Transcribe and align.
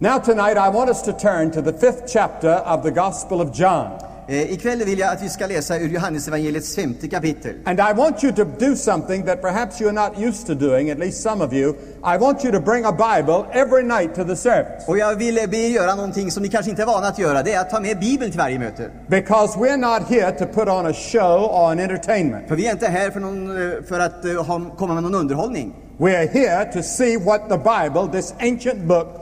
Now, 0.00 0.20
tonight, 0.20 0.56
I 0.56 0.68
want 0.68 0.90
us 0.90 1.02
to 1.02 1.12
turn 1.12 1.50
to 1.50 1.60
the 1.60 1.72
fifth 1.72 2.04
chapter 2.06 2.50
of 2.50 2.84
the 2.84 2.90
Gospel 2.92 3.40
of 3.40 3.52
John. 3.52 3.98
Eh, 4.28 4.52
ikväll 4.52 4.84
vill 4.84 4.98
jag 4.98 5.12
att 5.12 5.22
vi 5.22 5.28
ska 5.28 5.46
läsa 5.46 5.78
ur 5.78 5.88
Johannesevangeliets 5.88 6.74
femte 6.74 7.08
kapitel. 7.08 7.54
And 7.64 7.80
I 7.80 7.92
want 7.92 8.24
you 8.24 8.32
to 8.32 8.44
do 8.44 8.76
something 8.76 9.26
that 9.26 9.42
perhaps 9.42 9.80
you're 9.80 9.92
not 9.92 10.18
used 10.18 10.46
to 10.46 10.54
doing, 10.54 10.90
at 10.90 10.98
least 10.98 11.22
some 11.22 11.44
of 11.44 11.52
you. 11.52 11.74
I 12.14 12.18
want 12.18 12.44
you 12.44 12.52
to 12.52 12.60
bring 12.60 12.84
a 12.84 12.92
Bible 12.92 13.44
every 13.52 13.82
night 13.82 14.14
to 14.14 14.24
the 14.24 14.36
service. 14.36 14.84
Och 14.88 14.98
jag 14.98 15.16
vill 15.16 15.48
be 15.48 15.56
er 15.56 15.68
göra 15.68 15.94
någonting 15.94 16.30
som 16.30 16.42
ni 16.42 16.48
kanske 16.48 16.70
inte 16.70 16.82
är 16.82 16.86
vana 16.86 17.06
att 17.06 17.18
göra. 17.18 17.42
Det 17.42 17.52
är 17.52 17.60
att 17.60 17.70
ta 17.70 17.80
med 17.80 17.98
Bibeln 18.00 18.30
till 18.30 18.40
varje 18.40 18.58
möte. 18.58 18.90
Because 19.08 19.58
we're 19.58 19.76
not 19.76 20.08
here 20.08 20.30
to 20.30 20.46
put 20.46 20.68
on 20.68 20.86
a 20.86 20.92
show 20.92 21.42
or 21.42 21.70
an 21.70 21.80
entertainment. 21.80 22.48
För 22.48 22.56
vi 22.56 22.66
är 22.66 22.72
inte 22.72 22.86
här 22.86 23.10
för, 23.10 23.20
någon, 23.20 23.50
eh, 23.50 23.82
för 23.88 24.00
att 24.00 24.24
eh, 24.24 24.44
ha, 24.44 24.60
komma 24.76 24.94
med 24.94 25.02
någon 25.02 25.14
underhållning. 25.14 25.74
We're 25.98 26.28
here 26.28 26.64
to 26.72 26.82
see 26.82 27.16
what 27.16 27.48
the 27.48 27.58
Bible, 27.58 28.06
this 28.12 28.32
ancient 28.38 28.84
book, 28.84 29.17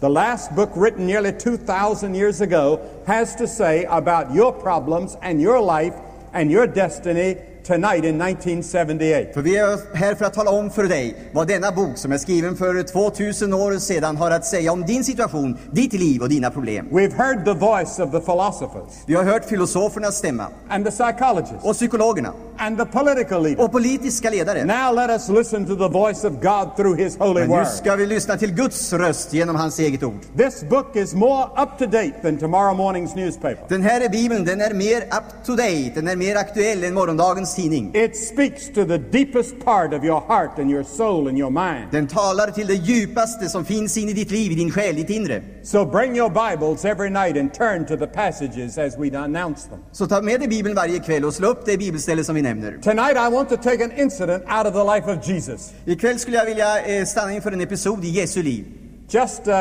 the 0.00 0.08
last 0.10 0.56
book 0.56 0.70
written 0.74 1.06
nearly 1.06 1.32
2,000 1.32 2.14
years 2.14 2.40
ago, 2.40 2.80
has 3.06 3.34
to 3.36 3.46
say 3.46 3.84
about 3.84 4.34
your 4.34 4.52
problems 4.52 5.16
and 5.20 5.40
your 5.40 5.60
life 5.60 5.94
and 6.32 6.50
your 6.50 6.66
destiny 6.66 7.36
tonight 7.66 8.04
in 8.04 8.20
1978. 8.20 9.32
För 9.34 9.42
vi 9.42 9.56
är 9.56 9.96
här 9.96 10.14
för 10.14 10.24
att 10.24 10.34
tala 10.34 10.50
om 10.50 10.70
för 10.70 10.84
dig 10.84 11.16
vad 11.32 11.48
denna 11.48 11.72
bok 11.72 11.98
som 11.98 12.12
är 12.12 12.18
skriven 12.18 12.56
för 12.56 12.82
2000 12.82 13.52
år 13.52 13.78
sedan 13.78 14.16
har 14.16 14.30
att 14.30 14.44
säga 14.44 14.72
om 14.72 14.86
din 14.86 15.04
situation, 15.04 15.58
ditt 15.72 15.92
liv 15.92 16.22
och 16.22 16.28
dina 16.28 16.50
problem. 16.50 16.88
We've 16.90 17.12
heard 17.16 17.44
the 17.44 17.52
voice 17.52 17.98
of 17.98 18.10
the 18.10 18.20
philosophers 18.20 18.92
Vi 19.06 19.14
har 19.14 19.24
hört 19.24 19.44
filosofernas 19.44 20.16
stämma 20.18 20.46
and 20.68 20.84
the 20.84 20.90
psychologists 20.90 21.64
och 21.64 21.74
psykologerna 21.74 22.32
and 22.58 22.78
the 22.78 22.84
political 22.84 23.42
leaders. 23.42 23.64
och 23.64 23.72
politiska 23.72 24.30
ledare. 24.30 24.64
Now 24.64 24.94
let 24.94 25.10
us 25.10 25.28
listen 25.28 25.66
to 25.66 25.76
the 25.76 25.88
voice 25.88 26.24
of 26.24 26.32
God 26.32 26.76
through 26.76 26.98
His 26.98 27.16
holy 27.18 27.40
Men 27.40 27.48
nu 27.50 27.56
word. 27.56 27.66
ska 27.66 27.96
vi 27.96 28.06
lyssna 28.06 28.36
till 28.36 28.54
Guds 28.54 28.92
röst 28.92 29.32
genom 29.32 29.56
hans 29.56 29.78
eget 29.78 30.02
ord. 30.02 30.18
This 30.36 30.62
book 30.70 30.96
is 30.96 31.14
more 31.14 31.44
up 31.62 31.78
to 31.78 31.86
date 31.86 32.12
than 32.22 32.38
tomorrow 32.38 32.74
morning's 32.76 33.16
newspaper. 33.16 33.58
Den 33.68 33.82
här 33.82 34.08
bibeln, 34.08 34.44
den 34.44 34.60
är 34.60 34.74
mer 34.74 34.96
up 35.02 35.44
to 35.46 35.52
date, 35.52 35.92
den 35.94 36.08
är 36.08 36.16
mer 36.16 36.36
aktuell 36.36 36.84
än 36.84 36.94
morgondagens 36.94 37.49
tidning. 37.54 37.94
It 37.94 38.16
speaks 38.16 38.68
to 38.74 38.84
the 38.84 38.98
deepest 38.98 39.58
part 39.64 39.92
of 39.92 40.04
your 40.04 40.20
heart 40.28 40.58
and 40.58 40.70
your 40.70 40.84
soul 40.84 41.28
and 41.28 41.38
your 41.38 41.50
mind. 41.50 41.90
Den 41.92 42.06
talar 42.06 42.50
till 42.50 42.66
det 42.66 42.74
djupaste 42.74 43.48
som 43.48 43.64
finns 43.64 43.96
in 43.96 44.08
i 44.08 44.12
ditt 44.12 44.30
liv, 44.30 44.52
i 44.52 44.54
din 44.54 44.70
själ, 44.70 44.94
ditt 44.96 45.10
inre. 45.10 45.42
So 45.62 45.84
bring 45.84 46.16
your 46.16 46.30
Bibles 46.30 46.84
every 46.84 47.10
night 47.10 47.36
and 47.36 47.54
turn 47.54 47.86
to 47.86 47.96
the 47.96 48.06
passages 48.06 48.78
as 48.78 48.98
we 48.98 49.18
announce 49.18 49.68
them. 49.68 49.78
Så 49.92 50.06
ta 50.06 50.22
med 50.22 50.40
dig 50.40 50.48
Bibeln 50.48 50.74
varje 50.74 50.98
kväll 50.98 51.24
och 51.24 51.34
slå 51.34 51.48
upp 51.48 51.66
det 51.66 51.76
bibelställe 51.76 52.24
som 52.24 52.34
vi 52.34 52.42
nämner. 52.42 52.78
Tonight 52.82 53.16
I 53.16 53.34
want 53.34 53.48
to 53.48 53.56
take 53.56 53.84
an 53.84 53.92
incident 53.96 54.44
out 54.44 54.66
of 54.66 54.72
the 54.72 54.94
life 54.94 55.12
of 55.12 55.28
Jesus. 55.28 55.72
Ikväll 55.84 56.18
skulle 56.18 56.36
jag 56.36 56.46
vilja 56.46 56.84
eh, 56.84 57.04
stanna 57.04 57.32
inför 57.32 57.52
en 57.52 57.60
episod 57.60 58.04
i 58.04 58.08
Jesu 58.08 58.42
liv. 58.42 58.64
Just, 59.12 59.48
uh, 59.48 59.52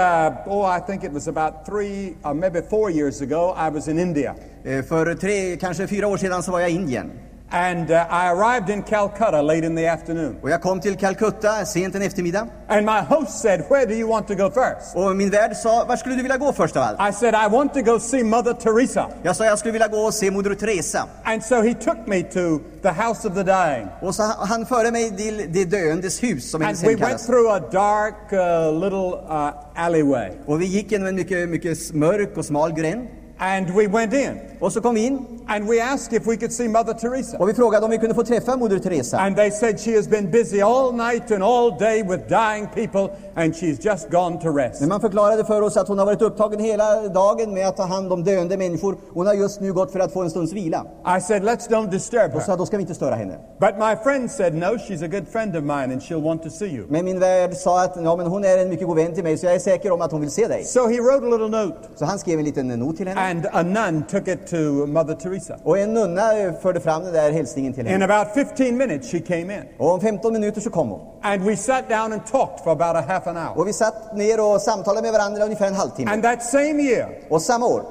oh, 0.48 0.78
I 0.78 0.80
think 0.80 1.04
it 1.04 1.12
was 1.12 1.28
about 1.28 1.66
three 1.66 2.16
or 2.24 2.34
maybe 2.34 2.62
four 2.62 2.92
years 2.92 3.22
ago, 3.22 3.56
I 3.58 3.70
was 3.70 3.88
in 3.88 4.00
India. 4.00 4.36
Eh, 4.64 4.84
För 4.84 5.16
tre, 5.16 5.58
kanske 5.58 5.88
fyra 5.88 6.08
år 6.08 6.18
sedan 6.18 6.44
så 6.44 6.52
var 6.52 6.60
jag 6.60 6.70
i 6.70 6.74
Indien. 6.74 7.12
And 7.52 7.90
uh, 7.90 8.06
I 8.10 8.30
arrived 8.30 8.70
in 8.70 8.84
Calcutta 8.84 9.42
late 9.42 9.64
in 9.64 9.76
the 9.76 9.88
afternoon. 9.88 10.38
Och 10.42 10.50
jag 10.50 10.62
kom 10.62 10.80
till 10.80 10.98
Calcutta 10.98 11.66
sent 11.66 11.96
en 11.96 12.02
eftermiddag. 12.02 12.48
And 12.68 12.86
my 12.86 13.02
host 13.02 13.42
said, 13.42 13.66
Where 13.70 13.86
do 13.86 13.94
you 13.94 14.08
want 14.08 14.28
to 14.28 14.36
go 14.36 14.52
first? 14.52 14.96
Och 14.96 15.16
min 15.16 15.30
värd 15.30 15.56
sa, 15.56 15.86
var 15.86 15.96
skulle 15.96 16.16
du 16.16 16.22
vilja 16.22 16.38
gå 16.38 16.54
först 16.54 16.78
av 16.78 16.84
allt? 16.84 17.10
I 17.10 17.14
said, 17.20 17.34
I 17.34 17.48
want 17.52 17.74
to 17.74 17.82
go 17.82 18.00
see 18.00 18.24
Mother 18.24 18.54
Teresa. 18.54 19.10
Jag 19.24 19.36
sa, 19.36 19.46
jag 19.46 19.60
skulle 19.60 19.72
vilja 19.72 19.88
gå 19.88 19.98
och 19.98 20.14
se 20.14 20.32
Moder 20.32 20.56
Teresa. 20.56 21.08
And 21.24 21.44
so 21.44 21.62
he 21.62 21.74
took 21.74 22.08
me 22.08 22.24
to 22.24 22.60
the 22.82 22.92
house 22.92 23.28
of 23.28 23.34
the 23.36 23.44
dying. 23.44 23.88
Och 24.02 24.16
så 24.16 24.24
han 24.24 24.66
förde 24.66 24.92
mig 24.92 25.18
till 25.18 25.46
det 25.50 25.66
döendes 25.66 26.24
hus, 26.24 26.52
som 26.52 26.62
And 26.62 26.78
we 26.78 26.96
went 26.96 27.26
through 27.26 27.54
a 27.54 27.60
dark 27.72 28.34
uh, 28.34 28.84
little 28.84 29.14
uh, 29.30 29.86
alleyway. 29.86 30.32
Och 30.46 30.62
vi 30.62 30.66
gick 30.66 30.92
genom 30.92 31.08
en 31.08 31.16
mycket, 31.16 31.50
mycket 31.50 31.94
mörk 31.94 32.38
och 32.38 32.46
smal 32.46 32.74
gränd. 32.74 33.08
And 33.38 33.70
we 33.70 33.88
went 33.88 34.14
in. 34.14 34.40
Och 34.60 34.74
så 34.74 34.82
kom 34.82 34.96
vi 34.96 35.06
in 35.06 35.39
And 35.52 35.68
we 35.68 35.82
asked 35.82 36.14
if 36.14 36.28
we 36.28 36.38
could 36.38 36.54
see 36.54 36.68
Mother 36.68 36.94
Teresa. 36.94 37.38
och 37.38 37.50
vi 37.50 37.54
frågade 37.54 37.86
om 37.86 37.92
vi 37.92 37.98
kunde 37.98 38.16
få 38.16 38.24
träffa 38.24 38.58
Moder 38.58 38.80
Teresa. 38.80 39.18
And 39.20 39.36
they 39.36 39.52
said 39.52 39.80
she 39.80 39.96
has 39.96 40.08
been 40.08 40.32
busy 40.32 40.62
all 40.62 40.92
night 40.94 41.32
and 41.32 41.44
all 41.44 41.78
day 41.80 42.04
with 42.04 42.28
dying 42.28 42.68
people, 42.76 43.10
and 43.36 43.54
she's 43.56 43.78
just 43.82 44.10
gone 44.12 44.40
to 44.42 44.50
rest. 44.58 44.80
Men 44.80 44.90
man 44.90 45.02
förklarade 45.02 45.46
för 45.46 45.62
oss 45.62 45.78
att 45.78 45.88
hon 45.88 45.98
har 46.00 46.06
varit 46.06 46.22
upptagen 46.22 46.60
hela 46.60 47.08
dagen 47.08 47.54
med 47.54 47.68
att 47.68 47.78
ta 47.78 47.84
hand 47.84 48.14
om 48.14 48.24
döende 48.24 48.58
människor. 48.58 48.98
Hon 49.14 49.28
har 49.28 49.34
just 49.34 49.62
nu 49.62 49.74
gått 49.74 49.92
för 49.92 50.00
att 50.00 50.14
få 50.14 50.22
en 50.22 50.30
stunds 50.30 50.54
vila. 50.54 50.86
I 51.18 51.22
said, 51.22 51.44
Let's 51.44 51.70
don't 51.70 51.90
disturb 51.90 52.32
Och 52.34 52.40
her. 52.40 52.46
sa, 52.46 52.56
då 52.56 52.66
ska 52.66 52.78
vi 52.78 52.82
inte 52.82 52.96
störa 52.96 53.16
henne. 53.16 53.38
But 53.60 53.78
my 53.78 53.96
friend 54.04 54.32
said, 54.32 54.54
No, 54.56 54.66
she's 54.66 55.04
a 55.04 55.08
good 55.08 55.28
friend 55.28 55.56
of 55.56 55.64
mine, 55.64 55.94
and 55.94 56.02
she'll 56.02 56.24
want 56.24 56.44
to 56.44 56.50
see 56.50 56.68
you. 56.76 56.86
Men 56.90 57.06
min 57.06 57.20
värd 57.20 57.54
sa 57.54 57.84
att 57.84 57.96
ja, 58.04 58.16
men 58.16 58.28
hon 58.28 58.44
är 58.46 58.58
en 58.58 58.70
mycket 58.70 58.88
god 58.88 58.96
vän 58.98 59.14
till 59.14 59.24
mig, 59.24 59.38
så 59.38 59.46
jag 59.46 59.56
är 59.56 59.60
säker 59.60 59.92
om 59.92 60.02
att 60.02 60.12
hon 60.12 60.22
vill 60.22 60.32
se 60.32 60.48
dig. 60.48 60.64
So 60.64 60.88
he 60.88 60.98
wrote 61.02 61.26
a 61.26 61.30
little 61.30 61.48
note, 61.64 61.78
Så 61.96 62.06
han 62.06 62.20
skrev 62.20 62.40
en 62.40 62.46
liten 62.46 62.68
not 62.68 62.98
till 62.98 63.08
henne. 63.08 63.22
and 63.22 63.46
a 63.54 63.64
nun 63.64 64.04
took 64.04 64.28
it 64.28 64.48
to 64.48 64.56
Mother 64.88 65.16
Teresa. 65.16 65.39
Och 65.64 65.78
en 65.78 65.94
nunna 65.94 66.38
eh, 66.40 66.54
förde 66.62 66.80
fram 66.80 67.04
den 67.04 67.14
där 67.14 67.32
hälsningen 67.32 67.74
till 67.74 67.86
In 67.88 67.92
henne. 68.02 68.06
about 68.06 68.34
15 68.34 68.78
minutes, 68.78 69.12
she 69.12 69.20
came 69.20 69.54
in. 69.56 69.64
Och 69.78 69.94
om 69.94 70.02
15 70.02 70.34
minuter 70.34 70.62
så 70.62 70.70
kom 70.70 70.90
hon. 70.90 71.02
And 71.22 71.44
we 71.44 71.56
sat 71.58 71.90
down 71.90 72.14
and 72.14 72.26
talked 72.32 72.64
for 72.64 72.72
about 72.72 72.96
a 72.96 73.04
half 73.08 73.28
an 73.28 73.38
hour. 73.38 73.58
Och 73.60 73.68
vi 73.68 73.74
satt 73.74 74.16
ner 74.16 74.40
och 74.54 74.62
samtalade 74.62 75.02
med 75.02 75.12
varandra 75.12 75.44
ungefär 75.44 75.68
en 75.68 75.76
halvtimme. 75.76 76.12
And 76.12 76.24
that 76.24 76.44
same 76.44 76.82
year, 76.84 77.10
Och 77.30 77.42
samma 77.42 77.66
år, 77.66 77.84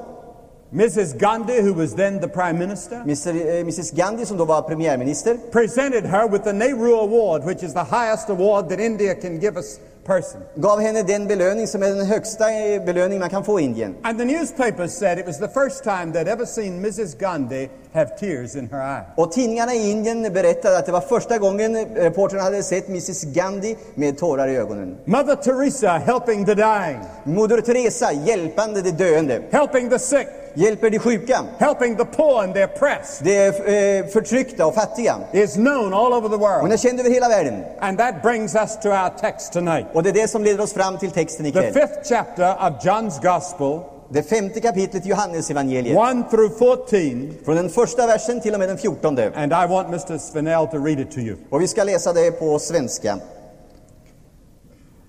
Mrs. 0.73 1.17
Gandhi, 1.17 1.61
who 1.61 1.73
was 1.73 1.95
then 1.95 2.19
the 2.19 2.27
prime 2.27 2.59
minister, 2.59 3.01
Mr, 3.03 3.33
eh, 3.33 3.63
Mrs 3.63 3.91
Gandhi 3.95 4.25
som 4.25 4.37
då 4.37 4.45
var 4.45 4.61
premiärminister, 4.61 5.37
presented 5.51 6.05
her 6.05 6.27
with 6.27 6.43
the 6.43 6.53
Nehru 6.53 6.93
Award, 6.93 7.43
which 7.43 7.63
is 7.63 7.73
the 7.73 7.83
highest 7.83 8.29
award 8.29 8.69
that 8.69 8.79
India 8.79 9.15
can 9.15 9.39
give 9.39 9.57
a 9.57 9.63
person. 10.05 10.41
gav 10.55 10.79
henne 10.79 11.03
den 11.03 11.27
belöning 11.27 11.67
som 11.67 11.83
är 11.83 11.87
den 11.87 12.05
högsta 12.05 12.51
eh, 12.51 12.85
belöning 12.85 13.19
man 13.19 13.29
kan 13.29 13.43
få 13.43 13.59
i 13.59 13.63
Indien. 13.63 13.95
And 14.03 14.19
the 14.19 14.25
newspapers 14.25 14.93
said 14.93 15.19
it 15.19 15.25
was 15.25 15.39
the 15.39 15.47
first 15.47 15.83
time 15.83 16.13
they'd 16.13 16.27
ever 16.27 16.45
seen 16.45 16.81
Mrs. 16.85 17.19
Gandhi 17.19 17.69
have 17.93 18.09
tears 18.19 18.55
in 18.55 18.69
her 18.71 18.97
eyes. 18.97 19.05
Och 19.15 19.31
tidningarna 19.31 19.73
i 19.73 19.91
Indien 19.91 20.33
berättade 20.33 20.77
att 20.77 20.85
det 20.85 20.91
var 20.91 21.01
första 21.01 21.37
gången 21.37 21.75
eh, 21.75 21.85
reportern 21.95 22.39
hade 22.39 22.63
sett 22.63 22.87
Mrs 22.87 23.23
Gandhi 23.23 23.75
med 23.95 24.17
tårar 24.17 24.47
i 24.47 24.55
ögonen. 24.55 24.97
Mother 25.05 25.35
Teresa 25.35 25.97
helping 25.97 26.45
the 26.45 26.55
dying, 26.55 26.99
Moder 27.23 27.61
Teresa, 27.61 28.13
hjälpande 28.13 28.81
de 28.81 28.91
döende, 28.91 29.41
helping 29.51 29.89
the 29.89 29.99
sick, 29.99 30.27
hjälper 30.59 30.89
de 30.89 30.99
sjuka, 30.99 31.43
helping 31.57 31.95
the 31.95 32.05
poor 32.05 32.43
and 32.43 32.53
the 32.53 32.63
oppressed, 32.65 33.25
de 33.25 33.47
eh, 33.47 34.05
förtryckta 34.07 34.65
och 34.65 34.73
fattiga. 34.75 35.15
is 35.33 35.53
known 35.53 35.93
all 35.93 36.13
over 36.13 36.29
the 36.29 36.35
Hon 36.35 36.39
world. 36.61 36.73
är 36.73 36.77
känd 36.77 36.99
över 36.99 37.09
hela 37.09 37.29
världen. 37.29 37.63
And 37.79 37.97
that 37.97 38.21
brings 38.23 38.55
us 38.55 38.79
to 38.83 38.89
our 38.89 39.09
text 39.21 39.53
tonight. 39.53 39.85
Och 39.93 40.03
det 40.03 40.09
är 40.09 40.13
det 40.13 40.27
som 40.27 40.43
leder 40.43 40.63
oss 40.63 40.73
fram 40.73 40.97
till 40.97 41.11
texten 41.11 41.43
The 41.45 41.49
ikväll. 41.49 41.73
fifth 41.73 42.09
chapter 42.09 42.51
of 42.53 42.83
John's 42.85 43.21
Gospel, 43.33 43.79
Det 44.11 44.23
femte 44.23 44.59
kapitlet 44.61 45.05
i 45.05 45.09
Johannesevangeliet. 45.09 45.97
1 45.97 46.29
through 46.31 46.57
14. 46.57 47.33
Från 47.45 47.55
den 47.55 47.69
första 47.69 48.07
versen 48.07 48.41
till 48.41 48.53
och 48.53 48.59
med 48.59 48.69
den 48.69 48.77
fjortonde. 48.77 49.31
And 49.35 49.51
I 49.53 49.67
want 49.73 49.87
Mr. 49.87 50.17
Svenell 50.17 50.67
to 50.67 50.77
read 50.77 50.99
it 50.99 51.11
to 51.11 51.19
you. 51.19 51.37
Och 51.49 51.61
vi 51.61 51.67
ska 51.67 51.83
läsa 51.83 52.13
det 52.13 52.31
på 52.31 52.59
svenska. 52.59 53.17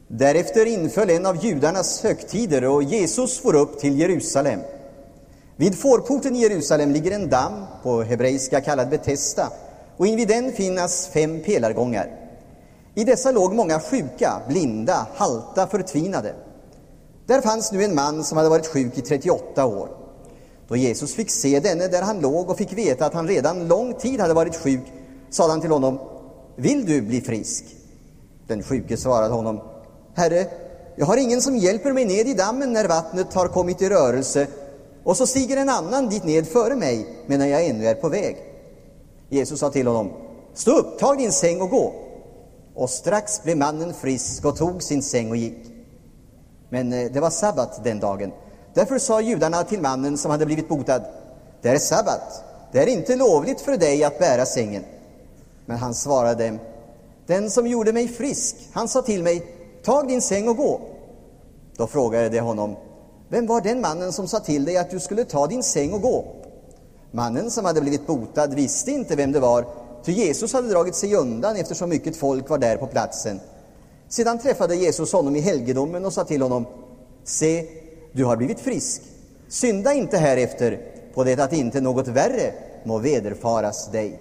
Därefter 0.09 0.67
inföll 0.67 1.11
en 1.11 1.27
av 1.27 1.45
judarnas 1.45 2.03
högtider 2.03 2.65
och 2.65 2.83
Jesus 2.83 3.39
for 3.41 3.55
upp 3.55 3.81
till 3.81 3.99
Jerusalem. 4.01 4.61
Vid 5.61 5.79
fårporten 5.79 6.37
i 6.37 6.41
Jerusalem 6.41 6.91
ligger 6.91 7.11
en 7.11 7.29
damm, 7.29 7.65
på 7.83 8.03
hebreiska 8.03 8.61
kallad 8.61 8.89
Betesda, 8.89 9.53
och 9.97 10.07
invid 10.07 10.29
den 10.29 10.53
finnas 10.53 11.09
fem 11.09 11.43
pelargångar. 11.43 12.11
I 12.95 13.05
dessa 13.05 13.31
låg 13.31 13.55
många 13.55 13.81
sjuka, 13.81 14.43
blinda, 14.49 15.07
halta, 15.15 15.67
förtvinade. 15.67 16.35
Där 17.27 17.41
fanns 17.41 17.73
nu 17.73 17.85
en 17.85 17.95
man 17.95 18.25
som 18.25 18.37
hade 18.37 18.49
varit 18.49 18.67
sjuk 18.67 18.99
i 18.99 19.01
38 19.01 19.67
år. 19.67 19.89
Då 20.69 20.77
Jesus 20.77 21.15
fick 21.15 21.31
se 21.31 21.61
denne 21.61 21.89
där 21.89 22.03
han 22.03 22.21
låg 22.21 22.51
och 22.51 22.59
fick 22.59 22.73
veta 22.73 23.07
att 23.07 23.15
han 23.15 23.29
redan 23.29 23.69
lång 23.69 23.95
tid 23.95 24.21
hade 24.21 24.35
varit 24.35 24.57
sjuk, 24.57 24.93
sade 25.31 25.51
han 25.51 25.61
till 25.61 25.71
honom, 25.71 25.99
Vill 26.57 26.87
du 26.87 27.03
bli 27.03 27.21
frisk? 27.21 27.65
Den 28.47 28.63
sjuke 28.63 28.97
svarade 28.97 29.35
honom, 29.35 29.61
Herre, 30.15 30.47
jag 30.97 31.07
har 31.07 31.17
ingen 31.17 31.43
som 31.43 31.57
hjälper 31.57 31.93
mig 31.93 32.05
ned 32.05 32.29
i 32.29 32.35
dammen 32.35 32.73
när 32.73 32.89
vattnet 32.89 33.35
har 33.35 33.49
kommit 33.49 33.83
i 33.83 33.89
rörelse, 33.89 34.47
och 35.05 35.17
så 35.17 35.27
stiger 35.27 35.57
en 35.57 35.69
annan 35.69 36.09
dit 36.09 36.25
ned 36.25 36.47
före 36.47 36.77
mig 36.77 37.07
medan 37.27 37.49
jag 37.49 37.67
ännu 37.67 37.87
är 37.87 37.95
på 37.95 38.09
väg. 38.09 38.37
Jesus 39.29 39.61
sa 39.61 39.71
till 39.71 39.87
honom, 39.87 40.13
Stå 40.55 40.79
upp, 40.79 40.99
tag 40.99 41.19
din 41.19 41.33
säng 41.33 41.61
och 41.61 41.71
gå. 41.71 41.93
Och 42.75 42.91
strax 42.91 43.43
blev 43.43 43.57
mannen 43.57 43.95
frisk 43.95 44.45
och 44.45 44.57
tog 44.57 44.83
sin 44.83 45.03
säng 45.03 45.31
och 45.31 45.37
gick. 45.37 45.59
Men 46.69 46.93
eh, 46.93 47.13
det 47.13 47.21
var 47.21 47.31
sabbat 47.31 47.85
den 47.85 48.01
dagen. 48.01 48.33
Därför 48.75 48.99
sa 48.99 49.21
judarna 49.21 49.65
till 49.65 49.81
mannen 49.81 50.19
som 50.19 50.31
hade 50.31 50.47
blivit 50.47 50.69
botad, 50.69 51.03
det 51.63 51.69
är 51.69 51.79
sabbat, 51.79 52.45
det 52.73 52.79
är 52.79 52.87
inte 52.87 53.17
lovligt 53.17 53.61
för 53.61 53.77
dig 53.77 54.05
att 54.05 54.19
bära 54.19 54.47
sängen. 54.47 54.85
Men 55.67 55.77
han 55.77 55.95
svarade 55.95 56.47
dem, 56.47 56.59
den 57.27 57.51
som 57.51 57.67
gjorde 57.67 57.93
mig 57.93 58.09
frisk, 58.09 58.57
han 58.73 58.89
sa 58.89 59.03
till 59.03 59.23
mig, 59.23 59.47
tag 59.85 60.09
din 60.09 60.23
säng 60.23 60.49
och 60.49 60.57
gå. 60.57 60.81
Då 61.77 61.87
frågade 61.87 62.29
de 62.29 62.39
honom, 62.41 62.77
vem 63.31 63.47
var 63.47 63.61
den 63.61 63.81
mannen 63.81 64.13
som 64.13 64.29
sa 64.29 64.41
till 64.41 64.65
dig 64.65 64.77
att 64.77 64.91
du 64.91 65.01
skulle 65.01 65.25
ta 65.25 65.47
din 65.47 65.63
säng 65.63 65.93
och 65.93 66.03
gå? 66.03 66.25
Mannen 67.11 67.51
som 67.51 67.65
hade 67.65 67.81
blivit 67.81 68.07
botad 68.07 68.55
visste 68.55 68.91
inte 68.91 69.17
vem 69.17 69.33
det 69.33 69.41
var, 69.41 69.67
ty 70.05 70.13
Jesus 70.13 70.53
hade 70.53 70.69
dragit 70.69 70.95
sig 70.95 71.15
undan 71.15 71.57
eftersom 71.57 71.91
mycket 71.91 72.17
folk 72.17 72.49
var 72.49 72.59
där 72.59 72.77
på 72.77 72.87
platsen. 72.87 73.41
Sedan 74.09 74.39
träffade 74.39 74.77
Jesus 74.77 75.13
honom 75.13 75.37
i 75.37 75.41
helgedomen 75.41 76.05
och 76.05 76.13
sa 76.13 76.25
till 76.25 76.43
honom, 76.43 76.67
Se, 77.25 77.67
du 78.13 78.25
har 78.25 78.37
blivit 78.37 78.61
frisk. 78.61 79.03
Synda 79.49 79.95
inte 79.95 80.19
härefter 80.19 80.81
på 81.15 81.25
det 81.25 81.41
att 81.41 81.53
inte 81.53 81.81
något 81.81 82.09
värre 82.09 82.53
må 82.85 82.99
vederfaras 82.99 83.91
dig. 83.91 84.21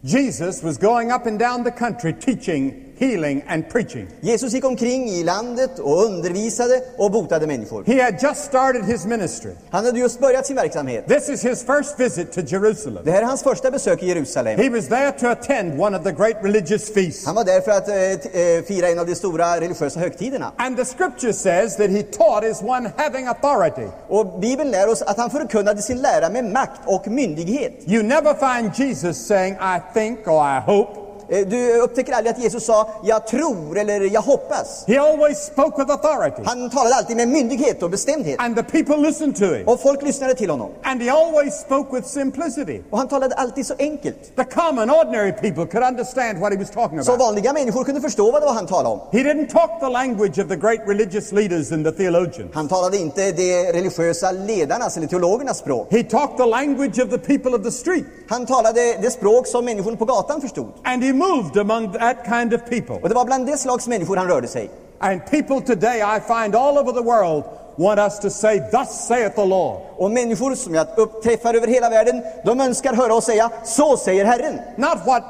Jesus 0.00 0.62
was 0.62 0.78
going 0.78 1.12
up 1.12 1.26
and 1.26 1.38
down 1.38 1.64
the 1.64 1.70
country 1.70 2.12
teaching, 2.12 2.87
healing, 2.98 3.42
and 3.48 3.68
preaching. 3.68 4.08
Jesus 4.20 4.52
gick 4.52 4.64
omkring 4.64 5.08
i 5.08 5.24
landet 5.24 5.78
och 5.78 6.04
undervisade 6.04 6.82
och 6.96 7.10
botade 7.10 7.46
människor. 7.46 7.84
He 7.86 8.02
had 8.02 8.22
just 8.22 8.44
started 8.44 8.84
his 8.84 9.06
ministry. 9.06 9.52
Han 9.70 9.84
hade 9.84 9.98
just 9.98 10.20
börjat 10.20 10.46
sin 10.46 10.56
verksamhet. 10.56 11.06
This 11.08 11.28
is 11.28 11.44
his 11.44 11.64
first 11.64 12.00
visit 12.00 12.32
to 12.32 12.40
Jerusalem. 12.40 13.04
Det 13.04 13.10
här 13.10 13.22
är 13.22 13.26
hans 13.26 13.42
första 13.42 13.70
besök 13.70 14.02
i 14.02 14.06
Jerusalem. 14.06 14.58
He 14.58 14.70
was 14.70 14.88
there 14.88 15.12
to 15.12 15.26
attend 15.26 15.80
one 15.80 15.98
of 15.98 16.04
the 16.04 16.12
great 16.12 16.36
religious 16.42 16.94
feasts. 16.94 17.26
Han 17.26 17.34
var 17.34 17.44
där 17.44 17.60
för 17.60 17.70
att 17.70 17.88
eh, 17.88 18.42
eh, 18.42 18.64
fira 18.64 18.88
en 18.88 18.98
av 18.98 19.06
de 19.06 19.14
stora 19.14 19.60
religiösa 19.60 20.00
högtiderna. 20.00 20.52
And 20.56 20.76
the 20.76 20.84
scripture 20.84 21.32
says 21.32 21.76
that 21.76 21.90
he 21.90 22.02
taught 22.02 22.44
as 22.44 22.62
one 22.62 22.90
having 22.96 23.26
authority. 23.26 23.88
Och 24.08 24.40
Bibeln 24.40 24.70
lär 24.70 24.88
oss 24.88 25.02
att 25.02 25.16
han 25.18 25.30
förkunnade 25.30 25.82
sin 25.82 25.98
lära 25.98 26.30
med 26.30 26.44
makt 26.44 26.80
och 26.86 27.08
myndighet. 27.08 27.72
You 27.86 28.02
never 28.02 28.34
find 28.34 28.72
Jesus 28.74 29.26
saying, 29.26 29.54
I 29.54 29.80
think 29.94 30.28
or 30.28 30.56
I 30.56 30.60
hope. 30.60 31.07
Eh, 31.30 31.46
Du 31.46 31.80
upptäcker 31.80 32.12
aldrig 32.12 32.34
att 32.36 32.42
Jesus 32.42 32.64
sa 32.64 32.88
”jag 33.04 33.26
tror” 33.26 33.78
eller 33.78 34.00
”jag 34.00 34.20
hoppas”. 34.22 34.84
He 34.86 34.98
always 34.98 35.38
spoke 35.46 35.82
with 35.82 35.90
authority. 35.92 36.42
Han 36.44 36.70
talade 36.70 36.94
alltid 36.94 37.16
med 37.16 37.28
myndighet 37.28 37.82
och 37.82 37.90
bestämdhet. 37.90 38.36
And 38.40 38.56
the 38.56 38.62
people 38.62 38.96
listened 38.96 39.36
to 39.36 39.44
him. 39.44 39.68
Och 39.68 39.80
folk 39.80 40.02
lyssnade 40.02 40.34
till 40.34 40.50
honom. 40.50 40.70
And 40.82 41.02
he 41.02 41.10
always 41.10 41.54
spoke 41.60 41.96
with 41.96 42.08
simplicity. 42.08 42.82
Och 42.90 42.98
han 42.98 43.08
talade 43.08 43.34
alltid 43.34 43.66
så 43.66 43.74
enkelt. 43.78 44.36
The 44.36 44.44
common, 44.44 44.90
ordinary 44.90 45.32
people 45.32 45.66
could 45.66 45.84
understand 45.88 46.38
what 46.38 46.52
he 46.52 46.58
was 46.58 46.70
talking 46.70 47.02
Så 47.04 47.12
about. 47.12 47.26
vanliga 47.26 47.52
människor 47.52 47.84
kunde 47.84 48.00
förstå 48.00 48.30
vad 48.30 48.42
det 48.42 48.46
var 48.46 48.54
han 48.54 48.66
talade 48.66 48.88
om. 48.88 49.00
He 49.12 49.18
didn't 49.18 49.48
talk 49.50 49.70
the 49.80 49.88
language 49.88 50.38
of 50.38 50.48
the 50.48 50.56
great 50.56 50.80
religious 50.86 51.32
leaders 51.32 51.72
and 51.72 51.84
the 51.84 51.92
theologians. 51.92 52.50
Han 52.54 52.68
talade 52.68 52.96
inte 52.96 53.32
de 53.32 53.72
religiösa 53.72 54.32
ledarnas 54.32 54.96
eller 54.96 55.06
teologernas 55.06 55.58
språk. 55.58 55.88
He 55.90 56.02
talked 56.02 56.36
the 56.36 56.46
language 56.46 56.98
of 57.04 57.10
the 57.10 57.18
people 57.18 57.50
of 57.58 57.62
the 57.64 57.70
street. 57.70 58.04
Han 58.28 58.46
talade 58.46 58.96
det 59.02 59.10
språk 59.10 59.46
som 59.46 59.64
människorna 59.64 59.96
på 59.96 60.04
gatan 60.04 60.40
förstod. 60.40 60.72
And 60.84 61.04
he 61.04 61.12
moved 61.18 61.56
among 61.56 61.92
that 61.92 62.16
kind 62.24 62.54
of 62.54 62.60
people. 62.64 62.94
Och 63.02 63.08
det 63.08 63.14
var 63.14 63.24
bland 63.24 63.46
det 63.46 63.56
slags 63.56 63.88
människor 63.88 64.16
han 64.16 64.28
rörde 64.28 64.48
sig. 64.48 64.70
And 64.98 65.20
people 65.30 65.60
today, 65.74 66.00
I 66.00 66.20
find 66.20 66.54
all 66.54 66.78
over 66.78 66.92
the 66.92 67.02
world, 67.02 67.44
want 67.76 68.00
us 68.00 68.18
to 68.18 68.30
say, 68.30 68.58
Thus 68.58 69.06
saith 69.08 69.36
the 69.36 69.44
Lord. 69.44 69.80
Och 69.96 70.10
människor 70.10 70.54
som 70.54 70.74
jag 70.74 70.86
uppträffar 70.96 71.54
över 71.54 71.66
hela 71.66 71.90
världen, 71.90 72.22
de 72.44 72.60
önskar 72.60 72.94
höra 72.94 73.14
oss 73.14 73.24
säga 73.24 73.50
”Så 73.64 73.96
säger 73.96 74.24
Herren”. 74.24 74.60
Not 74.76 75.06
what 75.06 75.22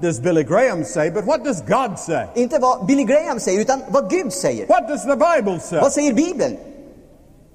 does 0.00 0.20
Billy 0.20 0.42
Graham 0.42 0.84
say, 0.84 1.10
but 1.10 1.24
what 1.24 1.44
does 1.44 1.62
God 1.62 1.98
say? 1.98 2.26
Inte 2.34 2.58
vad 2.58 2.86
Billy 2.86 3.04
Graham 3.04 3.40
säger, 3.40 3.60
utan 3.60 3.82
vad 3.88 4.10
Gud 4.10 4.32
säger. 4.32 4.66
What 4.66 4.88
does 4.88 5.02
the 5.02 5.16
Bible 5.16 5.60
say? 5.60 5.80
Vad 5.80 5.92
säger 5.92 6.12
Bibeln? 6.12 6.56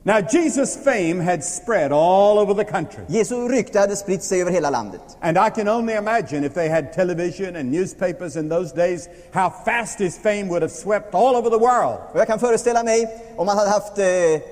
Now, 0.05 0.21
Jesus' 0.21 0.77
fame 0.77 1.19
had 1.19 1.43
spread 1.43 1.91
all 1.91 2.39
over 2.39 2.53
the 2.53 2.63
country. 2.63 3.03
Jesu 3.09 3.47
rykte 3.49 3.79
hade 3.79 3.95
spritt 3.95 4.23
sig 4.23 4.41
över 4.41 4.51
hela 4.51 4.69
landet. 4.69 5.01
And 5.21 5.37
I 5.37 5.49
can 5.49 5.67
only 5.67 5.93
imagine 5.93 6.45
if 6.45 6.53
they 6.53 6.69
had 6.69 6.93
television 6.93 7.55
and 7.55 7.69
newspapers 7.71 8.35
in 8.37 8.49
those 8.49 8.71
days, 8.71 9.09
how 9.33 9.49
fast 9.65 9.99
his 9.99 10.17
fame 10.17 10.47
would 10.47 10.61
have 10.61 10.71
swept 10.71 11.13
all 11.15 11.35
over 11.35 11.49
the 11.49 11.57
world. 11.57 11.99
Och 12.13 12.19
jag 12.19 12.27
kan 12.27 12.39
föreställa 12.39 12.83
mig, 12.83 13.07
om 13.37 13.45
man 13.45 13.57
hade 13.57 13.69
haft 13.69 13.97
eh, 13.97 14.05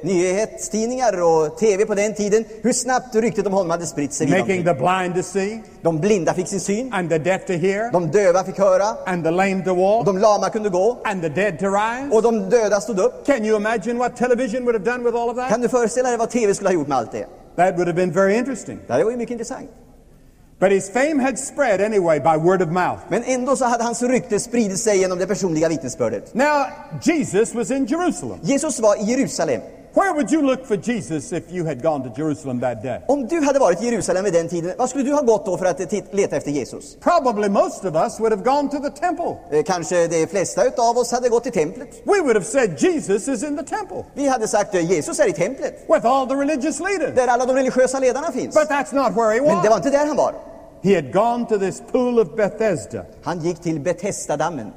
nyhetstidningar 0.04 1.22
och 1.22 1.58
TV 1.58 1.86
på 1.86 1.96
den 1.96 2.14
tiden, 2.14 2.46
hur 2.62 2.74
snabbt 2.74 3.16
ryktet 3.16 3.48
om 3.48 3.54
honom 3.54 3.70
hade 3.70 3.86
spritt 3.86 4.14
sig. 4.14 4.28
Making 4.40 4.64
the 4.66 4.74
blind 4.74 5.16
to 5.16 5.24
see, 5.24 5.62
De 5.82 6.00
blinda 6.00 6.34
fick 6.34 6.48
sin 6.48 6.60
syn, 6.60 6.94
and 6.94 7.10
the 7.10 7.18
deaf 7.20 7.46
to 7.46 7.54
hear, 7.54 7.92
de 7.92 8.12
döva 8.12 8.44
fick 8.44 8.58
höra, 8.58 8.98
and 9.06 9.24
the 9.24 9.32
lame 9.32 9.64
to 9.64 9.74
walk, 9.74 10.06
de 10.06 10.18
lama 10.18 10.50
kunde 10.50 10.70
gå, 10.70 10.98
and 11.06 11.22
the 11.22 11.30
dead 11.30 11.60
to 11.60 11.66
rise. 11.70 12.16
och 12.16 12.22
de 12.22 12.50
döda 12.50 12.82
stod 12.82 13.00
upp. 13.00 13.26
Can 13.26 13.46
you 13.46 13.58
imagine 13.58 13.98
what 13.98 14.16
television 14.16 14.66
would 14.66 14.76
have 14.76 14.86
done 14.86 15.04
with 15.04 15.16
all 15.16 15.30
of 15.30 15.36
that? 15.36 15.47
Kan 15.50 15.62
du 15.62 15.70
föreställa 15.70 16.10
dig 16.10 16.18
vad 16.18 16.30
TV 16.30 16.54
skulle 16.56 16.70
ha 16.70 16.74
gjort 16.74 16.88
med 16.88 16.98
allt 16.98 17.12
det? 17.12 17.26
That 17.56 17.74
would 17.76 17.88
have 17.88 17.94
been 17.94 18.12
very 18.12 18.36
interesting. 18.36 18.80
Det 18.88 18.94
här 18.94 19.04
var 19.04 19.12
ju 19.12 19.18
mycket 19.18 19.32
intressant. 19.32 19.70
But 20.60 20.72
his 20.72 20.90
fame 20.90 21.24
had 21.24 21.40
spread 21.40 21.82
anyway 21.82 22.20
by 22.20 22.38
word 22.38 22.62
of 22.62 22.70
mouth. 22.70 23.00
Men 23.10 23.24
ändå 23.24 23.56
så 23.56 23.66
hade 23.66 23.84
hans 23.84 24.04
rykte 24.04 24.40
spridit 24.40 24.80
sig 24.80 24.98
genom 24.98 25.18
det 25.18 25.28
personliga 25.28 25.70
vittnesbördet. 25.70 26.34
Now, 26.34 26.66
Jesus 27.04 27.54
was 27.54 27.72
in 27.72 27.86
Jerusalem. 27.86 28.40
Jesus 28.42 28.80
var 28.80 28.96
i 28.96 29.12
Jerusalem. 29.12 29.62
Where 29.98 30.14
would 30.14 30.32
you 30.32 30.42
look 30.42 30.66
for 30.66 30.76
Jesus 30.78 31.34
if 31.34 31.52
you 31.52 31.66
had 31.66 31.82
gone 31.82 32.04
to 32.04 32.10
Jerusalem 32.22 32.60
that 32.60 32.84
day? 32.84 33.02
Om 33.08 33.28
du 33.28 33.42
hade 33.42 33.60
varit 33.60 33.82
i 33.82 33.86
Jerusalem 33.86 34.24
vid 34.24 34.34
den 34.34 34.48
tiden, 34.48 34.74
vad 34.78 34.90
skulle 34.90 35.04
du 35.04 35.14
ha 35.14 35.22
gått 35.22 35.46
då 35.46 35.58
för 35.58 35.66
att 35.66 35.94
eh, 35.94 36.04
leta 36.12 36.36
efter 36.36 36.52
Jesus? 36.52 36.96
Probably 36.96 37.50
most 37.50 37.86
of 37.86 37.96
us 37.96 38.20
would 38.20 38.32
have 38.32 38.44
gone 38.44 38.70
to 38.70 38.78
the 38.80 38.90
temple. 38.90 39.38
Eh, 39.52 39.64
Kanske 39.64 40.08
de 40.08 40.28
flesta 40.28 40.62
av 40.78 40.98
oss 40.98 41.12
hade 41.12 41.30
gått 41.30 41.44
till 41.44 41.52
templet. 41.52 41.88
We 42.06 42.22
would 42.22 42.36
have 42.36 42.46
said 42.46 42.82
Jesus 42.82 43.28
is 43.28 43.44
in 43.44 43.58
the 43.58 43.64
temple 43.64 44.04
Vi 44.14 44.28
hade 44.28 44.48
sagt 44.48 44.76
eh, 44.76 44.92
Jesus 44.92 45.20
är 45.20 45.30
i 45.30 45.34
templet, 45.34 45.86
with 45.90 46.06
all 46.06 46.28
the 46.28 46.36
religious 46.36 46.80
leaders. 46.80 47.16
där 47.16 47.28
alla 47.28 47.46
de 47.46 47.56
religiösa 47.56 48.00
ledarna 48.00 48.32
finns. 48.32 48.56
But 48.56 48.70
that's 48.70 48.96
not 48.96 49.16
where 49.18 49.34
he 49.34 49.42
Men 49.42 49.64
det 49.64 49.70
var 49.70 49.78
was. 49.78 49.86
inte 49.86 49.90
där 49.98 50.08
han 50.08 50.18
var. 50.18 50.34
He 50.84 50.96
had 50.96 51.14
gone 51.14 51.46
to 51.46 51.58
this 51.58 51.82
pool 51.92 52.20
of 52.20 52.36
Bethesda, 52.36 53.06
Han 53.24 53.40
gick 53.40 53.60
till 53.60 53.80
Betesda-dammen. 53.80 54.72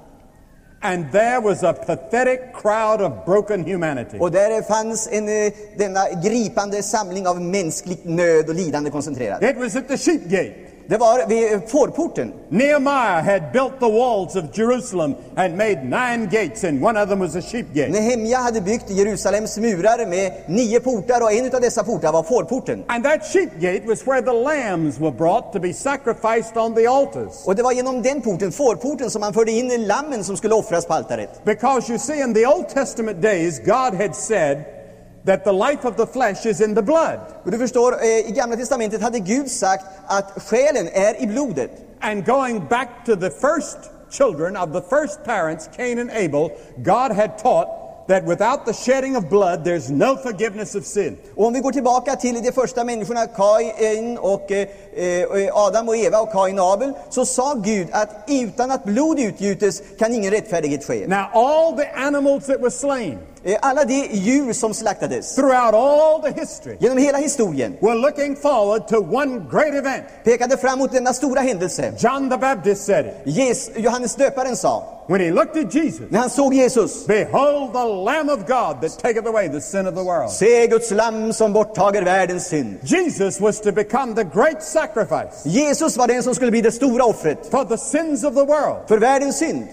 And 0.83 1.13
there 1.13 1.41
was 1.41 1.63
a 1.63 1.73
pathetic 1.73 2.53
crowd 2.55 3.01
of 3.01 3.25
broken 3.25 3.65
humanity. 3.65 4.19
Och 4.19 4.31
där 4.31 4.63
fanns 4.63 5.09
en, 5.13 5.29
eh, 5.29 5.53
denna 5.77 6.01
gripande 6.23 6.83
samling 6.83 7.27
av 7.27 7.41
mänskligt 7.41 8.05
nöd 8.05 8.49
och 8.49 8.55
lidande 8.55 8.91
koncentrerad. 8.91 9.45
It 9.45 9.57
was 9.57 9.77
at 9.77 9.89
the 9.89 9.99
sheep 9.99 10.25
gate. 10.25 10.70
Det 10.91 10.99
var 10.99 11.27
vid 11.27 11.69
fårporten. 11.69 12.33
Nehemiah 12.49 13.25
had 13.25 13.43
built 13.53 13.81
the 13.81 13.89
walls 13.89 14.37
of 14.37 14.45
Jerusalem 14.59 15.15
and 15.37 15.57
made 15.57 15.85
nine 15.85 16.29
gates, 16.31 16.65
and 16.65 16.85
one 16.85 17.03
of 17.03 17.09
them 17.09 17.21
was 17.21 17.37
a 17.37 17.43
sheep 17.43 17.67
gate. 17.75 17.91
Nehemja 17.93 18.39
hade 18.39 18.61
byggt 18.61 18.91
Jerusalems 18.91 19.59
murar 19.59 20.07
med 20.07 20.33
nio 20.47 20.81
portar 20.81 21.21
och 21.21 21.33
en 21.33 21.55
av 21.55 21.61
dessa 21.61 21.85
portar 21.85 22.13
var 22.13 22.23
fårporten. 22.23 22.85
And 22.87 23.05
that 23.05 23.33
sheep 23.33 23.51
gate 23.61 23.83
was 23.87 24.07
where 24.07 24.23
the 24.23 24.33
lambs 24.33 25.01
were 25.01 25.13
brought 25.13 25.53
to 25.53 25.61
be 25.61 25.73
sacrificed 25.73 26.57
on 26.57 26.75
the 26.75 26.87
altars. 26.87 27.47
Och 27.47 27.57
det 27.57 27.63
var 27.63 27.73
genom 27.73 28.03
den 28.03 28.23
porten, 28.23 28.53
fårporten, 28.53 29.11
som 29.11 29.21
man 29.21 29.35
förde 29.35 29.53
in 29.53 29.87
lammen 29.87 30.25
som 30.25 30.37
skulle 30.37 30.55
offras 30.55 30.87
på 30.87 30.95
altaret. 30.95 31.45
Because 31.45 31.93
you 31.93 31.99
see, 31.99 32.21
in 32.21 32.35
the 32.35 32.47
Old 32.47 32.69
Testament 32.69 33.23
days, 33.23 33.59
God 33.59 33.95
had 33.95 34.17
said 34.17 34.80
that 35.25 35.45
the 35.45 35.53
life 35.53 35.85
of 35.85 35.97
the 35.97 36.07
flesh 36.07 36.47
is 36.47 36.61
in 36.61 36.75
the 36.75 36.83
blood. 36.83 37.19
Och 37.45 37.51
du 37.51 37.59
förstår, 37.59 37.93
eh, 38.03 38.29
i 38.29 38.33
Gamla 38.37 38.57
Testamentet 38.57 39.03
hade 39.03 39.19
Gud 39.19 39.51
sagt 39.51 39.85
att 40.07 40.43
själen 40.43 40.89
är 40.93 41.23
i 41.23 41.27
blodet. 41.27 41.71
And 42.01 42.27
going 42.27 42.67
back 42.69 42.89
to 43.07 43.17
the 43.17 43.31
first 43.31 43.79
children 44.11 44.57
of 44.57 44.73
the 44.73 44.81
first 44.81 45.25
parents, 45.25 45.69
Cain 45.77 45.99
and 45.99 46.11
Abel, 46.11 46.51
God 46.77 47.13
had 47.13 47.39
taught 47.39 47.69
that 48.09 48.25
without 48.25 48.67
the 48.67 48.73
shedding 48.73 49.17
of 49.17 49.29
blood, 49.31 49.65
there's 49.65 49.91
no 49.91 50.17
forgiveness 50.17 50.75
of 50.75 50.85
sin. 50.85 51.17
Och 51.37 51.47
om 51.47 51.53
vi 51.53 51.61
går 51.61 51.73
tillbaka 51.73 52.17
till 52.17 52.43
de 52.43 52.53
första 52.53 52.85
människorna, 52.85 53.27
Kain 53.27 54.19
och 54.19 54.53
eh, 54.53 54.69
eh, 54.95 55.57
Adam 55.57 55.89
och 55.89 55.97
Eva 55.97 56.21
och 56.21 56.33
Kain 56.33 56.59
och 56.59 56.73
Abel, 56.73 56.93
så 57.11 57.27
sa 57.27 57.55
Gud 57.55 57.89
att 57.93 58.25
utan 58.29 58.71
att 58.71 58.85
blod 58.85 59.19
utgjutes 59.19 59.83
kan 59.99 60.15
ingen 60.15 60.31
rättfärdighet 60.31 60.85
ske. 60.85 61.07
Now, 61.07 61.25
all 61.33 61.77
the 61.77 61.87
animals 61.95 62.47
that 62.47 62.61
were 62.61 62.71
slain 62.71 63.19
Alla 63.63 63.85
de 63.85 64.09
djur 64.13 64.53
som 64.53 64.75
slaktades 64.75 65.35
throughout 65.35 65.75
all 65.75 66.21
the 66.23 66.41
history 66.41 66.77
genom 66.81 66.99
hela 66.99 67.19
historien 67.19 67.77
were 67.81 67.95
looking 67.95 68.37
forward 68.37 68.89
to 68.89 68.97
one 69.01 69.39
great 69.51 69.75
event. 69.75 70.05
pekade 70.25 70.57
fram 70.57 70.79
mot 70.79 70.93
denna 70.93 71.13
stora 71.15 71.41
händelse. 71.41 71.93
John 71.99 72.31
the 72.31 72.37
Baptist 72.37 72.85
said 72.85 73.07
it. 73.07 73.15
Jes- 73.25 73.71
Johannes 73.77 74.15
döparen 74.17 74.57
sa, 74.57 74.83
When 75.09 75.21
he 75.21 75.31
looked 75.31 75.57
at 75.65 75.75
Jesus, 75.75 76.11
när 76.11 76.19
han 76.21 76.31
såg 76.31 76.55
Jesus, 76.55 77.07
Behold 77.07 77.73
the 77.73 77.85
Lamb 77.85 78.29
of 78.29 78.39
God 78.47 78.81
that 78.83 78.99
taketh 78.99 79.27
away 79.27 79.49
the 79.49 79.61
sin 79.61 79.87
of 79.87 79.95
the 79.95 80.03
world. 80.05 80.31
se 80.31 80.67
Guds 80.67 80.91
lamm 80.91 81.33
som 81.33 81.53
borttager 81.53 82.03
världens 82.03 82.47
synd. 82.47 82.79
Jesus 82.85 83.41
was 83.41 83.61
to 83.61 83.73
become 83.73 84.15
the 84.15 84.25
great 84.25 84.63
sacrifice 84.63 85.43
Jesus 85.49 85.97
var 85.97 86.07
den 86.07 86.23
som 86.23 86.35
skulle 86.35 86.51
bli 86.51 86.61
det 86.61 86.73
stora 86.73 87.05
offret 87.05 87.39
for 87.51 87.65
the 87.65 87.77
sins 87.79 88.25
of 88.25 88.35
the 88.35 88.45
world. 88.45 88.89
för 88.89 88.99
världens 88.99 89.39
synd. 89.39 89.67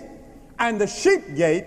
And 0.58 0.80
the 0.80 0.88
sheep 0.88 1.22
gate 1.36 1.66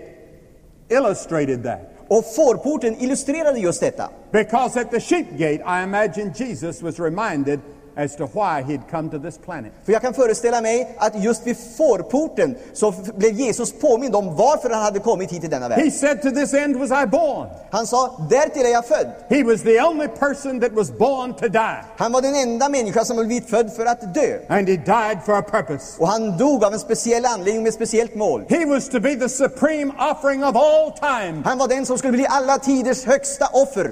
illustrated 0.89 1.63
that. 1.63 1.87
Och 2.11 2.25
fårporten 2.35 2.95
illustrerade 3.01 3.59
just 3.59 3.79
detta. 3.79 4.09
Because 4.31 4.81
at 4.81 4.91
the 4.91 4.99
sheep 4.99 5.37
gate, 5.37 5.63
I 5.65 5.83
imagine 5.83 6.33
Jesus 6.35 6.81
was 6.81 6.99
reminded 6.99 7.59
as 7.95 8.15
to 8.15 8.25
why 8.25 8.61
he'd 8.61 8.81
come 8.91 9.09
to 9.09 9.19
this 9.19 9.37
planet. 9.37 9.71
För 9.85 9.91
jag 9.91 10.01
kan 10.01 10.13
föreställa 10.13 10.61
mig 10.61 10.95
att 10.97 11.23
just 11.23 11.47
vid 11.47 11.57
fårporten 11.77 12.55
så 12.73 12.93
blev 13.15 13.33
Jesus 13.33 13.73
påmind 13.73 14.15
om 14.15 14.35
varför 14.35 14.69
han 14.69 14.83
hade 14.83 14.99
kommit 14.99 15.31
hit 15.31 15.41
till 15.41 15.49
denna 15.49 15.69
värld. 15.69 15.79
He 15.79 15.91
said, 15.91 16.21
To 16.21 16.31
this 16.31 16.53
end 16.53 16.75
was 16.75 17.03
I 17.03 17.07
born. 17.07 17.47
Han 17.71 17.87
sa, 17.87 18.27
därtill 18.29 18.65
är 18.65 18.69
jag 18.69 18.85
född. 18.85 19.07
He 19.29 19.43
was 19.43 19.61
the 19.61 19.81
only 19.81 20.07
person 20.07 20.59
that 20.59 20.71
was 20.71 20.91
born 20.91 21.33
to 21.33 21.47
die. 21.47 21.83
Han 21.97 22.11
var 22.11 22.21
den 22.21 22.35
enda 22.35 22.69
människa 22.69 23.05
som 23.05 23.17
blivit 23.17 23.49
född 23.49 23.73
för 23.73 23.85
att 23.85 24.13
dö. 24.13 24.39
And 24.47 24.69
he 24.69 24.75
died 24.75 25.17
for 25.25 25.33
a 25.33 25.41
purpose. 25.51 26.01
Och 26.01 26.07
han 26.07 26.37
dog 26.37 26.63
av 26.63 26.73
en 26.73 26.79
speciell 26.79 27.25
anledning 27.25 27.63
med 27.63 27.69
ett 27.69 27.75
speciellt 27.75 28.15
mål. 28.15 28.43
He 28.49 28.65
was 28.65 28.89
to 28.89 28.99
be 28.99 29.15
the 29.15 29.29
supreme 29.29 29.93
offering 30.11 30.43
of 30.43 30.55
all 30.55 30.91
time 30.91 31.41
Han 31.45 31.57
var 31.57 31.67
den 31.67 31.85
som 31.85 31.97
skulle 31.97 32.13
bli 32.13 32.27
alla 32.29 32.57
tiders 32.57 33.05
högsta 33.05 33.47
offer 33.53 33.91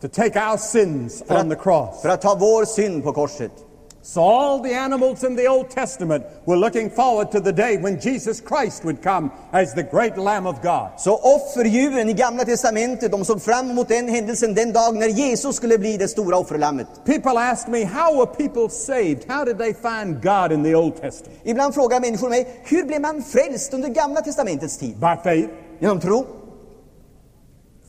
to 0.00 0.08
take 0.08 0.40
our 0.50 0.56
sins 0.56 1.22
för 1.26 1.40
on 1.40 1.50
the 1.50 1.56
cross. 1.56 2.02
för 2.02 2.08
att 2.08 2.20
ta 2.22 2.34
vår 2.34 2.64
synd 2.64 3.04
på 3.04 3.12
korset. 3.12 3.52
So 4.02 4.20
all 4.20 4.62
the 4.62 4.74
animals 4.74 5.24
in 5.24 5.36
the 5.36 5.48
Old 5.48 5.70
Testament 5.70 6.24
were 6.44 6.56
looking 6.56 6.90
forward 6.90 7.32
to 7.32 7.40
the 7.40 7.52
day 7.52 7.76
when 7.76 7.98
Jesus 8.00 8.40
Christ 8.40 8.84
would 8.84 9.02
come 9.02 9.30
as 9.52 9.74
the 9.74 9.82
great 9.82 10.16
Lamb 10.16 10.46
of 10.46 10.62
God. 10.62 10.88
Så 10.98 11.16
offerdjuren 11.16 12.08
i 12.08 12.12
Gamla 12.12 12.44
Testamentet, 12.44 13.10
de 13.12 13.24
såg 13.24 13.42
fram 13.42 13.70
emot 13.70 13.88
den 13.88 14.08
händelsen 14.08 14.54
den 14.54 14.72
dag 14.72 14.94
när 14.96 15.08
Jesus 15.08 15.56
skulle 15.56 15.78
bli 15.78 15.96
det 15.96 16.08
stora 16.08 16.38
offerlammet. 16.38 16.86
People 17.04 17.40
ask 17.40 17.68
me, 17.68 17.84
how 17.84 18.16
were 18.16 18.26
people 18.26 18.68
saved? 18.70 19.24
How 19.28 19.44
did 19.44 19.58
they 19.58 19.74
find 19.74 20.22
God 20.22 20.52
in 20.52 20.64
the 20.64 20.74
Old 20.74 21.00
Testament? 21.00 21.40
Ibland 21.44 21.74
frågar 21.74 22.00
människor 22.00 22.28
mig, 22.28 22.60
hur 22.64 22.84
blev 22.84 23.00
man 23.00 23.22
frälst 23.22 23.74
under 23.74 23.88
Gamla 23.88 24.20
Testamentets 24.20 24.78
tid? 24.78 24.96
By 24.96 25.16
faith, 25.24 25.48
Genom 25.78 26.00
tro. 26.00 26.26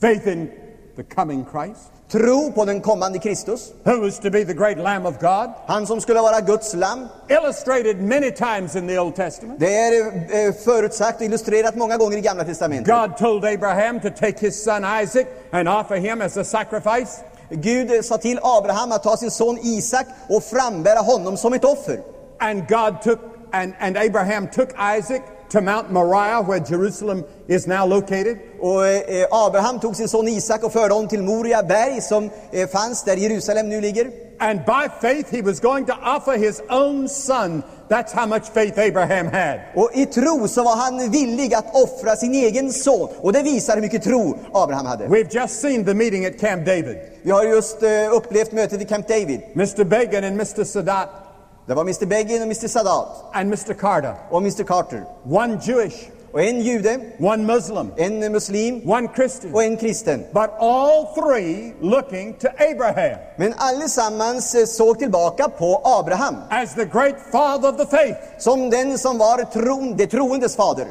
faith 0.01 0.27
in 0.27 0.49
the 0.95 1.03
coming 1.03 1.45
Christ, 1.51 1.91
Tro 2.11 2.51
på 2.51 2.65
den 2.65 2.81
kommande 2.81 3.19
Kristus, 3.19 3.71
who 3.83 4.01
was 4.01 4.19
to 4.19 4.29
be 4.29 4.45
the 4.45 4.53
great 4.53 4.77
Lamb 4.77 5.05
of 5.05 5.19
God, 5.19 5.49
han 5.65 5.87
som 5.87 6.01
skulle 6.01 6.19
vara 6.19 6.41
Guds 6.41 6.73
lamm. 6.73 7.07
illustrated 7.29 8.01
many 8.01 8.31
times 8.31 8.75
in 8.75 8.87
the 8.87 8.99
Old 8.99 9.15
Testament. 9.15 9.59
Det 9.59 9.75
är 9.75 10.47
eh, 10.47 10.53
förutsagt 10.53 11.19
och 11.19 11.25
illustrerat 11.25 11.75
många 11.75 11.97
gånger 11.97 12.17
i 12.17 12.21
Gamla 12.21 12.43
Testamentet. 12.43 12.95
God 12.95 13.17
told 13.17 13.45
Abraham 13.45 13.99
to 13.99 14.09
take 14.09 14.39
his 14.39 14.63
son 14.63 14.85
Isaac 15.03 15.27
and 15.51 15.67
offer 15.67 15.95
him 15.95 16.21
as 16.21 16.37
a 16.37 16.43
sacrifice. 16.43 17.23
Gud 17.49 17.91
eh, 17.91 18.01
sa 18.01 18.17
till 18.17 18.39
Abraham 18.41 18.91
att 18.91 19.03
ta 19.03 19.17
sin 19.17 19.31
son 19.31 19.57
Isak 19.61 20.05
och 20.29 20.43
frambära 20.43 20.99
honom 20.99 21.37
som 21.37 21.53
ett 21.53 21.65
offer. 21.65 21.99
And 22.39 22.67
God 22.67 23.01
took, 23.01 23.19
and, 23.51 23.73
and 23.79 23.97
Abraham 23.97 24.47
took 24.47 24.69
Isaac 24.97 25.21
to 25.49 25.61
Mount 25.61 25.91
Moriah, 25.91 26.41
where 26.41 26.59
Jerusalem 26.59 27.23
is 27.47 27.67
now 27.67 27.85
located. 27.85 28.39
Och 28.59 28.87
eh, 28.87 29.27
Abraham 29.31 29.79
tog 29.79 29.95
sin 29.95 30.07
son 30.07 30.27
Isak 30.27 30.63
och 30.63 30.73
förde 30.73 30.93
honom 30.93 31.09
till 31.09 31.23
Moria 31.23 31.63
berg 31.63 32.01
som 32.01 32.29
eh, 32.51 32.67
fanns 32.67 33.03
där 33.03 33.17
Jerusalem 33.17 33.69
nu 33.69 33.81
ligger. 33.81 34.11
And 34.39 34.65
by 34.65 34.87
faith, 35.01 35.29
he 35.31 35.41
was 35.41 35.59
going 35.59 35.85
to 35.85 35.93
offer 35.93 36.37
his 36.37 36.61
own 36.69 37.09
son. 37.09 37.63
That's 37.89 38.13
how 38.13 38.25
much 38.25 38.43
faith 38.53 38.77
Abraham 38.77 39.27
had. 39.27 39.59
Och 39.75 39.91
i 39.93 40.05
tro 40.05 40.47
så 40.47 40.63
var 40.63 40.75
han 40.75 41.11
villig 41.11 41.53
att 41.53 41.75
offra 41.75 42.15
sin 42.15 42.33
egen 42.33 42.73
son. 42.73 43.09
Och 43.17 43.33
det 43.33 43.41
visar 43.41 43.75
hur 43.75 43.81
mycket 43.81 44.03
tro 44.03 44.37
Abraham 44.53 44.85
hade. 44.85 45.07
We've 45.07 45.29
just 45.31 45.61
seen 45.61 45.85
the 45.85 45.93
meeting 45.93 46.25
at 46.25 46.39
Camp 46.39 46.65
David. 46.65 46.97
Vi 47.21 47.31
har 47.31 47.43
just 47.43 47.83
eh, 47.83 47.89
upplevt 48.13 48.51
mötet 48.51 48.79
vid 48.79 48.89
Camp 48.89 49.07
David. 49.07 49.41
Mr. 49.53 49.83
Begin 49.83 50.23
and 50.23 50.41
Mr. 50.41 50.63
Sadat 50.63 51.26
Det 51.67 51.73
var 51.73 51.81
Mr 51.83 52.05
Begin 52.05 52.41
och 52.41 52.47
Mr 52.47 52.67
Sadat 52.67 53.07
and 53.33 53.47
Mr. 53.47 53.73
Carter. 53.73 54.13
och 54.29 54.37
Mr 54.41 54.63
Carter. 54.63 55.03
One 55.29 55.59
Jewish, 55.63 55.95
Och 56.31 56.41
en 56.41 56.61
jude, 56.61 56.99
one 57.19 57.53
Muslim, 57.53 57.91
en 57.97 58.31
muslim 58.31 58.89
one 58.91 59.07
Christian. 59.15 59.53
och 59.53 59.63
en 59.63 59.77
kristen. 59.77 60.19
But 60.33 60.49
all 60.59 61.05
three 61.15 61.73
looking 61.81 62.33
to 62.33 62.47
Abraham 62.71 63.17
Men 63.37 63.53
allesammans 63.57 64.55
eh, 64.55 64.65
såg 64.65 64.99
tillbaka 64.99 65.49
på 65.49 65.81
Abraham 65.83 66.35
as 66.49 66.75
the 66.75 66.85
great 66.85 67.15
father 67.31 67.69
of 67.69 67.77
the 67.77 67.85
faith. 67.97 68.17
som 68.37 68.69
den 68.69 68.97
som 68.97 69.17
var 69.17 69.43
tron, 69.53 69.97
det 69.97 70.07
troendes 70.07 70.55
fader. 70.55 70.87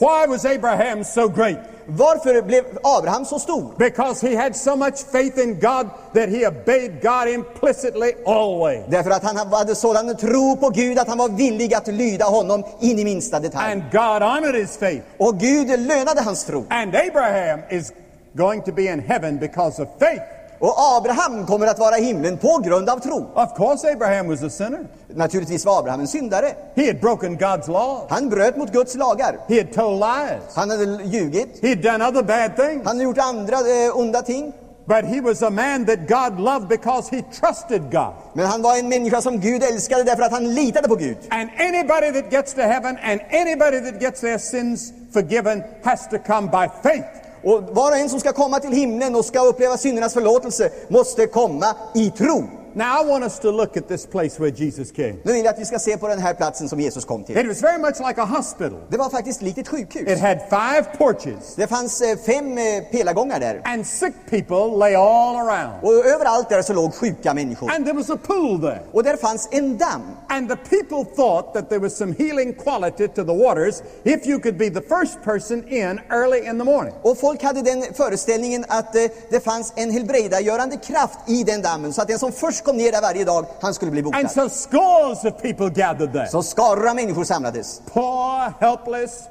Why 0.00 0.26
was 0.26 0.46
Abraham 0.46 1.04
so 1.04 1.28
great? 1.28 1.58
Varför 1.86 2.42
blev 2.42 2.64
Abraham 2.82 3.24
så 3.24 3.38
stor? 3.38 3.74
Because 3.78 4.28
he 4.28 4.36
had 4.36 4.56
so 4.56 4.76
much 4.76 5.04
faith 5.12 5.38
in 5.38 5.60
God 5.60 5.90
that 6.14 6.28
he 6.28 6.46
obeyed 6.46 7.02
God 7.02 7.28
implicitly 7.28 8.12
always. 8.26 8.84
Därför 8.88 9.10
att 9.10 9.24
han 9.24 9.36
hade 9.36 9.74
sådan 9.74 10.16
tro 10.16 10.56
på 10.56 10.70
Gud 10.70 10.98
att 10.98 11.08
han 11.08 11.18
var 11.18 11.28
villig 11.28 11.74
att 11.74 11.88
lyda 11.88 12.24
honom 12.24 12.64
in 12.80 12.98
i 12.98 13.04
minsta 13.04 13.40
detalj. 13.40 13.72
And 13.72 13.82
God 13.92 14.22
honored 14.22 14.54
his 14.54 14.76
faith. 14.76 15.06
Och 15.18 15.38
Gud 15.38 15.68
lönade 15.68 16.20
hans 16.20 16.44
tro. 16.44 16.64
And 16.70 16.94
Abraham 16.94 17.60
is 17.70 17.92
going 18.32 18.62
to 18.62 18.72
be 18.72 18.82
in 18.82 19.00
heaven 19.00 19.38
because 19.38 19.82
of 19.82 19.88
faith. 19.98 20.22
Och 20.60 20.96
Abraham 20.96 21.46
kommer 21.46 21.66
att 21.66 21.78
vara 21.78 21.98
i 21.98 22.04
himlen 22.04 22.38
på 22.38 22.58
grund 22.64 22.90
av 22.90 22.98
tro. 22.98 23.26
Of 23.34 23.56
course, 23.56 23.92
Abraham 23.92 24.28
was 24.28 24.42
a 24.42 24.50
sinner. 24.50 24.86
Naturligtvis 25.14 25.64
var 25.64 25.78
Abraham 25.78 26.00
en 26.00 26.08
syndare. 26.08 26.54
He 26.74 26.86
had 26.86 27.00
broken 27.00 27.38
God's 27.38 27.70
laws. 27.70 28.10
Han 28.10 28.28
bröt 28.28 28.56
mot 28.56 28.72
Guds 28.72 28.94
lagar. 28.94 29.36
He 29.48 29.58
had 29.58 29.72
told 29.72 30.00
lies. 30.00 30.54
Han 30.54 30.70
hade 30.70 31.04
ljugit. 31.04 31.58
He 31.62 31.68
had 31.68 31.78
done 31.78 32.08
other 32.08 32.22
bad 32.22 32.56
things. 32.56 32.86
Han 32.86 32.96
hade 32.96 33.02
gjort 33.02 33.18
andra 33.18 33.56
eh, 33.56 33.96
onda 33.96 34.22
ting. 34.22 34.52
But 34.86 35.04
he 35.04 35.20
was 35.20 35.42
a 35.42 35.50
man 35.50 35.86
that 35.86 36.08
God 36.08 36.40
loved 36.40 36.68
because 36.68 37.16
he 37.16 37.22
trusted 37.22 37.90
God. 37.92 38.14
Men 38.34 38.46
han 38.46 38.62
var 38.62 38.76
en 38.76 38.88
människa 38.88 39.20
som 39.20 39.40
Gud 39.40 39.62
älskade 39.62 40.02
därför 40.02 40.22
att 40.22 40.32
han 40.32 40.54
litade 40.54 40.88
på 40.88 40.96
Gud. 40.96 41.16
And 41.30 41.50
anybody 41.58 42.12
that 42.12 42.30
gets 42.30 42.54
to 42.54 42.60
heaven 42.60 42.98
and 43.02 43.20
anybody 43.32 43.80
that 43.80 44.00
gets 44.00 44.20
their 44.20 44.38
sins 44.38 44.92
forgiven 45.12 45.62
has 45.84 46.08
to 46.08 46.18
come 46.18 46.48
by 46.48 46.68
faith. 46.82 47.29
Och 47.44 47.62
var 47.62 47.90
och 47.90 47.98
en 47.98 48.08
som 48.08 48.20
ska 48.20 48.32
komma 48.32 48.60
till 48.60 48.72
himlen 48.72 49.14
och 49.14 49.24
ska 49.24 49.40
uppleva 49.40 49.76
syndernas 49.76 50.14
förlåtelse 50.14 50.70
måste 50.88 51.26
komma 51.26 51.66
i 51.94 52.10
tro. 52.10 52.59
Now, 52.74 53.02
I 53.02 53.06
want 53.10 53.24
us 53.24 53.38
to 53.38 53.50
look 53.50 53.76
at 53.76 53.88
this 53.88 54.06
place 54.06 54.38
where 54.42 54.50
Jesus 54.50 54.92
came. 54.92 55.14
Nu 55.24 55.32
vill 55.32 55.44
jag 55.44 55.54
att 55.54 55.60
vi 55.60 55.64
ska 55.64 55.78
se 55.78 55.96
på 55.96 56.08
den 56.08 56.18
här 56.18 56.34
platsen 56.34 56.68
som 56.68 56.80
Jesus 56.80 57.04
kom 57.04 57.24
till. 57.24 57.38
It 57.38 57.48
was 57.48 57.62
very 57.62 57.78
much 57.78 57.98
like 58.08 58.20
a 58.20 58.24
hospital. 58.24 58.80
Det 58.88 58.96
var 58.96 59.10
faktiskt 59.10 59.42
likt 59.42 59.58
ett 59.58 59.68
sjukhus. 59.68 60.08
It 60.08 60.20
had 60.20 60.38
five 60.50 60.84
porches, 60.98 61.54
Det 61.56 61.66
fanns 61.66 62.00
eh, 62.00 62.16
fem 62.26 62.58
eh, 62.58 62.64
pelargångar 62.90 63.40
där. 63.40 63.62
and 63.64 63.86
sick 63.86 64.14
people 64.30 64.76
lay 64.78 64.94
all 64.94 65.36
around. 65.36 65.72
Och 65.82 65.92
överallt 66.06 66.48
där 66.48 66.62
så 66.62 66.72
låg 66.72 66.94
sjuka 66.94 67.34
människor. 67.34 67.70
And 67.70 67.84
there 67.84 67.96
was 67.96 68.10
a 68.10 68.18
pool 68.26 68.60
there. 68.60 68.80
Och 68.92 69.02
där 69.04 69.16
fanns 69.16 69.48
en 69.50 69.78
damm. 69.78 70.02
And 70.28 70.48
the 70.48 70.56
people 70.56 71.04
thought 71.16 71.54
that 71.54 71.68
there 71.68 71.80
was 71.80 71.96
some 71.96 72.14
healing 72.18 72.52
quality 72.54 73.08
to 73.08 73.24
the 73.24 73.34
waters 73.44 73.82
if 74.04 74.26
you 74.26 74.40
could 74.40 74.56
be 74.58 74.70
the 74.70 74.80
first 74.82 75.22
person 75.24 75.68
in 75.68 76.00
early 76.10 76.38
in 76.48 76.58
the 76.58 76.64
morning. 76.64 76.94
Och 77.02 77.18
folk 77.18 77.42
hade 77.42 77.62
den 77.62 77.84
föreställningen 77.94 78.64
att 78.68 78.96
eh, 78.96 79.02
det 79.30 79.40
fanns 79.40 79.72
en 79.76 79.90
helbrägdagörande 79.90 80.76
kraft 80.76 81.18
i 81.26 81.42
den 81.44 81.62
dammen. 81.62 81.92
Så 81.92 82.02
att 82.02 82.08
den 82.08 82.18
som 82.18 82.32
först 82.32 82.59
kom 82.64 82.76
ner 82.76 82.92
där 82.92 83.00
varje 83.00 83.24
dag, 83.24 83.46
han 83.60 83.74
skulle 83.74 83.90
bli 83.90 84.02
botad. 84.02 84.20
And 84.20 84.30
so 84.30 84.48
scores 84.48 85.24
of 85.24 85.42
people 85.42 85.68
gathered 85.68 86.12
there. 86.12 86.26
Så 86.26 86.42
skaror 86.42 86.88
av 86.88 86.94
människor 86.94 87.24
samlades. 87.24 87.82
Poor, 87.92 88.52
helpless, 88.60 89.22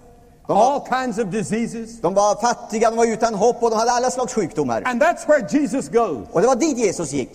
all 0.48 0.82
kinds 0.90 1.18
of 1.18 1.26
diseases. 1.28 2.02
De 2.02 2.14
var 2.14 2.36
fattiga, 2.36 2.90
de 2.90 2.98
var 2.98 3.06
utan 3.06 3.36
hopp 3.36 3.64
och 3.64 3.70
de 3.70 3.80
hade 3.80 3.92
alla 3.92 4.12
slags 4.12 4.34
sjukdomar. 4.34 4.84
And 4.86 5.02
that's 5.04 5.28
where 5.28 5.48
Jesus 5.50 5.90
goes. 5.90 6.28
Och 6.32 6.42
det 6.42 6.48
var 6.48 6.56
dit 6.56 6.78
Jesus 6.78 7.12
gick. 7.14 7.32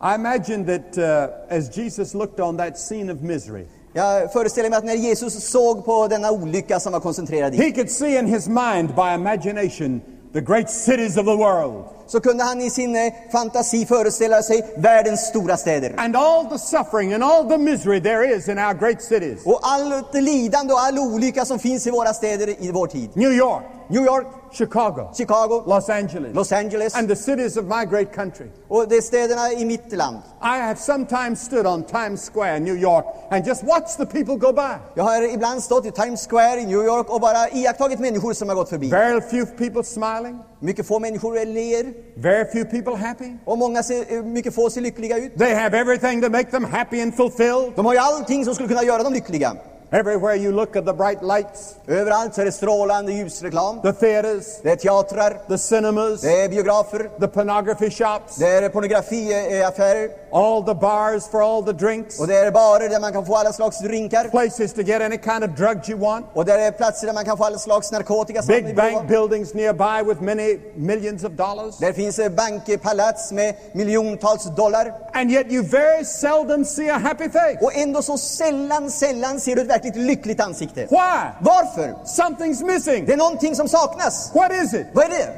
I 0.00 0.14
imagine 0.14 0.64
that 0.64 0.98
uh, 0.98 1.56
as 1.58 1.76
Jesus 1.76 2.14
looked 2.14 2.40
on 2.40 2.56
that 2.56 2.78
scene 2.78 3.12
of 3.12 3.20
misery, 3.20 3.66
Jag 3.92 4.32
föreställer 4.32 4.70
mig 4.70 4.76
att 4.76 4.84
när 4.84 4.94
Jesus 4.94 5.50
såg 5.50 5.84
på 5.84 6.08
denna 6.08 6.30
olycka 6.30 6.80
som 6.80 6.92
var 6.92 7.00
koncentrerad 7.00 7.54
i, 7.54 7.56
he 7.56 7.70
could 7.70 7.90
see 7.90 8.18
in 8.18 8.26
his 8.26 8.48
mind 8.48 8.94
by 8.94 9.14
imagination 9.14 10.00
the 10.32 10.40
great 10.40 10.70
cities 10.70 11.16
of 11.16 11.24
the 11.26 11.36
world 11.36 11.84
så 12.06 12.20
kunde 12.20 12.44
han 12.44 12.60
i 12.60 12.70
sin 12.70 12.96
eh, 12.96 13.12
fantasi 13.32 13.86
föreställa 13.86 14.42
sig 14.42 14.74
världens 14.76 15.20
stora 15.20 15.56
städer. 15.56 15.94
and 15.98 16.16
all 16.16 16.44
the 16.50 16.58
suffering 16.58 17.12
and 17.14 17.24
all 17.24 17.48
the 17.48 17.58
misery 17.58 18.00
there 18.00 18.36
is 18.36 18.48
in 18.48 18.58
our 18.58 18.74
great 18.74 19.02
cities. 19.02 19.46
Och 19.46 19.60
allt 19.62 20.14
lidande 20.14 20.72
och 20.72 20.80
all 20.80 20.98
olycka 20.98 21.44
som 21.44 21.58
finns 21.58 21.86
i 21.86 21.90
våra 21.90 22.14
städer 22.14 22.48
i 22.58 22.70
vår 22.72 22.86
tid. 22.86 23.10
New 23.14 23.32
York, 23.32 23.62
New 23.88 24.04
York, 24.04 24.26
Chicago, 24.52 25.10
Chicago, 25.16 25.64
Los 25.66 25.88
Angeles, 25.88 26.34
Los 26.34 26.52
Angeles 26.52 26.94
and 26.94 27.08
the 27.08 27.16
cities 27.16 27.56
of 27.56 27.64
my 27.64 27.84
great 27.84 28.14
country. 28.14 28.46
och 28.68 28.92
är 28.92 29.00
städerna 29.00 29.52
i 29.52 29.64
mitt 29.64 29.92
land. 29.92 30.16
I 30.42 30.60
have 30.60 30.76
sometimes 30.78 31.40
stood 31.40 31.66
on 31.66 31.82
Times 31.82 32.30
Square, 32.32 32.60
New 32.60 32.76
York, 32.76 33.04
and 33.30 33.46
just 33.46 33.62
watched 33.64 33.96
the 33.96 34.06
people 34.06 34.36
go 34.36 34.52
by. 34.52 34.74
Jag 34.94 35.04
har 35.04 35.34
ibland 35.34 35.62
stått 35.62 35.86
i 35.86 35.90
Times 35.90 36.26
Square 36.30 36.60
i 36.60 36.66
New 36.66 36.84
York 36.84 37.10
och 37.10 37.20
bara 37.20 37.48
iakttagit 37.48 37.98
människor 37.98 38.32
som 38.32 38.48
har 38.48 38.56
gått 38.56 38.68
förbi. 38.68 38.90
Very 38.90 39.20
few 39.20 39.46
people 39.58 39.84
smiling, 39.84 40.38
Mycket 40.60 40.86
få 40.86 40.98
människor 40.98 41.34
ler 41.34 41.92
very 42.20 42.44
few 42.52 42.64
people 42.70 42.96
happy. 43.06 43.36
och 43.44 43.58
många 43.58 43.82
ser, 43.82 44.12
eh, 44.16 44.22
mycket 44.22 44.54
få 44.54 44.70
ser 44.70 44.80
lyckliga 44.80 45.16
ut. 45.18 45.38
They 45.38 45.54
have 45.54 45.78
everything 45.78 46.22
to 46.22 46.28
make 46.30 46.50
them 46.50 46.64
happy 46.64 47.00
and 47.02 47.14
fulfilled. 47.14 47.72
De 47.76 47.86
har 47.86 47.92
ju 47.92 47.98
allting 47.98 48.44
som 48.44 48.54
skulle 48.54 48.68
kunna 48.68 48.82
göra 48.82 49.02
dem 49.02 49.12
lyckliga. 49.12 49.56
Everywhere 49.90 50.36
you 50.36 50.52
look 50.52 50.76
at 50.76 50.84
the 50.84 50.92
bright 50.92 51.22
lights, 51.22 51.74
Överallt 51.86 52.34
så 52.34 52.40
är 52.40 52.44
det 52.44 52.52
strålande 52.52 53.12
ljusreklam. 53.12 53.80
the 53.82 53.92
theaters, 53.92 54.44
Det 54.62 54.70
är 54.70 54.76
teatrar, 54.76 55.38
the 55.48 55.58
cinemas, 55.58 56.20
det 56.20 56.42
är 56.42 56.48
biografer, 56.48 57.10
the 57.20 57.28
pornography 57.28 57.90
shops, 57.90 58.36
det 58.36 58.46
är 58.48 58.68
pornografiaffärer 58.68 60.10
all 60.32 60.62
the 60.64 60.74
bars 60.74 61.26
for 61.30 61.42
all 61.42 61.62
the 61.64 61.72
drinks, 61.72 62.20
och 62.20 62.26
det 62.26 62.36
är 62.36 62.50
barer 62.50 62.88
där 62.88 63.00
man 63.00 63.12
kan 63.12 63.26
få 63.26 63.36
alla 63.36 63.52
slags 63.52 63.78
drinkar. 63.78 64.28
places 64.28 64.72
to 64.72 64.82
get 64.82 65.02
any 65.02 65.18
kind 65.18 65.44
of 65.44 65.50
drugs 65.50 65.88
you 65.88 65.98
want, 65.98 66.26
Och 66.34 66.44
där 66.44 66.58
är 66.58 66.70
platser 66.70 67.06
där 67.06 67.14
man 67.14 67.24
kan 67.24 67.36
få 67.38 67.44
alla 67.44 67.58
slags 67.58 67.92
narkotika 67.92 68.42
som 68.42 68.54
big 68.54 68.76
bank 68.76 69.08
buildings 69.08 69.54
nearby 69.54 70.08
with 70.08 70.22
many 70.22 70.58
millions 70.74 71.24
of 71.24 71.32
dollars. 71.32 71.78
Där 71.78 71.92
finns 71.92 72.20
bankpalats 72.36 73.32
med 73.32 73.54
miljontals 73.72 74.44
dollar. 74.56 74.94
And 75.14 75.30
yet 75.30 75.52
you 75.52 75.62
very 75.62 76.04
seldom 76.04 76.64
see 76.64 76.90
a 76.90 76.98
happy 76.98 77.28
face. 77.30 77.58
Och 77.60 77.76
ändå 77.76 78.02
så 78.02 78.18
sällan, 78.18 78.90
sällan 78.90 79.40
ser 79.40 79.56
du 79.56 79.62
ett 79.62 79.77
verkligt 79.78 80.06
lyckligt 80.06 80.40
ansikte. 80.40 80.80
Why? 80.80 81.30
Varför? 81.40 81.94
Something's 82.04 82.64
missing. 82.64 83.06
Det 83.06 83.12
är 83.12 83.16
någonting 83.16 83.54
som 83.56 83.68
saknas. 83.68 84.32
What 84.34 84.52
is 84.52 84.74
it? 84.74 84.86
Vad 84.94 85.04
är 85.04 85.08
det? 85.08 85.34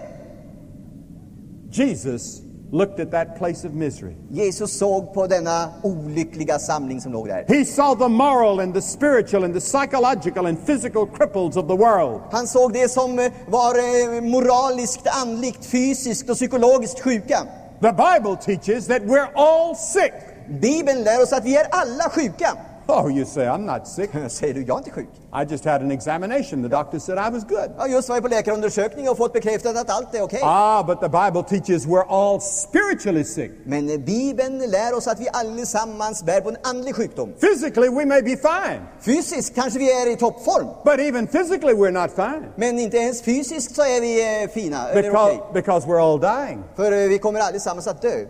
Jesus 1.70 2.42
looked 2.72 3.00
at 3.00 3.10
that 3.10 3.38
place 3.38 3.68
of 3.68 3.72
misery. 3.72 4.14
Jesus 4.30 4.78
såg 4.78 5.14
på 5.14 5.26
denna 5.26 5.68
olyckliga 5.82 6.58
samling 6.58 7.00
som 7.00 7.12
låg 7.12 7.28
där. 7.28 7.44
He 7.48 7.64
saw 7.64 8.04
the 8.04 8.08
moral 8.08 8.60
and 8.60 8.74
the 8.74 8.82
spiritual 8.82 9.44
and 9.44 9.54
the 9.54 9.60
psychological 9.60 10.46
and 10.46 10.66
physical 10.66 11.06
cripples 11.06 11.56
of 11.56 11.68
the 11.68 11.76
world. 11.76 12.20
Han 12.32 12.46
såg 12.46 12.72
det 12.72 12.88
som 12.88 13.18
eh, 13.18 13.32
var 13.48 13.74
eh, 13.74 14.20
moraliskt, 14.22 15.06
andligt, 15.22 15.64
fysiskt 15.64 16.30
och 16.30 16.36
psykologiskt 16.36 17.00
sjuka. 17.00 17.38
The 17.80 17.92
Bible 17.92 18.36
teaches 18.36 18.86
that 18.86 19.02
we're 19.02 19.28
all 19.34 19.76
sick. 19.76 20.12
Bibeln 20.48 21.02
lär 21.02 21.22
oss 21.22 21.32
att 21.32 21.44
vi 21.44 21.56
är 21.56 21.66
alla 21.70 22.10
sjuka. 22.10 22.56
Oh, 22.90 23.08
you 23.08 23.24
say, 23.24 23.46
I'm 23.46 23.66
not 23.66 23.88
sick. 23.88 24.10
Säger 24.28 24.54
du, 24.54 24.60
jag 24.60 24.74
är 24.74 24.78
inte 24.78 24.90
sjuk. 24.90 25.08
I 25.32 25.44
just 25.50 25.64
had 25.64 25.82
an 25.82 25.90
examination. 25.90 26.62
The 26.62 26.68
doctor 26.68 26.98
said 26.98 27.18
I 27.18 27.30
was 27.30 27.44
good. 27.44 27.70
Jag 27.76 27.82
har 27.82 27.88
just 27.88 28.08
varit 28.08 28.22
på 28.22 28.28
läkarundersökning 28.28 29.08
och 29.08 29.16
fått 29.16 29.32
bekräftat 29.32 29.76
att 29.76 29.90
allt 29.90 30.14
är 30.14 30.22
okej. 30.22 30.40
Ah, 30.42 30.82
but 30.82 31.00
the 31.00 31.08
Bible 31.08 31.42
teaches 31.42 31.86
we're 31.86 32.06
all 32.08 32.40
spiritually 32.40 33.24
sick. 33.24 33.52
Men 33.64 34.04
Bibeln 34.04 34.58
lär 34.58 34.96
oss 34.96 35.06
att 35.08 35.20
vi 35.20 35.28
allesammans 35.32 36.24
bär 36.24 36.40
på 36.40 36.48
en 36.48 36.56
andlig 36.62 36.94
sjukdom. 36.94 37.32
Physically, 37.32 37.88
we 37.88 38.06
may 38.06 38.22
be 38.22 38.36
fine, 38.36 38.80
Fysiskt 39.00 39.54
kanske 39.54 39.78
vi 39.78 40.02
är 40.02 40.12
i 40.12 40.16
toppform, 40.16 40.66
but 40.84 40.98
even 40.98 41.26
physically, 41.26 41.74
we're 41.74 42.02
not 42.02 42.10
fine 42.16 42.50
men 42.56 42.78
inte 42.78 42.96
ens 42.96 43.22
fysiskt 43.22 43.74
så 43.74 43.82
är 43.82 44.00
vi 44.00 44.42
eh, 44.42 44.50
fina. 44.50 44.86
Because, 44.94 45.16
okej. 45.16 45.40
because 45.52 45.86
we're 45.86 46.00
all 46.00 46.20
dying. 46.20 46.64
För 46.76 46.92
eh, 46.92 47.08
vi 47.08 47.18
kommer 47.18 47.40
allesammans 47.40 47.86
att 47.86 48.02
dö. 48.02 48.26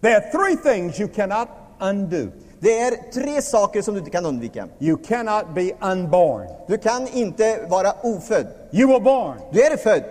There 0.00 0.16
are 0.16 0.30
three 0.30 0.72
things 0.72 1.00
you 1.00 1.08
cannot 1.08 1.48
undo. 1.80 2.28
Det 2.62 2.78
är 2.78 3.10
tre 3.12 3.42
saker 3.42 3.82
som 3.82 3.94
du 3.94 3.98
inte 3.98 4.10
kan 4.10 4.26
undvika. 4.26 4.68
You 4.78 4.96
cannot 5.08 5.44
be 5.54 5.70
unborn. 5.80 6.46
Du 6.68 6.78
kan 6.78 7.08
inte 7.12 7.58
vara 7.68 7.92
ofödd. 8.02 8.46
You 8.72 8.88
were 8.88 9.00
born. 9.00 9.38
Du 9.52 9.62
är 9.62 9.76
född 9.76 10.02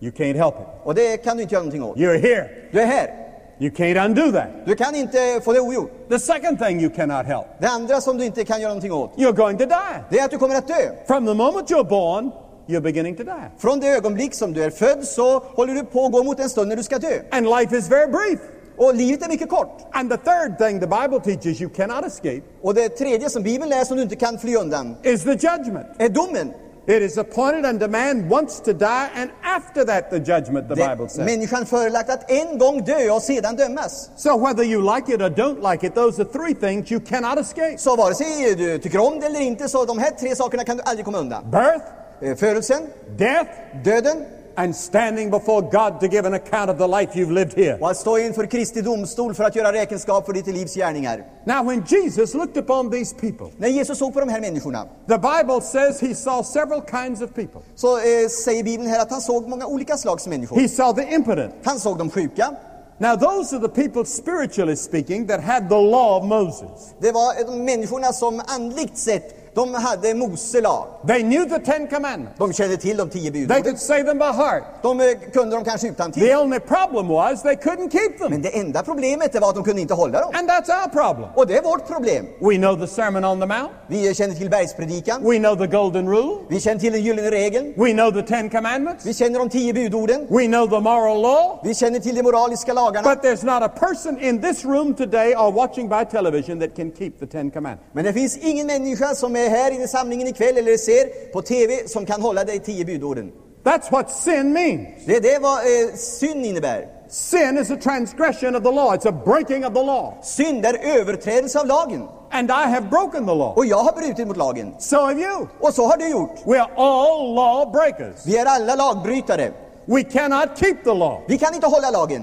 You 0.00 0.12
can't 0.12 0.36
help 0.36 0.54
it. 0.54 0.66
och 0.84 0.94
det 0.94 1.16
kan 1.16 1.36
du 1.36 1.42
inte 1.42 1.54
göra 1.54 1.62
någonting 1.64 1.82
åt. 1.82 1.96
You're 1.96 2.18
here. 2.20 2.48
Du 2.72 2.80
är 2.80 2.86
här. 2.86 3.10
You 3.58 3.70
can't 3.70 4.04
undo 4.06 4.32
that. 4.32 4.48
Du 4.66 4.74
kan 4.74 4.94
inte 4.94 5.40
få 5.44 5.52
det 5.52 5.60
ogjort. 5.60 5.90
The 6.08 6.18
second 6.18 6.58
thing 6.58 6.80
you 6.80 6.90
cannot 6.94 7.26
help, 7.26 7.46
Det 7.58 7.66
andra 7.66 8.00
som 8.00 8.18
du 8.18 8.24
inte 8.24 8.44
kan 8.44 8.60
göra 8.60 8.68
någonting 8.68 8.92
åt, 8.92 9.10
you're 9.16 9.32
going 9.36 9.58
to 9.58 9.64
die. 9.64 10.00
det 10.10 10.18
är 10.18 10.24
att 10.24 10.30
du 10.30 10.38
kommer 10.38 10.54
att 10.54 10.68
dö. 10.68 10.90
From 11.06 11.26
the 11.26 11.34
moment 11.34 11.70
you're 11.70 11.88
born, 11.88 12.30
you're 12.66 12.80
beginning 12.80 13.16
to 13.16 13.22
die. 13.22 13.50
Från 13.58 13.80
det 13.80 13.88
ögonblick 13.88 14.34
som 14.34 14.52
du 14.52 14.62
är 14.64 14.70
född 14.70 15.04
så 15.04 15.38
håller 15.38 15.74
du 15.74 15.84
på 15.84 16.06
att 16.06 16.12
gå 16.12 16.22
mot 16.24 16.40
en 16.40 16.48
stund 16.50 16.68
när 16.68 16.76
du 16.76 16.82
ska 16.82 16.98
dö. 16.98 17.18
And 17.30 17.46
life 17.46 17.76
is 17.76 17.88
very 17.90 18.06
brief. 18.10 18.40
Och 18.78 18.94
livet 18.94 19.24
är 19.24 19.28
mycket 19.28 19.48
kort. 19.50 19.78
And 19.92 20.10
the 20.10 20.16
third 20.16 20.58
thing 20.58 20.80
the 20.80 20.86
Bible 20.86 21.20
teaches 21.20 21.60
you 21.60 21.70
cannot 21.70 22.04
escape 22.06 22.42
Och 22.62 22.74
det 22.74 22.88
tredje 22.88 23.30
som 23.30 23.42
Bibeln 23.42 23.70
lär 23.70 23.84
som 23.84 23.96
du 23.96 24.02
inte 24.02 24.16
kan 24.16 24.38
fly 24.38 24.56
undan 24.56 24.96
is 25.02 25.22
the 25.24 25.30
judgment. 25.30 25.86
är 25.98 26.08
domen. 26.08 26.52
It 26.86 27.02
is 27.02 27.18
appointed 27.18 27.64
unto 27.66 27.88
man 27.88 28.32
once 28.32 28.62
to 28.64 28.72
die, 28.72 29.08
and 29.16 29.30
after 29.42 29.84
that, 29.84 30.10
the 30.10 30.16
judgment, 30.18 30.68
the 30.68 30.74
Det 30.74 30.88
Bible 30.88 31.08
says. 31.08 31.26
människan 31.26 31.66
förelagt 31.66 32.10
att 32.10 32.30
en 32.30 32.58
gång 32.58 32.84
dö 32.84 33.10
och 33.10 33.22
sedan 33.22 33.56
dömas. 33.56 34.10
So, 34.16 34.38
whether 34.38 34.64
you 34.64 34.94
like 34.96 35.14
it 35.14 35.20
or 35.22 35.28
don't 35.30 35.72
like 35.72 35.86
it, 35.86 35.94
those 35.94 36.22
are 36.22 36.28
three 36.32 36.54
things 36.54 36.92
you 36.92 37.00
cannot 37.00 37.38
escape 37.38 37.78
Så 37.78 37.96
vare 37.96 38.14
sig 38.14 38.54
du 38.54 38.78
tycker 38.78 38.98
om 38.98 39.20
det 39.20 39.26
eller 39.26 39.40
inte, 39.40 39.68
så 39.68 39.84
de 39.84 39.98
här 39.98 40.10
tre 40.10 40.36
sakerna 40.36 40.64
kan 40.64 40.76
du 40.76 40.82
aldrig 40.86 41.04
komma 41.04 41.18
undan. 41.18 41.50
birth, 41.50 41.84
Eh, 42.20 42.36
Födelsen, 42.36 42.82
death, 43.18 43.50
döden 43.84 44.24
and 44.56 44.76
standing 44.76 45.30
before 45.30 45.60
God 45.60 46.00
to 46.00 46.06
give 46.06 46.26
an 46.26 46.34
account 46.34 46.70
of 46.70 46.78
the 46.78 46.86
life 46.86 47.14
you've 47.18 47.32
lived 47.32 47.54
here. 47.56 47.78
och 47.80 47.90
att 47.90 47.96
stå 47.96 48.18
inför 48.18 48.46
Kristi 48.46 48.80
domstol 48.82 49.34
för 49.34 49.44
att 49.44 49.56
göra 49.56 49.72
räkenskap 49.72 50.26
för 50.26 50.32
ditt 50.32 50.46
livs 50.46 50.74
gärningar. 50.74 51.24
Now, 51.44 51.64
when 51.64 51.84
Jesus 51.88 52.34
looked 52.34 52.56
upon 52.64 52.90
these 52.90 53.14
people, 53.14 53.46
När 53.56 53.68
Jesus 53.68 53.98
såg 53.98 54.14
på 54.14 54.20
de 54.20 54.28
här 54.28 54.40
människorna 54.40 54.86
the 55.08 55.18
Bible 55.18 55.60
says 55.60 56.00
he 56.00 56.14
saw 56.14 56.42
several 56.44 56.82
kinds 56.90 57.22
of 57.22 57.34
people. 57.34 57.60
så 57.74 57.96
eh, 57.96 58.28
säger 58.44 58.64
Bibeln 58.64 58.90
här 58.90 59.00
att 59.02 59.10
han 59.10 59.20
såg 59.20 59.48
många 59.48 59.66
olika 59.66 59.96
slags 59.96 60.26
människor. 60.26 60.60
He 60.60 60.68
saw 60.68 61.02
the 61.04 61.14
impotent. 61.14 61.54
Han 61.64 61.80
såg 61.80 61.98
de 61.98 62.10
sjuka. 62.10 62.50
Now, 62.98 63.16
those 63.16 63.56
are 63.56 63.68
the 63.68 63.82
people, 63.82 64.04
spiritually 64.04 64.76
speaking, 64.76 65.26
that 65.26 65.40
had 65.40 65.68
the 65.68 65.80
law 65.80 66.22
of 66.22 66.24
Moses. 66.28 66.94
Det 67.00 67.12
var 67.12 67.44
de 67.46 67.64
människorna 67.64 68.12
som 68.12 68.42
andligt 68.46 68.98
sett, 68.98 69.43
de 69.54 69.74
hade 69.74 70.14
Mose 70.14 70.60
lag. 70.60 70.86
They 71.06 71.22
knew 71.22 71.44
the 71.48 71.58
Ten 71.58 71.86
Commandments. 71.88 72.38
De 72.38 72.52
kände 72.52 72.76
till 72.76 72.96
de 72.96 73.08
tio 73.10 73.30
They 73.30 73.30
budorden. 73.30 73.62
could 73.62 73.78
say 73.78 74.02
them 74.04 74.18
by 74.18 74.24
heart. 74.24 74.62
De 74.82 75.00
eh, 75.00 75.06
kunde 75.32 75.56
de 75.56 75.64
kanske 75.64 75.88
utan 75.88 76.12
The 76.12 76.20
till. 76.20 76.36
only 76.36 76.58
problem 76.60 77.08
was 77.08 77.42
they 77.42 77.54
couldn't 77.54 77.90
keep 77.92 78.18
them. 78.18 78.30
Men 78.30 78.42
det 78.42 78.58
enda 78.58 78.82
problemet 78.82 79.40
var 79.40 79.48
att 79.48 79.54
de 79.54 79.64
kunde 79.64 79.80
inte 79.82 79.94
hålla 79.94 80.20
dem. 80.20 80.30
And 80.34 80.50
that's 80.50 80.82
our 80.82 80.88
problem. 80.88 81.28
Och 81.34 81.46
det 81.46 81.56
är 81.58 81.62
vårt 81.62 81.86
problem. 81.86 82.26
We 82.40 82.56
know 82.56 82.76
the 82.80 82.86
Sermon 82.86 83.24
on 83.24 83.40
the 83.40 83.46
Mount. 83.46 83.70
Vi 83.86 84.14
känner 84.14 84.34
till 84.34 84.50
bergspredikan. 84.50 85.22
We 85.24 85.38
know 85.38 85.56
the 85.56 85.66
Golden 85.66 86.08
Rule. 86.08 86.36
Vi 86.48 86.60
känner 86.60 86.80
till 86.80 86.92
den 86.92 87.02
gyllene 87.02 87.30
regeln. 87.30 87.74
We 87.76 87.92
know 87.92 88.10
the 88.10 88.22
Ten 88.22 88.50
Commandments. 88.50 89.06
Vi 89.06 89.14
känner 89.14 89.38
de 89.38 89.48
tio 89.48 89.72
budorden. 89.72 90.26
We 90.30 90.46
know 90.46 90.66
the 90.68 90.80
moral 90.80 91.20
law. 91.22 91.60
Vi 91.64 91.74
känner 91.74 91.98
till 92.00 92.14
de 92.14 92.22
moraliska 92.22 92.72
lagarna. 92.72 93.14
But 93.14 93.24
there's 93.24 93.44
not 93.44 93.62
a 93.62 93.68
person 93.68 94.18
in 94.20 94.40
this 94.42 94.64
room 94.64 94.94
today 94.94 95.34
or 95.36 95.52
watching 95.52 95.88
by 95.88 96.04
television 96.10 96.60
that 96.60 96.76
can 96.76 96.90
keep 96.92 97.10
the 97.20 97.26
Ten 97.26 97.50
Commandments. 97.50 97.84
Men 97.92 98.04
det 98.04 98.12
finns 98.12 98.36
ingen 98.36 98.66
människa 98.66 99.14
som 99.14 99.36
är 99.36 99.43
här 99.48 99.84
i 99.84 99.88
samlingen 99.88 100.28
ikväll 100.28 100.56
eller 100.56 100.76
ser 100.76 101.32
på 101.32 101.42
TV 101.42 101.88
som 101.88 102.06
kan 102.06 102.22
hålla 102.22 102.44
de 102.44 102.58
tio 102.58 102.84
budorden. 102.84 103.32
That's 103.64 103.90
what 103.90 104.10
sin 104.10 104.52
means. 104.52 104.88
Det 105.06 105.16
är 105.16 105.20
det 105.20 105.38
vad 105.38 105.58
eh, 105.58 105.94
synd 105.94 106.46
innebär. 106.46 106.88
Sin 107.08 107.58
is 107.58 107.70
a 107.70 107.76
transgression 107.76 108.56
of 108.56 108.62
the 108.62 108.70
law. 108.70 108.94
It's 108.94 109.08
a 109.08 109.22
breaking 109.24 109.64
of 109.66 109.74
the 109.74 109.82
law. 109.82 110.14
Synd 110.22 110.66
är 110.66 110.98
överträdelse 110.98 111.60
av 111.60 111.66
lagen. 111.66 112.08
And 112.30 112.50
I 112.50 112.66
have 112.68 112.88
broken 112.90 113.26
the 113.26 113.34
law. 113.34 113.56
Och 113.56 113.66
jag 113.66 113.78
har 113.78 113.92
brutit 113.92 114.26
mot 114.26 114.36
lagen. 114.36 114.74
So 114.78 114.96
have 114.96 115.20
you. 115.20 115.46
Och 115.60 115.74
så 115.74 115.86
har 115.86 115.96
du 115.96 116.10
gjort. 116.10 116.38
We're 116.44 116.68
all 116.76 117.34
law 117.34 117.72
breakers. 117.72 118.26
Vi 118.26 118.36
är 118.36 118.46
alla 118.46 118.74
lagbrytare. 118.74 119.52
We 119.86 120.02
cannot 120.02 120.58
keep 120.58 120.76
the 120.84 120.94
law. 120.94 121.20
Vi 121.28 121.38
kan 121.38 121.54
inte 121.54 121.66
hålla 121.66 121.90
lagen. 121.90 122.22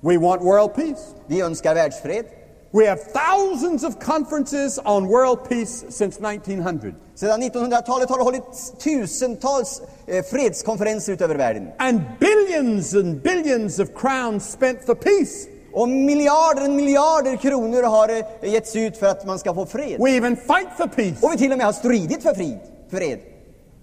We 0.00 0.18
want 0.18 0.42
world 0.42 0.74
peace. 0.74 1.02
Vi 1.26 1.40
önskar 1.40 1.74
världsfred. 1.74 2.24
We 2.74 2.86
have 2.86 3.00
thousands 3.12 3.84
of 3.84 4.00
conferences 4.00 4.78
on 4.84 5.06
world 5.06 5.46
peace 5.48 5.84
since 5.90 6.18
1900. 6.20 6.94
Sedan 7.14 7.42
1900-talet 7.42 8.08
har 8.10 8.18
det 8.18 8.24
hållits 8.24 8.72
tusentals 8.78 9.82
eh, 10.06 10.24
fredskonferenser 10.24 11.12
utöver 11.12 11.34
världen. 11.34 11.68
And 11.78 12.00
billions 12.20 12.94
and 12.94 13.22
billions 13.22 13.78
of 13.78 13.88
crowns 13.94 14.52
spent 14.52 14.86
for 14.86 14.94
peace. 14.94 15.48
Och 15.72 15.88
miljarder 15.88 16.68
miljarder 16.68 17.36
kronor 17.36 17.82
har 17.82 18.08
eh, 18.08 18.52
getts 18.52 18.76
ut 18.76 18.96
för 18.96 19.06
att 19.06 19.26
man 19.26 19.38
ska 19.38 19.54
få 19.54 19.66
fred. 19.66 20.00
We 20.00 20.10
even 20.10 20.36
fight 20.36 20.68
for 20.76 20.86
peace. 20.86 21.26
Och 21.26 21.32
vi 21.32 21.38
till 21.38 21.52
och 21.52 21.58
med 21.58 21.66
har 21.66 21.72
stridit 21.72 22.22
för 22.22 22.34
fred. 22.90 23.18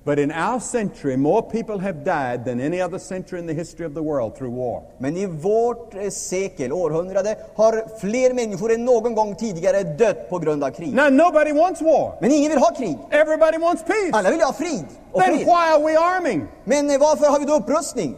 But 0.06 0.20
in 0.20 0.32
our 0.32 0.60
century, 0.60 1.18
more 1.18 1.42
people 1.42 1.78
have 1.80 2.04
died 2.06 2.46
than 2.46 2.60
any 2.62 2.82
other 2.82 3.00
century 3.00 3.40
in 3.40 3.48
the 3.48 3.54
history 3.54 3.86
of 3.86 3.94
the 3.94 4.02
world 4.02 4.38
through 4.38 4.52
war. 4.56 4.84
Men 4.98 5.18
i 5.18 5.26
vårt 5.26 5.96
eh, 5.96 6.10
sekel, 6.10 6.72
århundrade, 6.74 7.36
har 7.56 8.00
fler 8.00 8.34
människor 8.34 8.72
än 8.74 8.86
någon 8.86 9.16
gång 9.16 9.36
tidigare 9.36 9.84
dött 9.84 10.30
på 10.30 10.40
grund 10.40 10.64
av 10.64 10.70
krig. 10.70 10.94
Now, 10.94 11.10
nobody 11.10 11.52
wants 11.54 11.82
war. 11.82 12.14
Men 12.22 12.32
ingen 12.32 12.50
vill 12.52 12.60
ha 12.60 12.76
krig. 12.76 12.98
Everybody 13.12 13.58
wants 13.58 13.84
peace. 13.84 14.10
Alla 14.14 14.30
vill 14.30 14.42
ha 14.42 14.54
frid 14.54 14.86
och 15.12 15.22
Then 15.22 15.36
fred. 15.36 15.46
why 15.46 15.74
are 15.74 15.84
we 15.84 15.98
arming? 16.00 16.48
Men 16.64 16.90
eh, 16.90 17.00
varför 17.00 17.26
har 17.26 17.40
vi 17.40 17.46
då 17.46 17.54
upprustning? 17.56 18.16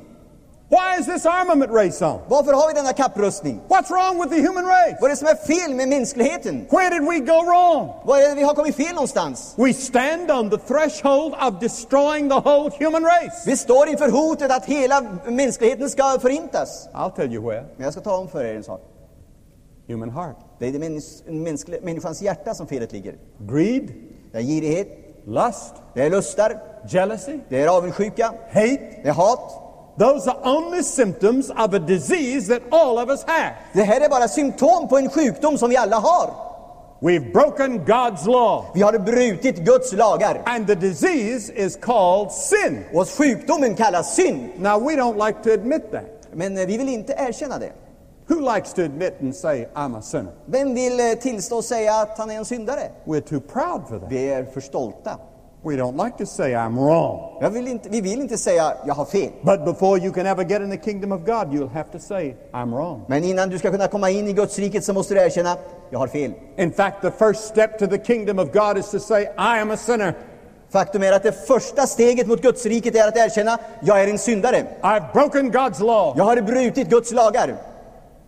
Why 0.71 0.99
is 0.99 1.05
this 1.05 1.25
armament 1.25 1.71
race 1.71 2.05
on? 2.05 2.19
Varför 2.27 2.53
har 2.53 2.67
vi 2.67 2.73
denna 2.73 2.93
kapprustning? 2.93 3.61
What's 3.67 3.89
wrong 3.89 4.19
with 4.21 4.29
the 4.35 4.41
human 4.47 4.65
race? 4.65 4.97
Vad 5.01 5.09
är 5.09 5.09
det 5.09 5.15
som 5.17 5.27
är 5.27 5.35
fel 5.35 5.75
med 5.75 5.89
mänskligheten? 5.89 6.67
Where 6.69 6.89
did 6.89 7.03
we 7.09 7.19
go 7.19 7.43
wrong? 7.45 7.89
Vad 8.05 8.19
är 8.19 8.29
det 8.29 8.35
vi 8.35 8.43
har 8.43 8.53
kommit 8.55 8.75
fel 8.75 8.93
någonstans? 8.95 9.53
We 9.57 9.73
stand 9.73 10.31
on 10.31 10.49
the 10.49 10.57
threshold 10.57 11.33
of 11.33 11.59
destroying 11.59 12.29
the 12.29 12.35
whole 12.49 12.71
human 12.79 13.03
race. 13.03 13.43
Vi 13.45 13.57
står 13.57 13.87
inför 13.89 14.09
hotet 14.09 14.51
att 14.51 14.65
hela 14.65 15.01
mänskligheten 15.25 15.89
ska 15.89 16.17
förintas. 16.21 16.89
I'll 16.93 17.15
tell 17.15 17.33
you 17.33 17.47
where. 17.49 17.65
Men 17.75 17.83
jag 17.83 17.93
ska 17.93 18.01
ta 18.01 18.17
om 18.17 18.27
för 18.27 18.43
er 18.45 18.55
en 18.55 18.63
sak. 18.63 18.81
Human 19.87 20.09
heart. 20.09 20.37
Det 20.59 20.67
är 20.67 20.71
männis- 20.79 21.23
mänskli- 21.27 21.83
människans 21.85 22.21
hjärta 22.21 22.53
som 22.53 22.67
felet 22.67 22.91
ligger. 22.91 23.15
Greed, 23.39 23.89
Det 24.31 24.37
är 24.37 24.41
girighet, 24.41 24.87
lust, 25.25 25.73
det 25.93 26.01
är 26.01 26.09
lustar, 26.09 26.61
jealousy, 26.89 27.39
det 27.49 27.61
är 27.61 27.67
avundsjuka, 27.67 28.33
hate. 28.51 28.77
det 29.03 29.09
är 29.09 29.13
hat. 29.13 29.57
Those 29.97 30.27
are 30.27 30.37
only 30.43 30.83
symptoms 30.83 31.49
of 31.49 31.73
a 31.73 31.79
disease 31.79 32.47
that 32.47 32.61
all 32.71 32.97
of 32.97 33.09
us 33.09 33.23
have. 33.23 33.53
Det 33.73 33.83
här 33.83 34.01
är 34.01 34.09
bara 34.09 34.27
symptom 34.27 34.87
på 34.87 34.97
en 34.97 35.09
sjukdom 35.09 35.57
som 35.57 35.69
vi 35.69 35.77
alla 35.77 35.99
har. 35.99 36.51
We've 37.01 37.31
broken 37.33 37.85
God's 37.85 38.27
law. 38.27 38.65
Vi 38.73 38.81
har 38.81 38.99
brutit 38.99 39.57
Guds 39.57 39.93
lagar. 39.93 40.41
And 40.45 40.67
the 40.67 40.75
disease 40.75 41.53
is 41.55 41.75
called 41.75 42.31
sin. 42.31 42.85
Och 42.93 43.09
sjukdomen 43.09 43.75
kallas 43.75 44.15
synd. 44.15 44.49
Now, 44.57 44.79
we 44.79 44.95
don't 44.95 45.27
like 45.27 45.43
to 45.43 45.53
admit 45.53 45.91
that. 45.91 46.27
Men 46.33 46.57
eh, 46.57 46.65
vi 46.65 46.77
vill 46.77 46.89
inte 46.89 47.13
erkänna 47.17 47.59
det. 47.59 47.71
Who 48.27 48.55
likes 48.55 48.73
to 48.73 48.81
admit 48.81 49.13
and 49.21 49.35
say, 49.35 49.67
I'm 49.73 49.97
a 49.97 50.01
sinner? 50.01 50.31
Vem 50.45 50.73
vill 50.73 50.99
eh, 50.99 51.13
tillstå 51.21 51.57
och 51.57 51.65
säga 51.65 51.95
att 51.95 52.17
han 52.17 52.31
är 52.31 52.35
en 52.35 52.45
syndare? 52.45 52.91
We're 53.05 53.21
too 53.21 53.39
proud 53.39 53.87
for 53.89 53.99
that. 53.99 54.11
Vi 54.11 54.29
är 54.29 54.45
för 54.45 54.61
stolta. 54.61 55.17
We 55.63 55.75
don't 55.75 55.95
like 55.95 56.17
to 56.17 56.25
say, 56.25 56.53
I'm 56.53 56.75
wrong. 56.75 57.37
Jag 57.41 57.49
vill 57.49 57.67
inte, 57.67 57.89
vi 57.89 58.01
vill 58.01 58.21
inte 58.21 58.37
säga 58.37 58.73
jag 58.85 58.93
har 58.93 59.05
fel. 59.05 59.29
But 59.41 59.65
before 59.65 59.99
you 59.99 60.13
can 60.13 60.25
ever 60.25 60.43
get 60.43 60.61
in 60.61 60.71
the 60.71 60.77
kingdom 60.77 61.11
of 61.11 61.19
God, 61.25 61.53
you'll 61.53 61.73
have 61.73 61.91
to 61.91 61.99
say, 61.99 62.35
I'm 62.51 62.75
wrong. 62.75 63.05
Men 63.07 63.23
innan 63.23 63.49
du 63.49 63.59
ska 63.59 63.71
kunna 63.71 63.87
komma 63.87 64.09
in 64.09 64.27
i 64.27 64.33
Guds 64.33 64.59
riket 64.59 64.83
så 64.83 64.93
måste 64.93 65.13
du 65.13 65.19
erkänna 65.19 65.57
jag 65.89 65.99
har 65.99 66.07
fel. 66.07 66.31
In 66.57 66.71
fact, 66.71 67.01
the 67.01 67.11
first 67.11 67.43
step 67.43 67.79
to 67.79 67.87
the 67.87 67.97
kingdom 67.97 68.39
of 68.39 68.51
God 68.51 68.77
is 68.77 68.89
to 68.91 68.99
say, 68.99 69.23
I 69.23 69.59
am 69.61 69.71
a 69.71 69.77
sinner. 69.77 70.13
Faktum 70.69 71.03
är 71.03 71.11
att 71.11 71.23
det 71.23 71.47
första 71.47 71.87
steget 71.87 72.27
mot 72.27 72.41
Guds 72.41 72.65
riket 72.65 72.95
är 72.95 73.07
att 73.07 73.17
erkänna 73.17 73.57
jag 73.81 74.03
är 74.03 74.07
en 74.07 74.17
syndare. 74.17 74.65
I've 74.81 75.13
broken 75.13 75.51
God's 75.51 75.83
law. 75.83 76.13
Jag 76.17 76.23
har 76.23 76.41
brutit 76.41 76.89
Guds 76.89 77.11
lagar. 77.11 77.55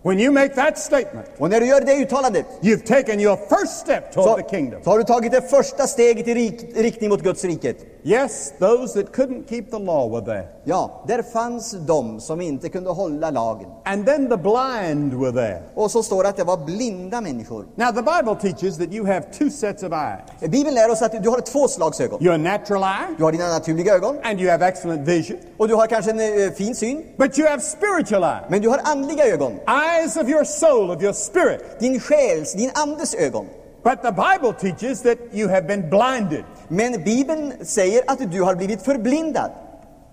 When 0.04 0.20
you 0.20 0.32
make 0.32 0.56
that 0.56 0.78
statement, 0.80 1.28
Och 1.38 1.50
när 1.50 1.60
du 1.60 1.66
gör 1.66 1.82
det 1.82 1.94
uttalandet 1.96 2.46
you've 2.62 2.88
taken 2.88 3.20
your 3.20 3.38
first 3.50 3.80
step 3.80 4.04
så, 4.14 4.24
toward 4.24 4.44
the 4.44 4.56
kingdom. 4.56 4.84
så 4.84 4.90
har 4.90 4.98
du 4.98 5.04
tagit 5.04 5.32
det 5.32 5.42
första 5.42 5.88
steget 5.88 6.28
i 6.28 6.34
rik, 6.34 6.66
riktning 6.76 7.10
mot 7.10 7.22
Guds 7.24 7.44
riket. 7.44 7.78
Yes, 8.06 8.52
those 8.60 8.94
that 9.04 9.14
couldn't 9.14 9.48
keep 9.50 9.72
the 9.72 9.80
law 9.80 10.08
were 10.10 10.26
there. 10.26 10.48
Ja, 10.64 11.04
där 11.08 11.22
fanns 11.24 11.72
de 11.72 12.20
som 12.20 12.42
inte 12.42 12.70
kunde 12.70 12.90
hålla 12.90 13.32
lagen. 13.32 13.70
And 13.86 14.06
then 14.06 14.30
the 14.30 14.38
blind 14.38 15.14
were 15.14 15.32
there. 15.32 15.62
Och 15.76 15.92
så 15.92 16.04
står 16.04 16.24
det 16.24 16.30
att 16.30 16.38
det 16.38 16.44
var 16.44 16.58
blinda 16.58 17.22
människor. 17.22 17.66
Now, 17.76 17.92
the 17.92 18.02
Bible 18.02 18.36
teaches 18.52 18.78
that 18.78 18.92
you 18.94 19.06
have 19.06 19.22
two 19.40 19.50
sets 19.50 19.84
of 19.84 19.92
eyes 19.94 20.52
Bibeln 20.52 20.76
lär 20.76 20.92
oss 20.92 21.02
att 21.02 21.24
du 21.24 21.30
har 21.30 21.40
två 21.42 21.68
slags 21.68 22.02
ögon. 22.02 22.24
your 22.24 22.38
natural 22.38 22.84
eye, 22.84 23.16
Du 23.18 23.24
har 23.24 23.32
dina 23.32 23.48
naturliga 23.48 23.94
ögon 23.96 24.18
and 24.24 24.40
you 24.42 24.52
have 24.52 24.68
excellent 24.68 25.08
vision. 25.08 25.38
och 25.58 25.68
du 25.68 25.76
har 25.76 25.88
kanske 25.88 26.12
en 26.12 26.20
eh, 26.20 26.52
fin 26.52 26.76
syn. 26.76 27.04
But 27.18 27.40
you 27.40 27.48
have 27.50 27.62
spiritual 27.62 28.24
eye, 28.24 28.40
Men 28.50 28.62
du 28.62 28.70
har 28.70 28.80
andliga 28.84 29.26
ögon. 29.28 29.52
eyes 29.68 30.18
of 30.18 30.30
your 30.30 30.44
soul, 30.44 30.92
of 30.92 31.04
your 31.04 31.14
spirit. 31.14 31.80
Din 31.80 32.00
själs, 32.00 32.54
din 32.54 32.72
andes 32.74 33.16
ögon. 33.16 33.46
But 33.84 34.02
the 34.02 34.12
Bible 34.12 34.54
teaches 34.54 35.02
that 35.02 35.18
you 35.34 35.50
have 35.50 35.68
been 35.68 35.90
blinded. 35.90 36.44
Men 36.68 37.04
Bibeln 37.04 37.54
säger 37.66 38.02
att 38.08 38.32
du 38.32 38.42
har 38.42 38.56
blivit 38.56 38.82
förblindad. 38.82 39.52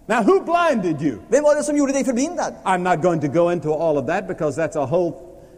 Now, 0.07 0.23
who 0.23 0.41
blinded 0.41 1.03
you? 1.03 1.19
Vem 1.29 1.45
var 1.45 1.55
det 1.55 1.63
som 1.63 1.77
gjorde 1.77 1.93
dig 1.93 2.05
förblindad? 2.05 2.55
I'm 2.65 2.83
not 2.83 3.03
going 3.03 3.21
to 3.21 3.29
go 3.29 3.53
into 3.53 3.73
all 3.73 3.99
of 3.99 4.07
that 4.07 4.27
because 4.29 4.61
that's 4.63 4.77
a 4.77 4.87
whole 4.87 5.13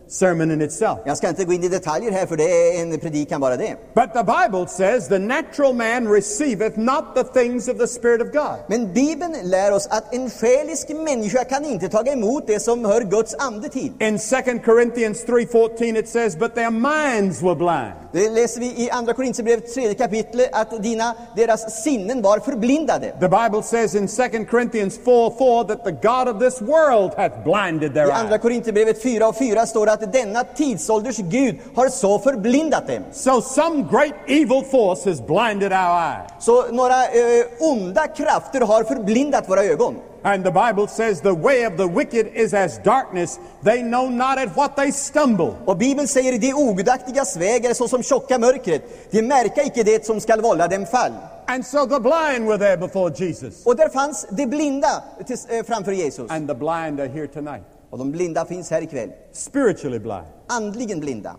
sermon 0.08 0.50
in 0.50 0.62
itself. 0.62 0.98
Jag 1.04 1.16
ska 1.16 1.28
inte 1.28 1.44
gå 1.44 1.52
in 1.52 1.64
i 1.64 1.68
detaljer 1.68 2.12
här 2.12 2.26
för 2.26 2.36
det 2.36 2.44
är 2.44 2.82
en 2.82 2.98
predikan 2.98 3.40
bara 3.40 3.56
det. 3.56 3.76
But 3.94 4.12
the 4.12 4.24
Bible 4.24 4.68
says 4.68 5.08
the 5.08 5.18
natural 5.18 5.74
man 5.74 6.08
receiveth 6.08 6.78
not 6.78 7.04
the 7.14 7.24
things 7.24 7.68
of 7.68 7.78
the 7.78 7.86
Spirit 7.86 8.20
of 8.20 8.32
God. 8.32 8.56
Men 8.66 8.92
Bibeln 8.92 9.36
lär 9.42 9.72
oss 9.72 9.86
att 9.86 10.14
en 10.14 10.30
själisk 10.30 10.88
människa 10.88 11.44
kan 11.44 11.64
inte 11.64 11.88
ta 11.88 12.02
emot 12.02 12.46
det 12.46 12.60
som 12.60 12.84
hör 12.84 13.00
Guds 13.00 13.34
ande 13.34 13.68
till. 13.68 13.92
In 14.00 14.18
2 14.18 14.58
Corinthians 14.64 15.24
3:14 15.26 15.96
it 15.96 16.08
says, 16.08 16.36
"But 16.36 16.54
their 16.54 16.70
minds 16.70 17.42
were 17.42 17.54
blind." 17.54 18.02
Det 18.12 18.30
läser 18.30 18.60
vi 18.60 18.66
i 18.66 18.90
Andra 18.90 19.12
Korinthierbrevet 19.12 19.74
tredje 19.74 19.94
kapitlet 19.94 20.48
att 20.52 20.82
dina, 20.82 21.14
deras 21.36 21.82
sinnen 21.82 22.22
var 22.22 22.38
förblindade. 22.38 23.12
The 23.20 23.28
Bible 23.28 23.62
says 23.62 23.94
in 23.94 24.08
2 24.08 24.44
Corinthians 24.50 24.98
4 25.04 25.30
4 25.38 25.64
that 25.64 25.84
the 25.84 26.08
God 26.08 26.28
of 26.28 26.40
this 26.40 26.60
world 26.60 27.14
hath 27.16 27.44
blinded 27.44 27.94
their 27.94 28.08
I 28.08 28.10
Andra 28.10 28.34
eyes. 28.34 28.42
Korinthierbrevet 28.42 29.02
4 29.02 29.28
och 29.28 29.36
4 29.36 29.66
står 29.66 29.86
det 29.86 29.91
att 29.92 30.12
denna 30.12 30.44
tidsålders 30.44 31.16
Gud 31.16 31.58
har 31.74 31.88
så 31.88 32.18
förblindat 32.18 32.86
dem. 32.86 33.02
So 33.12 33.40
some 33.40 33.86
great 33.90 34.14
evil 34.26 34.64
force 34.70 35.10
has 35.10 35.26
blinded 35.26 35.72
our 35.72 35.98
eyes. 36.00 36.30
Så 36.40 36.72
några 36.72 37.04
eh, 37.04 37.44
onda 37.60 38.06
krafter 38.06 38.60
har 38.60 38.84
förblindat 38.84 39.48
våra 39.48 39.64
ögon. 39.64 39.96
And 40.24 40.44
the 40.44 40.52
Bible 40.52 40.86
says 40.86 41.20
the 41.20 41.34
way 41.34 41.66
of 41.66 41.76
the 41.76 41.88
wicked 41.88 42.30
is 42.34 42.54
as 42.54 42.78
darkness. 42.78 43.40
They 43.64 43.82
know 43.82 44.08
not 44.08 44.38
at 44.38 44.56
what 44.56 44.76
they 44.76 44.92
stumble. 44.92 45.56
Och 45.64 45.76
Bibeln 45.76 46.08
säger 46.08 46.38
de 46.38 46.54
ogudaktigas 46.54 47.36
väg 47.36 47.64
är 47.64 47.74
såsom 47.74 48.02
tjocka 48.02 48.38
mörkret. 48.38 48.82
De 49.10 49.22
märka 49.22 49.62
icke 49.62 49.82
det 49.82 50.06
som 50.06 50.20
skall 50.20 50.40
vålla 50.40 50.68
dem 50.68 50.86
fall. 50.86 51.12
And 51.46 51.66
so 51.66 51.86
the 51.86 52.00
blind 52.00 52.46
were 52.46 52.58
there 52.58 52.76
before 52.76 53.12
Jesus. 53.16 53.66
Och 53.66 53.76
där 53.76 53.88
fanns 53.88 54.26
de 54.30 54.46
blinda 54.46 55.02
eh, 55.48 55.64
framför 55.64 55.92
Jesus. 55.92 56.30
And 56.30 56.48
the 56.48 56.54
blind 56.54 57.00
are 57.00 57.08
here 57.08 57.26
tonight. 57.26 57.64
Och 57.92 57.98
de 57.98 58.12
blinda 58.12 58.44
finns 58.46 58.70
här 58.70 58.82
ikväll. 58.82 59.10
Spiritually 59.32 59.98
blind. 59.98 60.26
Andligen 60.46 61.00
blinda. 61.00 61.36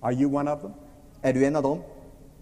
Are 0.00 0.12
you 0.14 0.34
one 0.36 0.52
of 0.52 0.60
them? 0.60 0.72
Är 1.22 1.32
du 1.32 1.46
en 1.46 1.56
av 1.56 1.62
dem? 1.62 1.78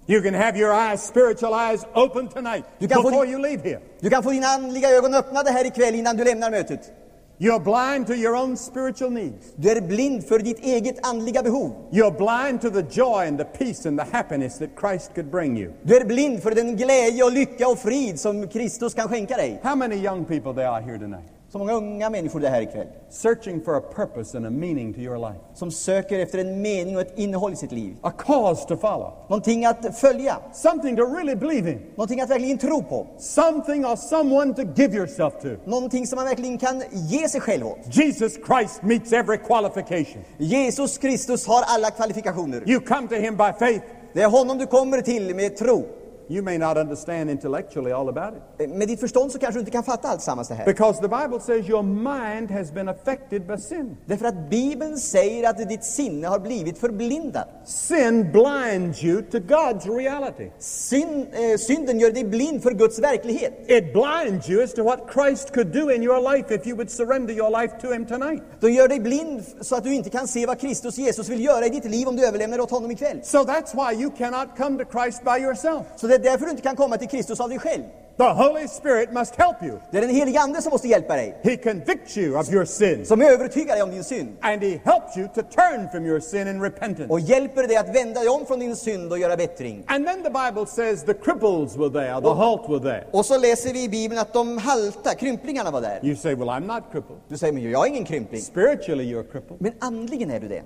You 0.06 0.22
can 0.22 0.34
have 0.34 0.58
your 0.58 0.72
eyes, 0.74 1.02
spiritual 1.06 1.52
eyes, 1.70 1.86
open 1.94 2.28
tonight 2.28 2.64
can 2.78 2.88
put 2.88 3.04
before 3.04 3.24
it- 3.26 3.30
you 3.32 3.38
leave 3.42 3.62
here. 3.68 3.80
Du 4.00 4.10
kan 4.10 4.22
få 4.22 4.30
dina 4.30 4.46
andliga 4.46 4.90
ögon 4.90 5.14
öppnade 5.14 5.50
här 5.50 5.64
ikväll 5.66 5.94
innan 5.94 6.16
du 6.16 6.24
lämnar 6.24 6.50
mötet. 6.50 6.92
You're 7.38 7.58
blind 7.64 8.06
to 8.06 8.12
your 8.14 8.36
own 8.36 8.56
spiritual 8.56 9.12
needs. 9.12 9.46
Du 9.56 9.70
är 9.70 9.80
blind 9.80 10.24
för 10.28 10.38
ditt 10.38 10.58
eget 10.58 11.06
andliga 11.06 11.42
behov. 11.42 11.72
You're 11.90 12.16
blind 12.16 12.60
to 12.60 12.70
the 12.70 13.00
joy 13.00 13.26
and 13.28 13.38
the 13.38 13.44
peace 13.44 13.88
and 13.88 13.98
the 14.00 14.06
happiness 14.16 14.58
that 14.58 14.70
Christ 14.80 15.14
could 15.14 15.30
bring 15.30 15.58
you. 15.58 15.72
Du 15.82 15.96
är 15.96 16.04
blind 16.04 16.42
för 16.42 16.50
den 16.54 16.76
glädje 16.76 17.24
och 17.24 17.32
lycka 17.32 17.68
och 17.68 17.78
frid 17.78 18.20
som 18.20 18.48
Kristus 18.48 18.94
kan 18.94 19.08
skänka 19.08 19.36
dig. 19.36 19.60
How 19.62 19.74
many 19.76 19.96
young 19.96 20.24
people 20.24 20.54
there 20.54 20.68
are 20.68 20.82
here 20.82 20.98
tonight? 20.98 21.30
Så 21.54 21.58
många 21.58 21.72
unga 21.72 22.10
människor 22.10 22.40
det 22.40 22.48
här 22.48 22.62
ikväll. 22.62 22.86
Searching 23.10 23.60
for 23.64 23.76
a 23.76 23.80
purpose 23.94 24.36
and 24.36 24.46
a 24.46 24.50
meaning 24.50 24.94
to 24.94 25.00
your 25.00 25.18
life. 25.18 25.40
Som 25.54 25.70
söker 25.70 26.18
efter 26.18 26.38
en 26.38 26.62
mening 26.62 26.96
och 26.96 27.02
ett 27.02 27.18
innehåll 27.18 27.52
i 27.52 27.56
sitt 27.56 27.72
liv. 27.72 27.96
A 28.00 28.10
cause 28.10 28.68
to 28.68 28.76
follow. 28.76 29.12
Någonting 29.28 29.64
att 29.64 29.98
följa. 30.00 30.36
Something 30.52 30.96
to 30.96 31.02
really 31.02 31.34
believe 31.34 31.70
in. 31.70 31.78
Någonting 31.96 32.20
att 32.20 32.30
verkligen 32.30 32.58
tro 32.58 32.82
på. 32.82 33.06
Something 33.18 33.86
or 33.86 33.96
someone 33.96 34.54
to 34.54 34.62
give 34.76 34.96
yourself 34.96 35.34
to. 35.42 35.48
Någonting 35.64 36.06
som 36.06 36.16
man 36.16 36.24
verkligen 36.24 36.58
kan 36.58 36.82
ge 36.90 37.28
sig 37.28 37.40
själv 37.40 37.66
åt. 37.66 37.78
Jesus 37.90 38.32
Christ 38.46 38.82
meets 38.82 39.12
every 39.12 39.38
qualification. 39.38 40.22
Jesus 40.38 40.98
Kristus 40.98 41.46
har 41.46 41.62
alla 41.66 41.90
kvalifikationer. 41.90 42.70
You 42.70 42.80
come 42.80 43.08
to 43.08 43.14
him 43.14 43.36
by 43.36 43.52
faith. 43.58 43.84
Det 44.12 44.22
är 44.22 44.28
honom 44.28 44.58
du 44.58 44.66
kommer 44.66 45.00
till 45.00 45.34
med 45.34 45.56
tro. 45.56 45.86
You 46.28 46.42
may 46.42 46.58
not 46.58 46.76
understand 46.76 47.30
intellectually 47.30 47.92
all 47.92 48.08
about 48.08 48.34
it. 48.58 48.70
Med 48.70 48.88
ditt 48.88 49.00
förstånd 49.00 49.32
så 49.32 49.38
kanske 49.38 49.58
du 49.58 49.60
inte 49.60 49.70
kan 49.70 49.84
fatta 49.84 50.08
allt 50.08 50.22
sammans 50.22 50.48
det 50.48 50.54
här. 50.54 50.64
Because 50.64 51.00
the 51.00 51.08
Bible 51.08 51.40
says 51.40 51.68
your 51.68 51.82
mind 51.82 52.50
has 52.50 52.72
been 52.72 52.88
affected 52.88 53.46
by 53.46 53.58
sin. 53.58 53.96
Därför 54.06 54.26
att 54.26 54.50
Bibeln 54.50 54.98
säger 54.98 55.50
att 55.50 55.68
ditt 55.68 55.84
sinne 55.84 56.26
har 56.26 56.38
blivit 56.38 56.78
förblindat. 56.78 57.48
Sin 57.64 58.32
blinds 58.32 59.04
you 59.04 59.22
to 59.22 59.38
God's 59.38 59.96
reality. 59.98 60.50
Syn, 60.58 61.26
eh, 61.32 61.58
synden 61.58 62.00
gör 62.00 62.10
dig 62.10 62.24
blind 62.24 62.62
för 62.62 62.70
Guds 62.70 62.98
verklighet. 62.98 63.52
It 63.66 63.92
blinds 63.92 64.50
you 64.50 64.64
as 64.64 64.74
to 64.74 64.82
what 64.82 65.00
Christ 65.12 65.54
could 65.54 65.72
do 65.72 65.90
in 65.90 66.02
your 66.02 66.32
life 66.32 66.54
if 66.54 66.66
you 66.66 66.76
would 66.76 66.90
surrender 66.90 67.34
your 67.34 67.62
life 67.62 67.74
to 67.80 67.92
Him 67.92 68.06
tonight. 68.06 68.42
De 68.60 68.70
gör 68.70 68.88
dig 68.88 69.00
blind 69.00 69.42
så 69.60 69.76
att 69.76 69.84
du 69.84 69.94
inte 69.94 70.10
kan 70.10 70.28
se 70.28 70.46
vad 70.46 70.60
Kristus 70.60 70.98
Jesus 70.98 71.28
vill 71.28 71.44
göra 71.44 71.66
i 71.66 71.68
ditt 71.68 71.84
liv 71.84 72.08
om 72.08 72.16
du 72.16 72.26
överlämnar 72.26 72.60
åt 72.60 72.70
honom 72.70 72.90
ikväll. 72.90 73.20
So 73.22 73.38
that's 73.38 73.74
why 73.74 74.02
you 74.02 74.10
cannot 74.18 74.48
come 74.56 74.84
to 74.84 75.00
Christ 75.00 75.24
by 75.24 75.44
yourself. 75.44 75.86
Så 75.96 76.06
det 76.18 76.28
är 76.28 76.30
därför 76.30 76.44
du 76.44 76.50
inte 76.50 76.62
kan 76.62 76.76
komma 76.76 76.96
till 76.96 77.08
Kristus 77.08 77.40
av 77.40 77.48
dig 77.48 77.58
själv. 77.58 77.82
The 78.16 78.24
Holy 78.24 78.68
Spirit 78.68 79.12
must 79.12 79.34
help 79.36 79.62
you. 79.62 79.78
Det 79.90 79.98
är 79.98 80.02
den 80.02 80.10
helige 80.10 80.40
Ande 80.40 80.62
som 80.62 80.70
måste 80.70 80.88
hjälpa 80.88 81.16
dig. 81.16 81.36
He 81.42 81.56
convicts 81.56 82.16
you 82.18 82.38
of 82.40 82.52
your 82.52 82.64
sins, 82.64 83.08
Som 83.08 83.22
övertygar 83.22 83.74
dig 83.74 83.82
om 83.82 83.90
din 83.90 84.04
synd. 84.04 84.28
and 84.40 84.62
He 84.62 84.80
helps 84.84 85.16
you 85.16 85.28
to 85.34 85.42
turn 85.42 85.88
from 85.92 86.06
your 86.06 86.20
sin 86.20 86.48
in 86.48 86.62
repentance. 86.62 87.12
Och 87.12 87.20
hjälper 87.20 87.68
dig 87.68 87.76
att 87.76 87.96
vända 87.96 88.20
dig 88.20 88.28
om 88.28 88.46
från 88.46 88.58
din 88.60 88.76
synd 88.76 89.12
och 89.12 89.18
göra 89.18 89.36
bättring. 89.36 89.84
And 89.86 90.06
then 90.06 90.22
the 90.22 90.30
Bible 90.30 90.66
says 90.66 91.04
the 91.04 91.14
cripples 91.14 91.76
were 91.76 91.90
there, 91.90 92.20
the 92.20 92.34
halt 92.34 92.68
were 92.68 92.80
there. 92.80 93.04
Och 93.12 93.26
så 93.26 93.38
läser 93.38 93.72
vi 93.72 93.82
i 93.84 93.88
Bibeln 93.88 94.20
att 94.20 94.32
de 94.32 94.58
halta, 94.58 95.14
krymplingarna 95.14 95.70
var 95.70 95.80
där. 95.80 96.00
You 96.02 96.16
say, 96.16 96.34
Well, 96.34 96.48
I'm 96.48 96.66
not 96.74 96.82
crippled. 96.92 97.18
Du 97.28 97.36
säger, 97.38 97.52
men 97.52 97.70
jag 97.70 97.86
är 97.86 97.90
ingen 97.90 98.04
krympling. 98.04 98.40
Spiritually, 98.42 99.04
you're 99.14 99.32
crippled. 99.32 99.60
Men 99.60 99.72
andligen 99.78 100.30
är 100.30 100.40
du 100.40 100.48
det. 100.48 100.62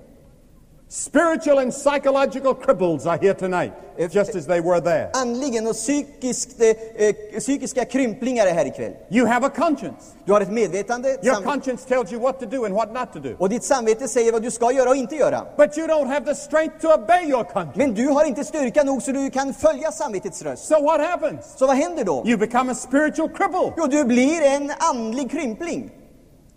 Spiritual 0.91 1.59
and 1.59 1.71
psychological 1.71 2.55
cripples 2.55 3.05
are 3.05 3.17
here 3.17 3.35
tonight, 3.35 3.73
just 4.09 4.33
as 4.35 4.47
they 4.47 4.59
were 4.59 4.81
there. 4.81 5.11
Andligen 5.13 5.67
och 5.67 5.73
psykiskt, 5.73 6.61
eh, 6.61 7.39
psykiska 7.39 7.85
krymplingar 7.85 8.45
är 8.47 8.53
här 8.53 8.65
ikväll. 8.65 8.93
You 9.09 9.27
have 9.27 9.47
a 9.47 9.49
conscience. 9.55 10.15
Du 10.25 10.33
har 10.33 10.41
ett 10.41 10.51
medvetande 10.51 11.17
Your 11.21 11.43
conscience 11.43 11.87
tells 11.87 12.11
you 12.11 12.21
what 12.21 12.39
to 12.39 12.45
do 12.45 12.65
and 12.65 12.73
what 12.73 12.93
not 12.93 13.13
to 13.13 13.19
do. 13.19 13.35
och 13.39 13.49
ditt 13.49 13.63
samvete 13.63 14.07
säger 14.07 14.31
vad 14.31 14.41
du 14.41 14.51
ska 14.51 14.71
göra 14.71 14.89
och 14.89 14.95
inte 14.95 15.15
göra. 15.15 15.45
But 15.57 15.77
you 15.77 15.87
don't 15.87 16.07
have 16.07 16.25
the 16.25 16.35
strength 16.35 16.79
to 16.81 16.87
obey 16.93 17.29
your 17.29 17.43
conscience. 17.43 17.77
Men 17.77 17.93
du 17.93 18.07
har 18.07 18.25
inte 18.25 18.43
styrka 18.43 18.83
nog 18.83 19.01
så 19.01 19.11
du 19.11 19.29
kan 19.29 19.53
följa 19.53 19.91
samvetets 19.91 20.41
röst. 20.41 20.65
So 20.67 20.81
what 20.81 21.01
happens? 21.01 21.53
Så 21.57 21.67
vad 21.67 21.75
händer 21.75 22.03
då? 22.03 22.23
You 22.25 22.37
become 22.37 22.71
a 22.71 22.75
spiritual 22.75 23.29
cripple. 23.29 23.73
Jo, 23.77 23.87
du 23.87 24.03
blir 24.03 24.41
en 24.41 24.71
andlig 24.79 25.31
krympling. 25.31 25.91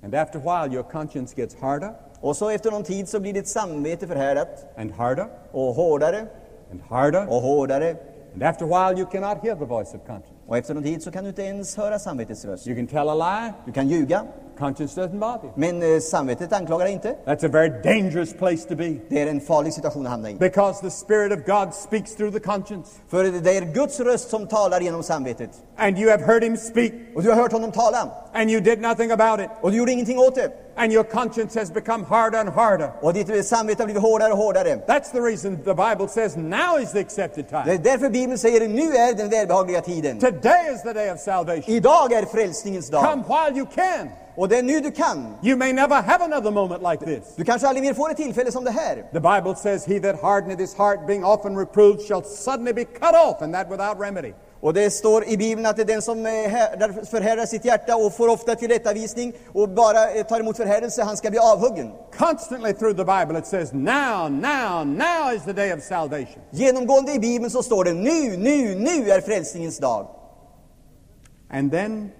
And 0.04 0.14
after 0.14 0.38
a 0.38 0.42
while, 0.42 0.74
your 0.74 0.90
conscience 0.90 1.34
gets 1.36 1.56
harder 1.60 1.90
Och 2.22 2.36
så 2.36 2.48
efter 2.50 2.70
någon 2.70 2.82
tid 2.82 3.08
så 3.08 3.20
blir 3.20 3.32
ditt 3.32 3.48
samvete 3.48 4.06
förhärdat 4.06 4.66
and 4.76 4.92
harder 4.92 5.26
och 5.52 5.74
hårdare 5.74 6.26
and 6.70 6.80
harder. 6.88 7.26
och 7.28 7.42
hårdare. 7.42 7.96
And 8.34 8.42
after 8.42 8.64
a 8.64 8.68
while, 8.68 9.00
you 9.00 9.10
cannot 9.10 9.42
hear 9.42 9.56
the 9.56 9.64
voice 9.64 9.94
of 9.94 10.00
conscience. 10.06 10.32
Och 10.46 10.56
efter 10.56 10.74
någon 10.74 10.82
tid 10.82 11.02
så 11.02 11.10
kan 11.10 11.24
du 11.24 11.28
inte 11.28 11.42
ens 11.42 11.76
höra 11.76 11.98
samvetets 11.98 12.44
röst. 12.44 12.66
You 12.66 12.76
can 12.76 12.86
tell 12.86 13.08
a 13.08 13.14
lie, 13.14 13.52
Du 13.66 13.72
kan 13.72 13.88
ljuga, 13.88 14.24
conscience 14.58 15.00
doesn't 15.00 15.18
bother 15.18 15.44
you. 15.44 15.52
men 15.56 15.82
eh, 15.94 16.00
samvetet 16.00 16.52
anklagar 16.52 16.84
dig 16.84 16.92
inte. 16.94 17.14
That's 17.26 17.46
a 17.46 17.48
very 17.52 17.68
dangerous 17.84 18.32
place 18.32 18.68
to 18.68 18.74
be 18.76 18.94
Det 19.08 19.22
är 19.22 19.26
en 19.26 19.40
farlig 19.40 19.72
situation 19.72 20.06
att 20.06 20.12
hamna 20.12 20.30
i. 20.30 20.34
because 20.34 20.80
the 20.82 20.90
Spirit 20.90 21.32
of 21.32 21.46
God 21.46 21.74
speaks 21.74 22.14
through 22.16 22.32
the 22.34 22.40
conscience. 22.40 22.90
För 23.08 23.24
det 23.24 23.56
är 23.56 23.62
Guds 23.74 24.00
röst 24.00 24.30
som 24.30 24.46
talar 24.46 24.80
genom 24.80 25.02
samvetet. 25.02 25.50
And 25.76 25.98
you 25.98 26.10
have 26.10 26.22
heard 26.24 26.44
Him 26.44 26.56
speak, 26.56 26.92
Och 27.16 27.22
du 27.22 27.28
har 27.30 27.36
hört 27.36 27.52
honom 27.52 27.72
tala, 27.72 28.10
and 28.32 28.50
you 28.50 28.60
did 28.60 28.80
nothing 28.80 29.10
about 29.10 29.40
it. 29.40 29.50
och 29.60 29.70
du 29.70 29.76
gjorde 29.78 29.92
ingenting 29.92 30.18
åt 30.18 30.34
det. 30.34 30.50
And 30.76 30.92
your 30.92 31.04
conscience 31.04 31.58
has 31.58 31.72
become 31.72 32.04
harder 32.04 32.38
and 32.38 32.48
harder. 32.48 32.90
Och 33.00 33.14
ditt 33.14 33.46
samvete 33.46 33.82
har 33.82 33.86
blivit 33.86 34.02
hårdare 34.02 34.32
och 34.32 34.38
hårdare. 34.38 34.76
That's 34.86 35.12
the 35.12 35.20
reason 35.20 35.56
the 35.56 35.74
Bible 35.74 36.08
says 36.08 36.36
now 36.36 36.80
is 36.82 36.92
the 36.92 37.00
accepted 37.00 37.44
Det 37.44 37.62
time. 37.62 37.74
är 37.74 37.78
därför 37.78 38.08
Bibeln 38.10 38.38
säger 38.38 38.68
nu 38.68 38.82
är 38.96 39.14
den 39.14 39.28
välbehagliga 39.28 39.80
tiden. 39.80 40.18
Today 40.18 40.74
is 40.74 40.82
the 40.82 40.92
day 40.92 41.12
of 41.12 41.20
salvation. 41.20 41.64
Idag 41.66 42.12
är 42.12 42.24
frälsningens 42.24 42.88
dag. 42.90 43.04
Come 43.04 43.22
while 43.28 43.58
you 43.58 43.66
can. 43.74 44.08
Och 44.36 44.48
det 44.48 44.58
är 44.58 44.62
nu 44.62 44.80
du 44.80 44.90
kan. 44.90 45.34
You 45.42 45.56
may 45.56 45.72
never 45.72 46.02
have 46.02 46.24
another 46.24 46.50
moment 46.50 46.82
like 46.92 47.04
this. 47.04 47.34
Du 47.36 47.44
kanske 47.44 47.68
aldrig 47.68 47.84
mer 47.86 47.94
får 47.94 48.10
ett 48.10 48.16
tillfälle 48.16 48.52
som 48.52 48.64
det 48.64 48.70
här. 48.70 48.94
The 49.12 49.20
Bible 49.20 49.54
says, 49.56 49.86
He 49.86 50.00
that 50.00 50.22
hardeneth 50.22 50.60
his 50.60 50.74
heart, 50.74 51.06
being 51.06 51.24
often 51.24 51.58
reproved, 51.58 52.00
shall 52.08 52.24
suddenly 52.24 52.72
be 52.72 52.84
cut 52.84 53.14
off, 53.28 53.42
and 53.42 53.54
that 53.54 53.70
without 53.70 54.00
remedy. 54.00 54.32
Och 54.60 54.74
det 54.74 54.90
står 54.90 55.24
i 55.28 55.36
Bibeln 55.36 55.66
att 55.66 55.76
det 55.76 55.82
är 55.82 55.86
den 55.86 56.02
som 56.02 56.26
eh, 56.26 56.32
här- 56.32 57.04
förhärdar 57.10 57.46
sitt 57.46 57.64
hjärta 57.64 57.96
och 57.96 58.14
får 58.16 58.28
ofta 58.28 58.54
tillrättavisning 58.54 59.32
och 59.52 59.68
bara 59.68 60.10
eh, 60.10 60.26
tar 60.26 60.40
emot 60.40 60.56
förhärdelse, 60.56 61.02
han 61.02 61.16
ska 61.16 61.30
bli 61.30 61.38
avhuggen. 61.38 61.90
Constantly 62.18 62.72
through 62.72 62.96
the 62.96 63.04
Bible 63.04 63.38
it 63.38 63.46
says, 63.46 63.72
now, 63.72 64.28
now, 64.28 64.84
now 64.84 65.34
is 65.36 65.44
the 65.44 65.52
day 65.52 65.72
of 65.74 65.82
salvation. 65.82 66.42
Genomgående 66.50 67.12
i 67.12 67.18
Bibeln 67.18 67.50
så 67.50 67.62
står 67.62 67.84
det 67.84 67.92
nu, 67.92 68.36
nu, 68.36 68.74
nu 68.74 69.10
är 69.10 69.20
frälsningens 69.20 69.78
dag. 69.78 70.06
And 71.50 71.70
then 71.72 72.10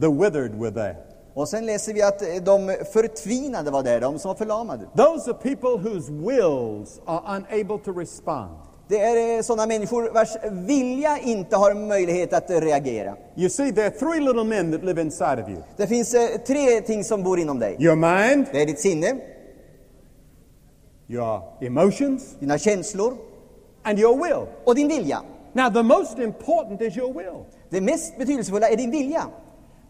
the 0.00 0.08
withered 0.08 0.54
were 0.60 0.70
there. 0.70 0.96
Och 1.34 1.48
sen 1.48 1.66
läser 1.66 1.94
vi 1.94 2.02
att 2.02 2.22
eh, 2.22 2.28
de 2.44 2.76
förtvinade 2.92 3.70
var 3.70 3.82
där, 3.82 4.00
de 4.00 4.18
som 4.18 4.28
var 4.28 4.34
förlamade. 4.34 4.84
Those 4.96 5.30
are 5.30 5.38
people 5.42 5.90
whose 5.90 6.12
wills 6.12 7.00
are 7.04 7.36
unable 7.36 7.78
to 7.84 7.92
respond. 7.92 8.50
Det 8.88 8.98
är 9.00 9.36
eh, 9.36 9.42
sådana 9.42 9.66
människor 9.66 10.10
vars 10.14 10.28
vilja 10.52 11.18
inte 11.18 11.56
har 11.56 11.74
möjlighet 11.74 12.32
att 12.32 12.50
eh, 12.50 12.60
reagera. 12.60 13.16
You 13.36 13.48
see, 13.50 13.72
there 13.72 13.86
are 13.86 13.90
three 13.98 14.20
little 14.20 14.44
men 14.44 14.72
that 14.72 14.84
live 14.84 15.00
inside 15.02 15.38
of 15.42 15.48
you 15.48 15.62
Det 15.76 15.86
finns 15.86 16.14
tre 16.46 16.80
ting 16.80 17.04
som 17.04 17.22
bor 17.22 17.38
inom 17.40 17.58
dig. 17.58 17.76
your 17.78 17.96
mind, 17.96 18.46
Det 18.52 18.62
är 18.62 18.66
ditt 18.66 18.80
sinne, 18.80 19.16
your 21.08 21.42
emotions, 21.60 22.36
dina 22.40 22.58
känslor 22.58 23.16
and 23.82 23.98
your 23.98 24.16
will. 24.24 24.46
och 24.64 24.74
din 24.74 24.88
vilja. 24.88 25.22
Now, 25.52 25.70
the 25.70 25.82
most 25.82 26.18
important 26.18 26.80
is 26.80 26.96
your 26.96 27.12
will. 27.12 27.44
Det 27.70 27.80
mest 27.80 28.18
betydelsefulla 28.18 28.68
är 28.68 28.76
din 28.76 28.90
vilja. 28.90 29.22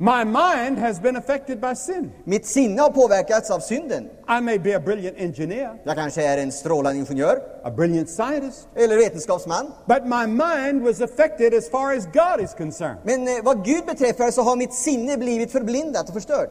My 0.02 0.24
mind 0.24 0.78
has 0.78 0.98
been 1.00 1.16
affected 1.16 1.60
by 1.60 1.74
sin. 1.74 2.12
Mitt 2.24 2.46
sinne 2.46 2.82
har 2.82 2.90
påverkats 2.90 3.50
av 3.50 3.60
synden. 3.60 4.08
I 4.28 4.40
may 4.40 4.58
be 4.58 4.76
a 4.76 4.80
brilliant 4.80 5.16
engineer, 5.18 5.80
Jag 5.84 5.96
kanske 5.96 6.22
är 6.26 6.38
en 6.38 6.52
strålande 6.52 6.98
ingenjör 7.00 7.42
a 7.64 7.70
brilliant 7.70 8.10
scientist, 8.10 8.68
eller 8.74 8.96
vetenskapsman. 8.96 9.72
but 9.86 10.04
my 10.04 10.26
mind 10.26 10.82
was 10.82 11.00
affected 11.00 11.54
as 11.54 11.68
far 11.68 11.92
as 11.96 12.06
God 12.06 12.40
is 12.44 12.54
concerned. 12.54 12.98
Men 13.04 13.28
eh, 13.28 13.44
vad 13.44 13.64
Gud 13.64 13.84
beträffar 13.86 14.30
så 14.30 14.42
har 14.42 14.56
mitt 14.56 14.74
sinne 14.74 15.16
blivit 15.16 15.52
förblindat 15.52 16.08
och 16.08 16.14
förstört. 16.14 16.50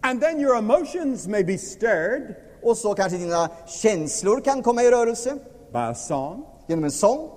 And 0.00 0.20
then 0.20 0.40
your 0.40 0.56
emotions 0.58 1.26
may 1.26 1.44
be 1.44 1.58
stirred 1.58 2.34
Och 2.62 2.76
så 2.76 2.94
kanske 2.94 3.18
dina 3.18 3.48
känslor 3.66 4.40
kan 4.40 4.62
komma 4.62 4.82
i 4.82 4.90
rörelse 4.90 5.34
by 5.72 5.78
a 5.78 5.94
song, 5.94 6.44
genom 6.66 6.84
en 6.84 6.90
sång 6.90 7.28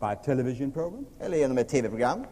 by 0.00 0.06
a 0.06 0.14
television 0.24 0.70
program, 0.72 1.06
eller 1.20 1.38
genom 1.38 1.58
ett 1.58 1.68
tv-program. 1.68 2.24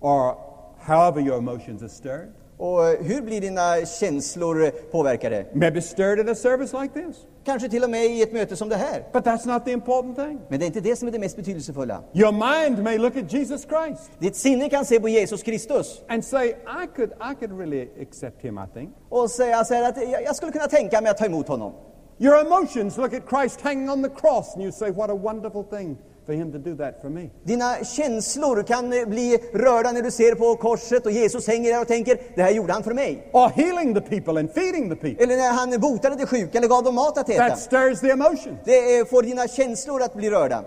or 0.00 0.45
however 0.86 1.20
your 1.20 1.38
emotions 1.38 1.82
are 1.82 1.88
stirred. 1.88 2.32
Och 2.58 2.82
hur 2.82 3.22
blir 3.22 3.40
dina 3.40 3.86
känslor 3.86 4.70
påverkade? 4.90 5.46
Maybe 5.52 5.82
stirred 5.82 6.20
at 6.20 6.28
a 6.28 6.34
service 6.34 6.72
like 6.72 6.94
this. 6.94 7.16
Kanske 7.44 7.68
till 7.68 7.84
och 7.84 7.90
med 7.90 8.04
i 8.04 8.22
ett 8.22 8.32
möte 8.32 8.56
som 8.56 8.68
det 8.68 8.76
här. 8.76 9.04
But 9.12 9.24
that's 9.24 9.46
not 9.46 9.64
the 9.64 9.72
important 9.72 10.16
thing. 10.16 10.40
Men 10.48 10.58
det 10.58 10.64
är 10.64 10.66
inte 10.66 10.80
det 10.80 10.96
som 10.96 11.08
är 11.08 11.12
det 11.12 11.18
mest 11.18 11.36
betydelsefulla. 11.36 12.02
Your 12.12 12.32
mind 12.32 12.82
may 12.84 12.98
look 12.98 13.16
at 13.16 13.32
Jesus 13.32 13.62
Christ 13.62 14.10
Ditt 14.18 14.36
sinne 14.36 14.68
kan 14.68 14.84
se 14.84 15.00
på 15.00 15.08
Jesus 15.08 15.42
Kristus 15.42 16.02
and 16.08 16.24
say, 16.24 16.48
I 16.82 16.86
could, 16.96 17.10
I 17.20 17.34
could 17.34 17.58
really 17.58 17.88
accept 18.02 18.44
him, 18.44 18.58
I 18.58 18.66
think. 18.74 18.90
och 19.08 19.30
säga 19.30 19.64
så 19.64 19.74
här 19.74 19.88
att 19.88 19.96
jag 20.10 20.22
jag 20.22 20.36
skulle 20.36 20.52
kunna 20.52 20.66
tänka 20.66 21.00
mig 21.00 21.10
att 21.10 21.18
ta 21.18 21.26
emot 21.26 21.48
honom. 21.48 21.72
Your 22.18 22.40
emotions 22.46 22.96
look 22.96 23.14
at 23.14 23.22
Christ 23.28 23.60
hanging 23.60 23.90
on 23.90 24.02
the 24.02 24.08
cross 24.08 24.54
and 24.54 24.62
you 24.62 24.72
say, 24.72 24.90
What 24.90 25.10
a 25.10 25.14
wonderful 25.14 25.64
thing 25.64 25.96
for 26.26 26.32
him 26.32 26.52
to 26.52 26.58
do 26.58 26.76
that 26.76 27.00
for 27.00 27.08
me. 27.08 27.30
Dina 27.44 27.84
känslor 27.84 28.62
kan 28.62 28.92
eh, 28.92 29.06
bli 29.06 29.38
rörda 29.52 29.92
när 29.92 30.02
du 30.02 30.10
ser 30.10 30.34
på 30.34 30.56
korset 30.56 31.06
och 31.06 31.12
Jesus 31.12 31.46
hänger 31.46 31.72
där 31.72 31.80
och 31.80 31.88
tänker, 31.88 32.18
det 32.34 32.42
här 32.42 32.50
gjorde 32.50 32.72
han 32.72 32.82
för 32.82 32.94
mig. 32.94 33.30
Or 33.32 33.48
healing 33.48 33.94
the 33.94 34.00
people 34.00 34.40
and 34.40 34.50
feeding 34.50 34.90
the 34.90 34.96
people. 34.96 35.24
Eller 35.24 35.36
när 35.36 35.52
han 35.52 35.80
botade 35.80 36.16
de 36.16 36.26
sjuka 36.26 36.58
eller 36.58 36.68
gav 36.68 36.84
dem 36.84 36.94
mat 36.94 37.18
att 37.18 37.28
äta. 37.28 37.48
That 37.48 37.58
stirs 37.58 38.00
the 38.00 38.10
emotions. 38.10 38.58
Det 38.64 39.10
får 39.10 39.22
dina 39.22 39.48
känslor 39.48 40.02
att 40.02 40.14
bli 40.14 40.30
rörda. 40.30 40.64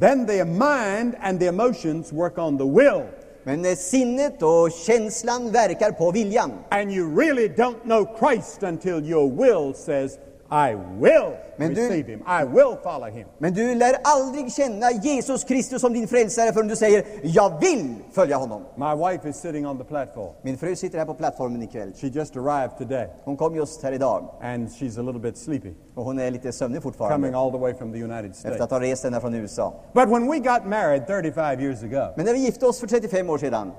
Then 0.00 0.26
the 0.26 0.44
mind 0.44 1.14
and 1.20 1.40
the 1.40 1.46
emotions 1.46 2.12
work 2.12 2.38
on 2.38 2.58
the 2.58 2.64
will. 2.64 3.02
Men 3.44 3.76
sinnet 3.76 4.42
och 4.42 4.70
känslan 4.86 5.52
verkar 5.52 5.90
på 5.90 6.10
viljan. 6.10 6.52
And 6.68 6.92
you 6.92 7.16
really 7.20 7.48
don't 7.48 7.82
know 7.82 8.06
Christ 8.18 8.62
until 8.62 9.10
your 9.10 9.30
will 9.30 9.74
says, 9.74 10.18
I 10.52 10.74
will 11.00 11.32
Men 11.56 11.74
du- 11.74 11.80
receive 11.80 12.12
him. 12.12 12.20
I 12.26 12.44
will 12.44 12.76
follow 12.82 13.08
him. 13.10 13.26
Men 13.38 13.54
du 13.54 13.74
lär 13.74 13.94
aldrig 14.04 14.52
känna 14.52 14.90
Jesus 14.90 15.44
Kristus 15.44 15.80
som 15.80 15.92
din 15.92 16.08
frälsare 16.08 16.52
förrän 16.52 16.68
du 16.68 16.76
säger, 16.76 17.04
jag 17.22 17.60
vill 17.60 17.94
följa 18.12 18.36
honom. 18.36 18.62
My 18.76 18.94
wife 19.08 19.28
is 19.28 19.36
sitting 19.36 19.66
on 19.66 19.78
the 19.78 19.84
platform. 19.84 20.32
Min 20.42 20.58
fru 20.58 20.76
sitter 20.76 20.98
här 20.98 21.06
på 21.06 21.14
plattformen 21.14 21.62
ikväll. 21.62 21.92
She 22.00 22.06
just 22.06 22.36
arrived 22.36 22.78
today 22.78 23.08
Hon 23.24 23.36
kom 23.36 23.56
just 23.56 23.82
här 23.82 23.92
idag 23.92 24.24
and 24.42 24.68
she's 24.68 24.98
a 24.98 25.02
little 25.02 25.20
bit 25.20 25.36
sleepy, 25.36 25.74
och 25.94 26.04
hon 26.04 26.18
är 26.18 26.30
lite 26.30 26.52
sömnig 26.52 26.82
coming 26.82 26.92
fortfarande 26.92 27.38
all 27.38 27.50
the 27.52 27.58
way 27.58 27.74
from 27.74 27.92
the 27.92 28.02
United 28.02 28.36
States. 28.36 28.44
efter 28.52 28.64
att 28.64 28.70
ha 28.70 28.80
rest 28.80 29.04
ända 29.04 29.20
från 29.20 29.34
USA. 29.34 29.74
But 29.92 30.08
when 30.08 30.30
we 30.30 30.38
got 30.38 30.64
married 30.66 31.06
35 31.06 31.60
years 31.60 31.82
ago, 31.82 32.12
Men 32.16 32.26
när 32.26 32.32
vi 32.32 32.38
gifte 32.38 32.66
oss 32.66 32.80
för 32.80 32.86
35 32.86 33.30
år 33.30 33.38
sedan 33.38 33.72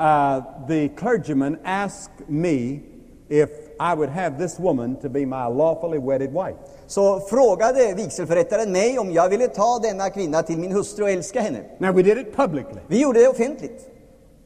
uh, 0.00 0.66
the 0.68 0.88
clergyman 0.88 1.58
asked 1.64 2.12
me 2.26 2.80
if 3.28 3.67
I 3.80 3.94
would 3.94 4.10
have 4.10 4.38
this 4.38 4.58
woman 4.58 4.96
to 4.96 5.08
be 5.08 5.20
my 5.26 5.48
lawfully 5.58 5.98
wedded 5.98 6.32
wife. 6.32 6.56
så 6.86 7.20
frågade 7.20 7.94
vigselförrättaren 7.94 8.72
mig 8.72 8.98
om 8.98 9.12
jag 9.12 9.28
ville 9.28 9.48
ta 9.48 9.78
denna 9.82 10.10
kvinna 10.10 10.42
till 10.42 10.58
min 10.58 10.72
hustru 10.72 11.02
och 11.04 11.10
älska 11.10 11.40
henne. 11.40 11.58
Now, 11.78 11.92
we 11.94 12.02
did 12.02 12.18
it 12.18 12.36
publicly. 12.36 12.80
Vi 12.86 13.00
gjorde 13.02 13.20
det 13.20 13.28
offentligt. 13.28 13.88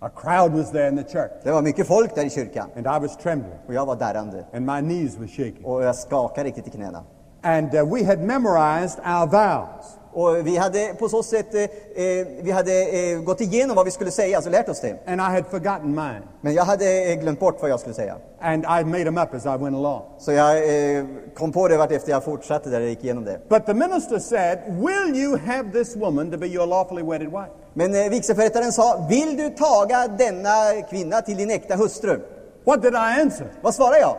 A 0.01 0.09
crowd 0.16 0.53
was 0.53 0.71
there 0.73 0.88
in 0.88 0.97
the 1.05 1.12
church, 1.12 1.31
Det 1.45 1.51
var 1.53 1.62
mycket 1.62 1.87
folk 1.87 2.14
där 2.14 2.25
i 2.25 2.31
kyrkan 2.31 2.68
and 2.77 2.87
I 2.87 3.07
was 3.07 3.16
trembling, 3.16 3.59
och 3.66 3.75
jag 3.75 3.87
var 3.87 3.97
darrande 3.97 4.45
and 4.55 4.66
my 4.66 4.81
knees 4.81 5.16
were 5.18 5.29
shaking. 5.29 5.64
och 5.64 5.83
jag 5.85 5.97
skakade 5.97 6.49
riktigt 6.49 6.66
i 6.66 6.71
knäna. 6.71 7.05
And 7.42 7.75
uh, 7.75 7.95
we 7.95 8.05
had 8.05 8.18
memorized 8.18 8.99
our 8.99 9.27
vows. 9.27 9.99
Och 10.14 10.46
vi 10.46 10.57
hade 10.57 10.94
på 10.98 11.09
så 11.09 11.22
sätt 11.22 11.55
eh, 11.55 11.62
eh, 11.62 12.27
vi 12.42 12.51
hade 12.51 12.72
eh, 12.72 13.18
gått 13.18 13.40
igenom 13.40 13.77
vad 13.77 13.85
vi 13.85 13.90
skulle 13.90 14.11
säga, 14.11 14.37
alltså 14.37 14.51
lärt 14.51 14.68
oss 14.68 14.81
det. 14.81 14.98
And 15.07 15.20
I 15.20 15.25
had 15.25 15.46
forgotten 15.51 15.90
mine. 15.90 16.22
Men 16.40 16.55
jag 16.55 16.64
hade 16.64 17.12
eh, 17.12 17.20
glömt 17.20 17.40
bort 17.40 17.57
vad 17.61 17.70
jag 17.70 17.81
skulle 17.81 17.94
säga. 17.94 18.16
And 18.40 18.64
I 18.64 18.85
made 18.85 19.05
them 19.05 19.18
up 19.18 19.35
as 19.35 19.44
I 19.44 19.48
went 19.48 19.77
along. 19.77 20.03
Så 20.18 20.33
jag 20.33 20.57
eh, 20.96 21.05
kom 21.35 21.53
på 21.53 21.68
det 21.68 21.77
vart 21.77 21.90
efter 21.92 22.11
jag 22.11 22.25
fortsatte 22.25 22.70
där 22.70 22.81
jag 22.81 22.88
gick 22.88 23.05
igenom 23.05 23.25
det. 23.25 23.40
But 23.48 23.66
the 23.66 23.75
minister 23.75 24.18
said, 24.18 24.59
Will 24.66 25.16
you 25.16 25.38
have 25.46 25.72
this 25.72 25.96
woman 25.96 26.31
to 26.31 26.38
be 26.38 26.46
your 26.46 26.66
lawfully 26.66 27.03
wedded 27.03 27.29
wife? 27.29 27.51
Men 27.75 27.94
eh, 27.94 28.11
vigselförrättaren 28.11 28.72
sa, 28.72 29.07
vill 29.09 29.37
du 29.37 29.51
taga 29.51 30.09
denna 30.09 30.83
kvinna 30.90 31.20
till 31.20 31.37
din 31.37 31.51
äkta 31.51 31.77
hustru? 31.77 32.20
What 32.64 32.83
did 32.83 32.92
I 32.92 33.20
answer? 33.22 33.46
Vad 33.62 33.75
svarar 33.75 33.96
jag? 34.01 34.16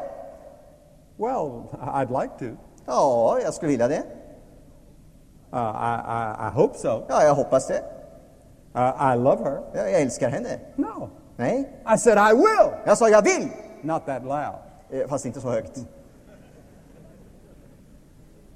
Well, 1.17 1.63
I'd 1.81 2.21
like 2.21 2.33
to. 2.39 2.57
Ja, 2.85 3.37
jag 3.43 3.53
skulle 3.53 3.71
vilja 3.71 3.87
det. 3.87 4.03
Uh, 5.53 5.59
I, 5.59 5.93
I, 6.07 6.47
I 6.47 6.51
hope 6.53 6.77
so. 6.77 7.03
Ja, 7.09 7.23
jag 7.23 7.35
hoppas 7.35 7.67
det. 7.67 7.83
Uh, 8.75 9.13
I 9.13 9.17
love 9.17 9.43
her. 9.43 9.61
Ja, 9.73 9.89
jag 9.89 10.01
älskar 10.01 10.29
henne. 10.29 10.59
No. 10.75 11.09
Nej, 11.37 11.69
I 11.95 11.97
said, 11.97 12.17
I 12.17 12.33
will. 12.35 12.71
jag 12.85 12.97
sa 12.97 13.09
jag 13.09 13.21
vill, 13.21 13.49
Not 13.81 14.05
that 14.05 14.23
loud. 14.23 14.55
eh, 15.01 15.07
fast 15.09 15.25
inte 15.25 15.41
så 15.41 15.49
högt. 15.49 15.79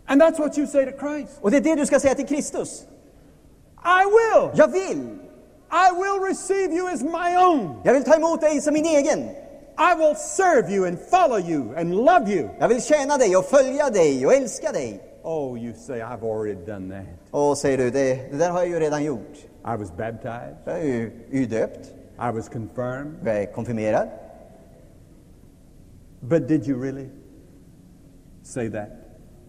And 0.07 0.21
that's 0.21 0.39
what 0.39 0.57
you 0.57 0.67
say 0.67 0.85
to 0.85 0.97
Christ. 0.99 1.31
Och 1.41 1.51
det 1.51 1.57
är 1.57 1.61
det 1.61 1.75
du 1.75 1.85
ska 1.85 1.99
säga 1.99 2.15
till 2.15 2.27
Kristus. 2.27 2.85
I 3.83 4.05
will. 4.05 4.49
Jag 4.53 4.71
vill. 4.71 5.19
I 5.71 5.91
will 5.95 6.21
receive 6.29 6.73
you 6.73 6.93
as 6.93 7.01
my 7.01 7.37
own. 7.37 7.81
Jag 7.83 7.93
vill 7.93 8.03
ta 8.03 8.15
emot 8.15 8.41
dig 8.41 8.61
som 8.61 8.73
min 8.73 8.85
egen. 8.85 9.19
I 9.79 9.95
will 9.97 10.15
serve 10.15 10.73
you 10.73 10.87
and 10.87 10.97
follow 11.09 11.39
you 11.39 11.75
and 11.77 11.95
love 11.95 12.31
you. 12.31 12.49
Jag 12.59 12.67
vill 12.67 12.81
tjäna 12.81 13.17
dig 13.17 13.37
och 13.37 13.45
följa 13.45 13.89
dig 13.89 14.25
och 14.25 14.33
älska 14.33 14.71
dig. 14.71 15.03
Oh, 15.29 15.55
you 15.55 15.73
say, 15.73 15.99
I've 16.01 16.23
already 16.23 16.55
done 16.65 16.89
that. 16.89 17.05
Och 17.31 17.57
säger 17.57 17.77
du, 17.77 17.89
det, 17.89 18.31
det 18.31 18.37
där 18.37 18.51
har 18.51 18.59
jag 18.59 18.69
ju 18.69 18.79
redan 18.79 19.03
gjort. 19.03 19.37
I 19.65 19.75
was 19.77 19.91
baptized. 19.97 20.55
Jag 20.65 20.79
är 20.79 20.83
ju 20.83 21.11
är 21.31 21.39
ju 21.39 21.45
döpt, 21.45 21.93
I 22.15 22.31
was 22.31 22.49
confirmed. 22.49 23.15
jag 23.25 23.41
är 23.41 23.45
konfirmerad. 23.45 24.09
But 26.19 26.47
did 26.47 26.67
you 26.67 26.81
really 26.81 27.09
say 28.43 28.69
that? 28.69 28.89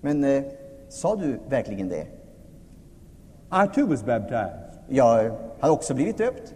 Men 0.01 0.25
eh, 0.25 0.45
sa 0.89 1.17
du 1.17 1.39
verkligen 1.49 1.89
det? 1.89 2.07
I 3.51 3.75
too 3.75 3.87
was 3.87 4.05
baptized. 4.05 4.79
Jag 4.89 5.31
har 5.61 5.71
också 5.71 5.95
blivit 5.95 6.19
döpt. 6.19 6.55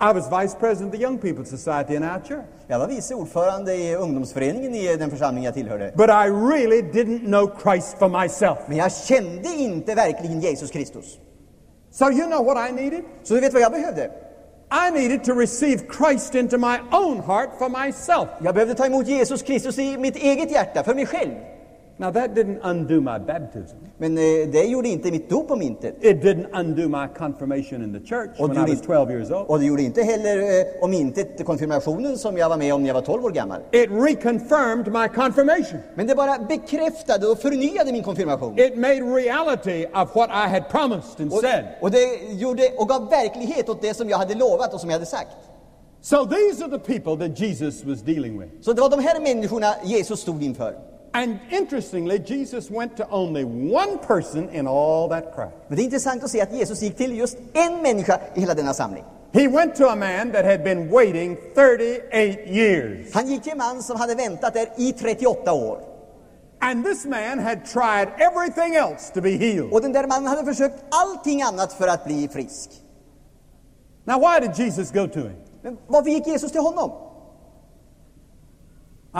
I 0.00 0.12
was 0.12 0.42
vice 0.42 0.58
president 0.58 0.94
of 0.94 0.98
the 0.98 1.04
Young 1.04 1.18
People's 1.18 1.48
Society 1.48 1.96
in 1.96 2.04
our 2.04 2.20
church. 2.20 2.57
Jag 2.70 2.78
var 2.78 2.88
vice 2.88 3.14
ordförande 3.14 3.74
i 3.74 3.94
ungdomsföreningen 3.94 4.74
i 4.74 4.96
den 4.96 5.10
församling 5.10 5.44
jag 5.44 5.54
tillhörde. 5.54 5.92
But 5.96 6.08
I 6.08 6.28
really 6.30 6.82
didn't 6.82 7.24
know 7.24 7.50
Christ 7.62 7.98
for 7.98 8.22
myself. 8.22 8.58
Men 8.66 8.76
jag 8.76 8.92
kände 8.92 9.48
inte 9.48 9.94
verkligen 9.94 10.40
Jesus 10.40 10.70
Kristus. 10.70 11.18
So 11.90 12.10
you 12.10 12.26
know 12.26 12.44
what 12.44 12.70
I 12.70 12.72
needed? 12.72 13.04
Så 13.22 13.34
du 13.34 13.40
vet 13.40 13.52
vad 13.52 13.62
jag 13.62 13.72
behövde? 13.72 14.10
I 14.70 14.90
needed 14.90 15.24
to 15.24 15.32
receive 15.32 15.82
Christ 15.98 16.34
into 16.34 16.58
my 16.58 16.78
own 16.92 17.20
heart 17.20 17.50
for 17.58 17.86
myself. 17.86 18.28
Jag 18.40 18.54
behövde 18.54 18.74
ta 18.74 18.86
emot 18.86 19.06
Jesus 19.06 19.42
Kristus 19.42 19.78
i 19.78 19.98
mitt 19.98 20.16
eget 20.16 20.50
hjärta, 20.50 20.84
för 20.84 20.94
mig 20.94 21.06
själv. 21.06 21.32
Now, 22.00 22.12
that 22.12 22.34
didn't 22.34 22.60
undo 22.62 23.00
my 23.00 23.18
baptism. 23.18 23.76
Men 23.98 24.18
eh, 24.18 24.22
det 24.52 24.64
gjorde 24.64 24.88
inte 24.88 25.10
mitt 25.10 25.28
dop 25.30 25.50
om 25.50 25.62
intet. 25.62 26.04
It 26.04 26.22
didn't 26.22 26.46
undo 26.60 26.88
my 26.88 27.06
confirmation 27.18 27.82
in 27.84 27.92
the 27.92 28.06
church 28.06 28.30
Och 28.40 28.48
when 28.48 28.54
det 28.54 28.54
I 28.54 28.58
gjorde 28.60 28.72
was 28.72 28.80
inte- 28.80 28.86
12 28.86 29.10
years 29.10 29.30
old. 29.30 29.46
Och 29.48 29.58
det 29.58 29.64
gjorde 29.66 29.82
inte 29.82 30.02
heller 30.02 30.38
eh, 30.38 30.66
om 30.84 30.92
intet 30.92 31.44
konfirmationen 31.44 32.18
som 32.18 32.36
jag 32.36 32.48
var 32.48 32.56
med 32.56 32.74
om 32.74 32.80
när 32.82 32.88
jag 32.88 32.94
var 32.94 33.00
12 33.02 33.24
år 33.24 33.30
gammal. 33.30 33.60
It 33.72 33.90
reconfirmed 33.90 34.92
my 34.92 35.08
confirmation. 35.08 35.78
Men 35.94 36.06
det 36.06 36.14
bara 36.14 36.38
bekräftade 36.48 37.26
och 37.26 37.38
förnyade 37.38 37.92
min 37.92 38.02
konfirmation. 38.02 38.58
It 38.58 38.76
made 38.76 39.00
reality 39.00 39.86
of 39.94 40.14
what 40.16 40.30
I 40.30 40.48
had 40.54 40.68
promised 40.70 41.20
and 41.20 41.32
Och, 41.32 41.38
said. 41.40 41.64
och 41.80 41.90
det 41.90 42.04
gjorde 42.32 42.62
och 42.78 42.88
gav 42.88 43.10
verklighet 43.10 43.68
åt 43.68 43.82
det 43.82 43.94
som 43.94 44.08
jag 44.08 44.18
hade 44.18 44.34
lovat 44.34 44.74
och 44.74 44.80
som 44.80 44.90
jag 44.90 44.94
hade 44.94 45.06
sagt. 45.06 45.30
So 46.00 46.26
these 46.26 46.64
are 46.64 46.78
the 46.78 46.98
people 46.98 47.28
that 47.28 47.40
Jesus 47.40 47.84
was 47.84 48.00
dealing 48.02 48.38
with. 48.40 48.52
Så 48.60 48.72
det 48.72 48.80
var 48.80 48.90
de 48.90 49.00
här 49.00 49.20
människorna 49.20 49.66
Jesus 49.84 50.20
stod 50.20 50.42
inför. 50.42 50.74
And 51.18 51.40
interestingly, 51.50 52.20
Jesus 52.20 52.70
went 52.70 52.96
to 52.96 53.08
only 53.10 53.44
one 53.44 53.98
person 53.98 54.48
in 54.50 54.68
all 54.68 55.08
that 55.08 55.34
crowd. 55.34 55.52
Men 55.68 55.76
det 55.76 55.82
är 55.82 55.84
intressant 55.84 56.24
att 56.24 56.30
se 56.30 56.40
att 56.40 56.52
Jesus 56.52 56.82
gick 56.82 56.96
till 56.96 57.18
just 57.18 57.38
en 57.52 57.82
människa 57.82 58.20
i 58.34 58.40
hela 58.40 58.54
denna 58.54 58.74
samling. 58.74 59.04
He 59.32 59.48
went 59.48 59.76
to 59.76 59.86
a 59.86 59.96
man 59.96 60.32
that 60.32 60.44
had 60.44 60.64
been 60.64 60.90
waiting 60.90 61.36
38 61.54 62.16
years. 62.46 63.14
Han 63.14 63.26
gick 63.26 63.42
till 63.42 63.52
en 63.52 63.58
man 63.58 63.82
som 63.82 63.96
hade 63.96 64.14
väntat 64.14 64.54
där 64.54 64.68
i 64.76 64.92
38 64.92 65.52
år. 65.52 65.80
And 66.60 66.84
this 66.84 67.04
man 67.04 67.38
had 67.38 67.64
tried 67.64 68.08
everything 68.18 68.74
else 68.74 69.12
to 69.14 69.20
be 69.20 69.30
healed. 69.30 69.72
Och 69.72 69.82
den 69.82 69.92
där 69.92 70.06
mannen 70.06 70.26
hade 70.26 70.44
försökt 70.44 70.84
allting 70.90 71.42
annat 71.42 71.72
för 71.72 71.88
att 71.88 72.04
bli 72.04 72.28
frisk. 72.28 72.70
Now, 74.04 74.20
why 74.20 74.40
did 74.40 74.58
Jesus 74.58 74.92
go 74.92 75.08
to 75.08 75.18
him? 75.18 75.36
Men 75.62 75.78
varför 75.86 76.10
gick 76.10 76.26
Jesus 76.26 76.52
till 76.52 76.60
honom? 76.60 77.07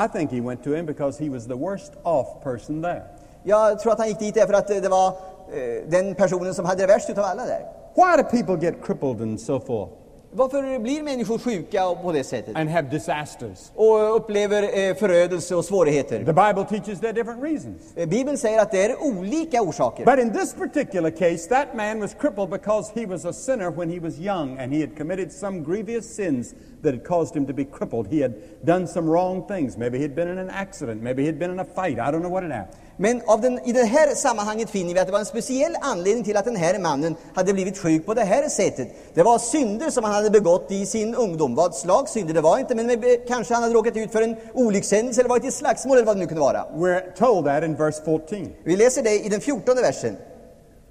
I 0.04 0.08
think 0.08 0.30
he 0.30 0.40
went 0.40 0.64
to 0.64 0.74
him 0.74 0.86
because 0.86 1.24
he 1.24 1.30
was 1.30 1.46
the 1.46 1.56
worst 1.56 1.92
off 2.02 2.42
person 2.42 2.82
there. 2.82 3.02
Jag 3.42 3.80
tror 3.80 3.92
att 3.92 3.98
han 3.98 4.08
gick 4.08 4.18
dit 4.18 4.34
därför 4.34 4.54
att 4.54 4.70
eh, 4.70 4.76
det 4.76 4.88
var 4.88 5.08
eh, 5.08 5.88
den 5.88 6.14
personen 6.14 6.54
som 6.54 6.64
hade 6.64 6.82
det 6.82 6.86
värst 6.86 7.10
utav 7.10 7.24
alla 7.24 7.46
där. 7.46 7.62
Why 7.94 8.22
do 8.22 8.28
people 8.30 8.66
get 8.66 8.82
crippled 8.82 9.20
and 9.20 9.40
so 9.40 9.60
forth 9.60 9.92
Varför 10.32 10.78
blir 10.78 11.02
människor 11.02 11.38
sjuka 11.38 11.94
på 12.02 12.12
det 12.12 12.24
sättet? 12.24 12.56
and 12.56 12.70
have 12.70 12.88
disasters? 12.90 13.70
Och 13.74 14.16
upplever 14.16 14.62
eh, 14.62 14.94
förödelse 14.94 15.54
och 15.54 15.64
svårigheter? 15.64 16.18
The 16.18 16.32
Bible 16.32 16.64
teaches 16.64 17.00
there 17.00 17.08
are 17.08 17.12
different 17.12 17.42
reasons. 17.42 17.96
Eh, 17.96 18.08
Bibeln 18.08 18.38
säger 18.38 18.62
att 18.62 18.70
det 18.70 18.84
är 18.84 19.02
olika 19.02 19.62
orsaker. 19.62 20.04
But 20.04 20.18
in 20.18 20.32
this 20.32 20.54
particular 20.54 21.10
case, 21.10 21.48
that 21.48 21.74
man 21.74 22.00
was 22.00 22.14
crippled 22.14 22.50
because 22.50 22.92
he 23.00 23.06
was 23.06 23.24
a 23.24 23.32
sinner 23.32 23.70
when 23.70 23.90
he 23.90 24.00
was 24.00 24.18
young 24.18 24.58
and 24.58 24.72
he 24.72 24.80
had 24.80 24.96
committed 24.96 25.32
some 25.32 25.60
grievous 25.60 26.14
sins 26.14 26.54
that 26.82 26.94
had 26.94 27.04
caused 27.04 27.36
him 27.36 27.46
to 27.46 27.52
be 27.52 27.64
crippled. 27.64 28.06
He 28.08 28.22
had 28.22 28.34
done 28.64 28.86
some 28.86 29.08
wrong 29.08 29.46
things. 29.48 29.76
Maybe 29.76 29.98
he'd 29.98 30.14
been 30.14 30.28
in 30.28 30.38
an 30.38 30.50
accident. 30.50 31.02
Maybe 31.02 31.24
he'd 31.24 31.38
been 31.38 31.50
in 31.50 31.58
a 31.58 31.64
fight. 31.64 31.98
I 31.98 32.10
don't 32.10 32.22
know 32.22 32.28
what 32.28 32.44
it 32.44 32.52
happened. 32.52 32.76
Men 33.00 33.22
av 33.26 33.40
den, 33.40 33.68
i 33.68 33.72
det 33.72 33.84
här 33.84 34.14
sammanhanget 34.14 34.70
finner 34.70 34.94
vi 34.94 35.00
att 35.00 35.06
det 35.06 35.12
var 35.12 35.18
en 35.18 35.26
speciell 35.26 35.76
anledning 35.80 36.24
till 36.24 36.36
att 36.36 36.44
den 36.44 36.56
här 36.56 36.78
mannen 36.78 37.16
hade 37.34 37.52
blivit 37.52 37.78
sjuk 37.78 38.06
på 38.06 38.14
det 38.14 38.24
här 38.24 38.48
sättet. 38.48 38.88
Det 39.14 39.22
var 39.22 39.38
synder 39.38 39.90
som 39.90 40.04
han 40.04 40.14
hade 40.14 40.30
begått 40.30 40.72
i 40.72 40.86
sin 40.86 41.14
ungdom. 41.14 41.54
Vad 41.54 41.74
slags 41.74 42.12
synder 42.12 42.34
det 42.34 42.40
var 42.40 42.58
inte, 42.58 42.74
men 42.74 42.90
eh, 42.90 42.96
kanske 43.28 43.54
han 43.54 43.62
hade 43.62 43.74
råkat 43.74 43.96
ut 43.96 44.12
för 44.12 44.22
en 44.22 44.36
olyckshändelse 44.54 45.20
eller 45.20 45.28
varit 45.28 45.44
i 45.44 45.50
slagsmål 45.50 45.96
eller 45.96 46.06
vad 46.06 46.16
det 46.16 46.20
nu 46.20 46.26
kunde 46.26 46.40
vara. 46.40 46.64
We're 46.74 47.12
told 47.16 47.44
that 47.44 47.64
in 47.64 47.74
verse 47.74 48.04
14. 48.04 48.48
Vi 48.64 48.76
läser 48.76 49.02
det 49.02 49.24
i 49.24 49.28
den 49.28 49.40
fjortonde 49.40 49.82
versen. 49.82 50.16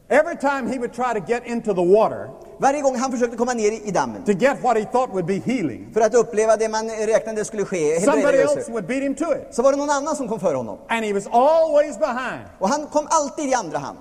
Every 0.09 0.37
time 0.37 0.67
he 0.67 0.79
would 0.79 0.93
try 0.93 1.13
to 1.13 1.19
get 1.19 1.45
into 1.45 1.73
the 1.73 1.81
water 1.81 2.29
Varje 2.59 2.81
gång 2.81 2.95
han 2.95 3.11
försökte 3.11 3.37
komma 3.37 3.53
ner 3.53 3.71
i 3.87 3.91
dammen 3.91 4.23
to 4.23 4.31
get 4.31 4.63
what 4.63 4.77
he 4.77 4.85
thought 4.85 5.09
would 5.09 5.25
be 5.25 5.33
healing, 5.33 5.89
för 5.93 6.01
att 6.01 6.13
uppleva 6.13 6.57
det 6.57 6.69
man 6.69 6.89
räknade 6.89 7.45
skulle 7.45 7.65
ske, 7.65 8.01
somebody 8.01 8.37
else 8.37 8.71
would 8.71 8.87
beat 8.87 9.03
him 9.03 9.15
to 9.15 9.33
it. 9.33 9.55
så 9.55 9.61
var 9.61 9.71
det 9.71 9.77
någon 9.77 9.89
annan 9.89 10.15
som 10.15 10.27
kom 10.27 10.39
före 10.39 10.57
honom. 10.57 10.77
And 10.87 11.05
he 11.05 11.13
was 11.13 11.27
always 11.27 11.99
behind. 11.99 12.41
Och 12.59 12.69
han 12.69 12.87
kom 12.87 13.07
alltid 13.09 13.45
i 13.49 13.53
andra 13.53 13.77
hand. 13.77 13.97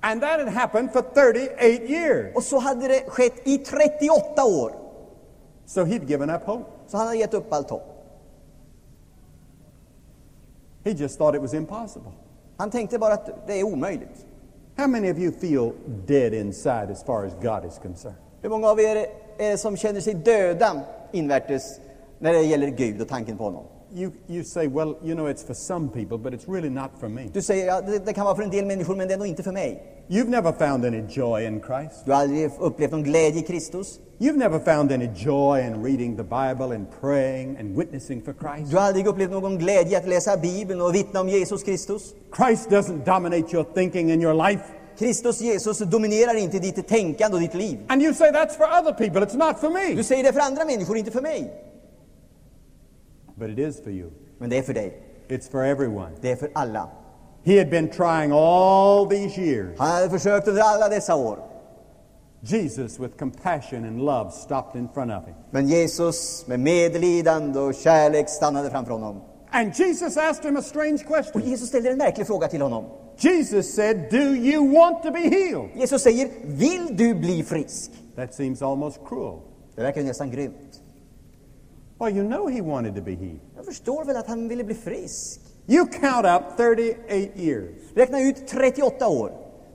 And 0.00 0.20
that 0.22 0.40
had 0.40 0.48
happened 0.48 0.92
for 0.92 1.02
38 1.02 1.64
years. 1.64 2.36
Och 2.36 2.42
så 2.42 2.58
hade 2.58 2.88
det 2.88 3.04
skett 3.08 3.34
i 3.44 3.58
38 3.58 4.44
år. 4.44 4.72
So 5.66 5.84
he'd 5.84 6.10
given 6.10 6.30
up 6.30 6.42
hope. 6.44 6.64
Så 6.86 6.96
han 6.96 7.06
hade 7.06 7.18
gett 7.18 7.34
upp 7.34 7.52
allt 7.52 7.70
hopp. 7.70 7.86
He 10.84 10.90
just 10.90 11.18
thought 11.18 11.34
it 11.34 11.42
was 11.42 11.54
impossible. 11.54 12.12
Han 12.56 12.70
tänkte 12.70 12.98
bara 12.98 13.14
att 13.14 13.46
det 13.46 13.60
är 13.60 13.64
omöjligt. 13.64 14.26
How 14.80 14.86
many 14.86 15.10
of 15.10 15.18
you 15.18 15.30
feel 15.30 15.74
dead 16.06 16.32
inside 16.32 16.90
as 16.90 17.02
far 17.02 17.26
as 17.26 17.34
God 17.34 17.66
is 17.66 17.78
concerned? 17.78 18.16
Hur 18.42 18.48
många 18.48 18.68
av 18.68 18.80
er 18.80 18.96
är 19.38 19.50
det 19.50 19.58
som 19.58 19.76
känner 19.76 20.00
sig 20.00 20.14
döda 20.14 20.80
invärtes 21.12 21.80
när 22.18 22.32
det 22.32 22.42
gäller 22.42 22.68
Gud 22.68 23.00
och 23.00 23.08
tanken 23.08 23.36
på 23.36 23.44
honom? 23.44 23.64
You, 23.94 24.12
you 24.28 24.44
say, 24.44 24.68
well, 24.68 24.94
you 25.04 25.14
know, 25.14 25.26
it's 25.26 25.42
for 25.46 25.54
some 25.54 25.88
people, 25.88 26.16
but 26.18 26.32
it's 26.34 26.48
really 26.48 26.70
not 26.70 26.90
for 27.00 27.08
me. 27.08 27.22
Du 27.32 27.42
säger 27.42 27.66
ja, 27.66 27.80
det, 27.80 28.06
det 28.06 28.12
kan 28.12 28.24
vara 28.24 28.36
för 28.36 28.42
en 28.42 28.50
del 28.50 28.66
människor, 28.66 28.96
men 28.96 29.08
det 29.08 29.14
är 29.14 29.18
nog 29.18 29.26
inte 29.26 29.42
för 29.42 29.52
mig. 29.52 29.82
You've 30.08 30.28
never 30.28 30.52
found 30.52 30.84
any 30.84 31.02
joy 31.08 31.44
in 31.46 31.60
Christ. 31.60 32.04
Du 32.04 32.12
har 32.12 32.20
aldrig 32.20 32.50
upplevt 32.60 32.90
någon 32.90 33.02
glädje 33.02 33.40
i 33.40 33.42
Kristus. 33.42 33.98
You've 34.18 34.36
never 34.36 34.58
found 34.58 34.92
any 34.92 35.08
joy 35.16 35.60
in 35.60 35.82
reading 35.84 36.16
the 36.16 36.22
Bible 36.22 36.74
and 36.76 36.86
praying 37.00 37.56
and 37.60 37.76
witnessing 37.78 38.22
for 38.22 38.32
Christ. 38.32 38.70
Du 38.70 38.76
har 38.76 38.84
aldrig 38.84 39.06
upplevt 39.06 39.30
någon 39.30 39.58
glädje 39.58 39.98
att 39.98 40.08
läsa 40.08 40.36
Bibeln 40.36 40.80
och 40.80 40.94
vittna 40.94 41.20
om 41.20 41.28
Jesus 41.28 41.62
Kristus. 41.62 42.14
Christ 42.36 42.70
doesn't 42.70 43.04
dominate 43.04 43.56
your 43.56 43.64
thinking 43.74 44.12
and 44.12 44.22
your 44.22 44.34
life. 44.48 44.62
Kristus 44.98 45.40
Jesus 45.40 45.78
dominerar 45.78 46.34
inte 46.34 46.58
ditt 46.58 46.88
tänkande 46.88 47.34
och 47.36 47.40
ditt 47.40 47.54
liv. 47.54 47.78
And 47.88 48.02
you 48.02 48.14
say 48.14 48.30
that's 48.30 48.56
for 48.56 48.66
other 48.80 48.92
people, 48.92 49.20
it's 49.26 49.36
not 49.48 49.58
for 49.60 49.68
Du 49.90 49.96
me. 49.96 50.04
säger 50.04 50.24
det 50.24 50.32
för 50.32 50.40
andra 50.40 50.64
människor, 50.64 50.96
inte 50.96 51.10
för 51.10 51.22
mig. 51.22 51.52
But 53.40 53.50
it 53.50 53.58
is 53.58 53.80
for 53.80 53.90
you, 53.90 54.10
Men 54.38 54.50
det 54.50 54.58
är 54.58 54.62
för 54.62 54.74
dig. 54.74 55.02
it's 55.28 55.50
for 55.50 55.64
everyone. 55.64 56.10
Det 56.20 56.30
är 56.30 56.36
för 56.36 56.50
alla. 56.54 56.88
He 57.44 57.58
had 57.58 57.70
been 57.70 57.88
trying 57.88 58.32
all 58.32 59.06
these 59.08 59.40
years. 59.40 59.78
Han 59.78 59.88
hade 59.88 60.10
försökt 60.10 60.48
under 60.48 60.62
alla 60.62 60.88
dessa 60.88 61.14
år. 61.16 61.38
Jesus, 62.42 62.98
with 62.98 63.16
compassion 63.18 63.84
and 63.84 64.00
love, 64.00 64.30
stopped 64.30 64.80
in 64.80 64.88
front 64.94 65.10
of 65.12 65.26
him. 65.26 65.34
Men 65.50 65.68
Jesus 65.68 66.46
med 66.46 66.60
medlidande 66.60 67.58
och 67.60 67.74
kärlek 67.74 68.28
stannade 68.28 68.70
framför 68.70 68.92
honom. 68.92 69.20
And 69.50 69.74
Jesus 69.74 70.16
asked 70.16 70.44
him 70.44 70.56
a 70.56 70.62
strange 70.62 70.98
Och 71.04 71.14
question. 71.16 71.42
Jesus 71.42 71.68
ställde 71.68 71.90
en 71.90 71.98
märklig 71.98 72.26
fråga 72.26 72.48
till 72.48 72.62
honom. 72.62 72.84
Jesus 73.18 73.74
said, 73.74 73.96
Do 74.10 74.34
you 74.34 74.74
want 74.74 75.02
to 75.02 75.10
be 75.10 75.18
healed? 75.18 75.70
Jesus 75.74 76.02
säger, 76.02 76.28
vill 76.44 76.96
du 76.96 77.14
bli 77.14 77.42
frisk? 77.42 77.90
That 78.16 78.34
seems 78.34 78.62
almost 78.62 79.00
cruel. 79.08 79.38
Det 79.74 79.82
verkar 79.82 80.02
nästan 80.02 80.30
grymt. 80.30 80.79
Well, 82.00 82.16
you 82.16 82.22
know 82.22 82.46
he 82.46 82.62
wanted 82.62 82.94
to 82.94 83.02
be 83.02 83.14
healed. 83.14 83.40
Jag 83.56 83.64
förstår 83.64 84.04
väl 84.04 84.16
att 84.16 84.26
han 84.26 84.48
ville 84.48 84.64
bli 84.64 84.74
frisk. 84.74 85.40
You 85.66 85.86
count 85.86 86.26
up 86.26 86.56
38 86.56 87.14
years. 87.34 87.70
Räkna 87.94 88.20
ut 88.20 88.48
38 88.48 89.08
år. 89.08 89.32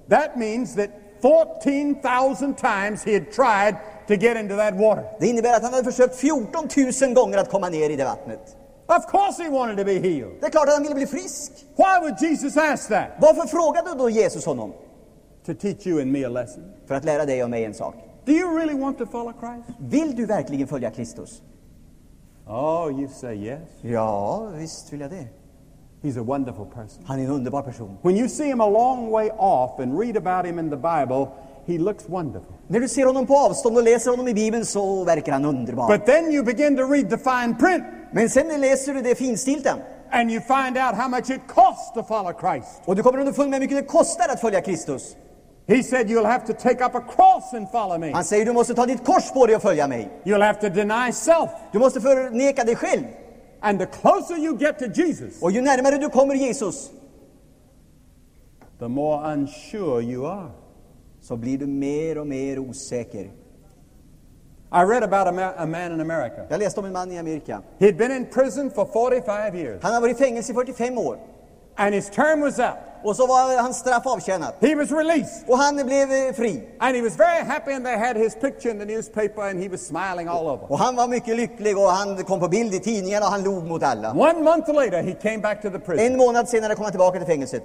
That 0.10 0.36
means 0.36 0.76
that 0.76 0.90
14,000 1.22 2.54
times 2.54 3.04
he 3.04 3.14
had 3.14 3.32
tried 3.32 3.76
to 4.08 4.14
get 4.14 4.38
into 4.38 4.56
that 4.56 4.74
water. 4.74 5.04
Det 5.20 5.28
innebär 5.28 5.56
att 5.56 5.64
han 5.64 5.74
hade 5.74 5.84
försökt 5.84 6.16
14 6.16 6.68
000 7.02 7.14
gånger 7.14 7.38
att 7.38 7.50
komma 7.50 7.70
ner 7.70 7.90
i 7.90 7.96
det 7.96 8.04
vattnet. 8.04 8.58
Of 8.88 9.12
course 9.12 9.44
he 9.44 9.50
wanted 9.50 9.78
to 9.78 9.84
be 9.84 9.94
healed. 9.94 10.32
Det 10.40 10.46
är 10.46 10.52
klart 10.52 10.68
att 10.68 10.74
han 10.74 10.84
ville 10.84 10.96
bli 10.96 11.08
frisk. 11.08 11.52
Why 11.76 12.00
would 12.02 12.22
Jesus 12.22 12.58
ask 12.58 12.90
that? 12.90 13.08
Varför 13.20 13.48
frågade 13.48 13.98
då 13.98 14.10
Jesus 14.10 14.46
honom? 14.46 14.74
To 15.46 15.54
teach 15.54 15.88
you 15.88 16.02
and 16.02 16.12
me 16.12 16.26
a 16.26 16.30
lesson. 16.30 16.64
För 16.88 16.96
att 16.96 17.06
lära 17.06 17.26
dig 17.26 17.44
och 17.44 17.50
mig 17.50 17.66
en 17.66 17.74
sak. 17.74 17.96
Do 18.26 18.32
you 18.32 18.58
really 18.58 18.80
want 18.80 18.98
to 18.98 19.06
follow 19.06 19.34
Christ? 19.40 19.80
Vill 19.80 20.16
du 20.16 20.26
verkligen 20.26 20.68
följa 20.68 20.92
Kristus? 20.92 21.42
Oh, 22.48 22.90
you 23.00 23.08
say 23.08 23.36
yes. 23.36 23.60
Ja, 23.82 24.48
visst 24.56 24.94
vill 24.94 25.00
jag 25.00 25.10
det. 25.10 25.28
He's 26.02 26.20
a 26.20 26.24
wonderful 26.24 26.66
person. 26.66 27.04
Han 27.06 27.20
är 27.20 27.24
en 27.24 27.30
underbar 27.30 27.62
person. 27.62 27.98
When 28.02 28.18
you 28.18 28.30
see 28.30 28.46
him 28.46 28.62
a 28.62 28.70
long 28.70 29.12
way 29.12 29.30
off 29.38 29.80
and 29.80 30.00
read 30.00 30.18
about 30.18 30.46
him 30.46 30.60
in 30.60 30.70
the 30.70 30.76
Bible, 30.76 31.28
he 31.66 31.78
looks 31.78 32.10
wonderful. 32.10 32.54
När 32.68 32.80
du 32.80 32.88
ser 32.88 33.06
honom 33.06 33.28
på 33.28 33.38
avstånd 33.38 33.78
och 33.78 33.84
läser 33.84 34.12
honom 34.12 34.28
i 34.28 34.34
Bibeln 34.34 34.66
så 34.66 35.04
verkar 35.04 35.32
han 35.32 35.46
underbar. 35.46 35.98
But 35.98 36.06
then 36.06 36.32
you 36.32 36.44
begin 36.44 36.78
to 36.78 36.84
read 36.84 37.10
the 37.10 37.18
fine 37.18 37.56
print 37.60 37.84
Men 38.12 38.30
sen 38.30 38.62
läser 38.62 38.94
du 38.94 39.02
det 39.02 39.16
finstilta 39.16 39.78
and 40.12 40.32
you 40.32 40.42
find 40.42 40.78
out 40.78 40.96
how 40.96 41.10
much 41.10 41.30
it 41.30 41.42
costs 41.48 41.92
to 41.94 42.04
follow 42.04 42.34
Christ. 42.40 42.82
och 42.86 42.96
du 42.96 43.04
kommer 43.04 43.20
underfund 43.20 43.50
med 43.50 43.60
hur 43.60 43.68
mycket 43.68 43.78
det 43.78 43.92
kostar 43.92 44.26
att 44.30 44.40
följa 44.40 44.62
Kristus. 44.62 45.16
He 45.68 45.84
said, 45.84 46.10
You'll 46.10 46.26
have 46.26 46.46
to 46.46 46.54
take 46.54 46.86
up 46.86 46.96
a 46.96 47.02
cross 47.02 47.54
and 47.54 47.68
follow 47.72 47.98
me. 47.98 48.12
Han 48.12 48.24
säger 48.24 48.46
du 48.46 48.54
måste 48.54 48.74
ta 48.74 48.86
ditt 48.86 49.06
kors 49.06 49.32
på 49.32 49.46
dig 49.46 49.56
och 49.56 49.62
följa 49.62 49.88
mig. 49.88 50.10
You'll 50.24 50.46
have 50.46 50.60
to 50.62 50.70
deny 50.70 51.12
self. 51.12 51.50
Du 51.72 51.80
måste 51.80 52.02
förneka 52.02 52.64
dig 52.64 52.76
själv. 52.76 53.04
And 53.62 53.80
the 53.80 53.86
closer 53.86 54.38
you 54.38 54.58
get 54.58 54.80
to 54.80 54.86
Jesus, 54.86 55.42
Och 55.42 55.52
ju 55.52 55.62
närmare 55.62 55.98
du 55.98 56.10
kommer 56.10 56.36
Jesus 56.36 56.90
the 58.80 58.88
more 58.88 59.34
unsure 59.34 60.02
you 60.04 60.26
are. 60.28 60.50
så 61.22 61.36
blir 61.36 61.58
du 61.58 61.66
mer 61.68 62.18
och 62.18 62.28
mer 62.28 62.60
osäker. 62.60 63.30
I 64.72 64.78
read 64.86 65.04
about 65.04 65.28
a, 65.28 65.32
ma- 65.32 65.54
a 65.58 65.66
man 65.66 65.92
in 65.94 66.02
America. 66.02 66.42
Jag 66.50 66.60
läste 66.60 66.80
om 66.80 66.86
en 66.86 66.94
man 66.94 67.12
i 67.12 67.18
Amerika. 67.20 67.62
He'd 67.80 67.98
been 67.98 68.12
in 68.12 68.26
prison 68.26 68.72
for 68.72 68.86
45 68.86 69.56
years, 69.56 69.84
Han 69.84 69.94
har 69.94 70.02
varit 70.02 70.22
i 70.22 70.24
fängelse 70.24 70.52
i 70.52 70.56
45 70.56 70.98
år. 70.98 71.18
and 71.78 71.96
his 71.96 72.10
term 72.10 72.42
was 72.42 72.60
up. 72.60 72.76
Och 73.06 73.16
så 73.16 73.28
var 73.28 73.62
hans 73.62 73.78
straff 73.78 74.06
avtjänat. 74.06 74.56
He 74.62 74.76
was 74.76 74.92
released. 74.92 75.50
Och 75.50 75.58
han 75.58 75.76
blev 75.76 76.12
eh, 76.12 76.34
fri. 76.34 76.64
And 76.80 76.96
he 76.96 77.02
was 77.02 77.16
very 77.20 77.44
happy, 77.44 77.72
and 77.72 77.86
they 77.86 77.98
had 77.98 78.18
his 78.18 78.36
picture 78.36 78.72
in 78.72 78.80
the 78.80 78.86
newspaper, 78.86 79.42
and 79.42 79.64
he 79.64 79.70
was 79.70 79.82
smiling 79.88 80.28
all 80.28 80.48
over. 80.48 80.72
Och 80.72 80.80
han 80.80 80.96
var 80.96 81.08
mycket 81.08 81.36
lycklig 81.38 81.78
och 81.78 81.90
han 81.92 82.24
kom 82.24 82.40
på 82.40 82.48
bild 82.48 82.74
i 82.74 82.80
tidningarna 82.80 83.26
och 83.26 83.32
han 83.32 83.44
log 83.44 83.64
mot 83.64 83.84
alla. 83.84 84.12
One 84.12 84.42
month 84.42 84.74
later, 84.74 85.04
he 85.04 85.14
came 85.14 85.38
back 85.38 85.62
to 85.62 85.70
the 85.70 85.80
prison. 85.80 86.06
En 86.06 86.18
månad 86.18 86.50
senare 86.50 86.76
kom 86.76 86.84
han 86.84 86.92
tillbaka 86.92 87.18
till 87.18 87.28
fängelset. 87.28 87.64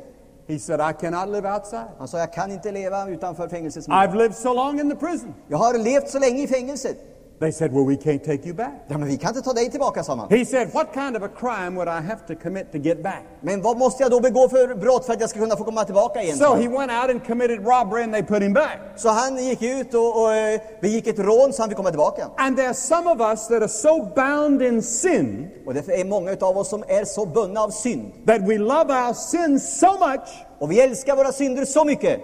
He 0.48 0.58
said, 0.58 0.80
I 0.80 0.92
cannot 1.00 1.28
live 1.28 1.52
outside. 1.54 1.88
Han 1.98 2.08
sa, 2.08 2.18
jag 2.18 2.32
kan 2.32 2.52
inte 2.52 2.72
leva 2.72 3.08
utanför 3.08 3.48
fängelsets 3.48 3.88
I've 3.88 4.12
murar. 4.12 4.22
lived 4.22 4.36
so 4.36 4.54
long 4.54 4.80
in 4.80 4.90
the 4.90 4.96
prison. 4.96 5.34
Jag 5.48 5.58
har 5.58 5.78
levt 5.78 6.08
så 6.10 6.18
länge 6.18 6.42
i 6.42 6.46
fängelset. 6.46 6.96
They 7.40 7.52
said, 7.52 7.72
Well, 7.72 7.86
we 7.86 7.96
can't 7.96 8.24
take 8.24 8.46
you 8.46 8.54
back. 8.54 8.72
Ja, 8.88 8.98
men 8.98 9.08
vi 9.08 9.16
kan 9.16 9.28
inte 9.28 9.42
ta 9.42 9.52
dig 9.52 9.70
tillbaka, 9.70 10.04
sa 10.04 10.16
man. 10.16 10.26
He 10.30 10.44
said, 10.44 10.68
What 10.74 10.92
kind 10.94 11.16
of 11.16 11.22
a 11.22 11.28
crime 11.28 11.74
would 11.76 11.88
I 11.88 12.00
have 12.00 12.26
to 12.26 12.34
commit 12.34 12.72
to 12.72 12.78
get 12.78 13.02
back? 13.02 13.22
Men 13.40 13.62
vad 13.62 13.78
måste 13.78 14.02
jag 14.02 14.10
då 14.10 14.20
begå 14.20 14.48
för 14.48 14.74
brott 14.74 15.06
för 15.06 15.12
att 15.12 15.20
jag 15.20 15.30
ska 15.30 15.38
kunna 15.38 15.56
få 15.56 15.64
komma 15.64 15.84
tillbaka 15.84 16.22
igen? 16.22 16.36
So 16.36 16.54
he 16.54 16.68
went 16.68 16.92
out 16.92 17.10
and 17.10 17.26
committed 17.26 17.66
robbery, 17.66 18.02
and 18.02 18.12
they 18.12 18.22
put 18.22 18.42
him 18.42 18.52
back. 18.52 18.78
Så 18.96 19.08
han 19.08 19.44
gick 19.44 19.62
ut 19.62 19.94
och, 19.94 20.22
och 20.22 20.34
eh, 20.34 20.60
begick 20.80 21.06
ett 21.06 21.18
rån 21.18 21.52
så 21.52 21.62
han 21.62 21.68
fick 21.68 21.76
komma 21.76 21.90
tillbaka. 21.90 22.26
And 22.36 22.58
there's 22.58 22.72
some 22.74 23.10
of 23.10 23.20
us 23.20 23.48
that 23.48 23.62
are 23.62 23.68
so 23.68 24.08
bound 24.16 24.62
in 24.62 24.82
sin 24.82 25.48
Och 25.66 25.74
det 25.74 25.88
är 25.88 26.04
många 26.04 26.36
av 26.40 26.58
oss 26.58 26.68
som 26.68 26.84
är 26.88 27.04
så 27.04 27.26
bundna 27.26 27.60
av 27.60 27.70
synd. 27.70 28.12
that 28.26 28.40
we 28.40 28.58
love 28.58 28.92
our 29.06 29.12
sins 29.14 29.80
so 29.80 29.92
much 29.92 30.28
Och 30.58 30.70
vi 30.70 30.80
älskar 30.80 31.16
våra 31.16 31.32
synder 31.32 31.64
så 31.64 31.84
mycket 31.84 32.20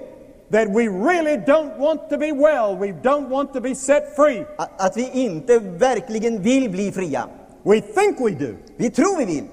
that 0.50 0.68
we 0.68 0.88
really 0.88 1.36
don't 1.36 1.78
want 1.78 2.10
to 2.10 2.18
be 2.18 2.32
well. 2.32 2.76
We 2.76 2.92
don't 2.92 3.28
want 3.28 3.52
to 3.52 3.60
be 3.60 3.74
set 3.74 4.16
free. 4.16 4.44
att, 4.56 4.96
vi 4.96 5.10
inte 5.12 5.58
verkligen 5.58 6.42
vill 6.42 6.70
bli 6.70 6.92
fria. 6.92 7.28
We 7.62 7.80
think 7.80 8.20
we 8.20 8.30
do, 8.30 8.54
Vi 8.76 8.90
tror 8.90 9.18
vi 9.18 9.24
vill, 9.24 9.44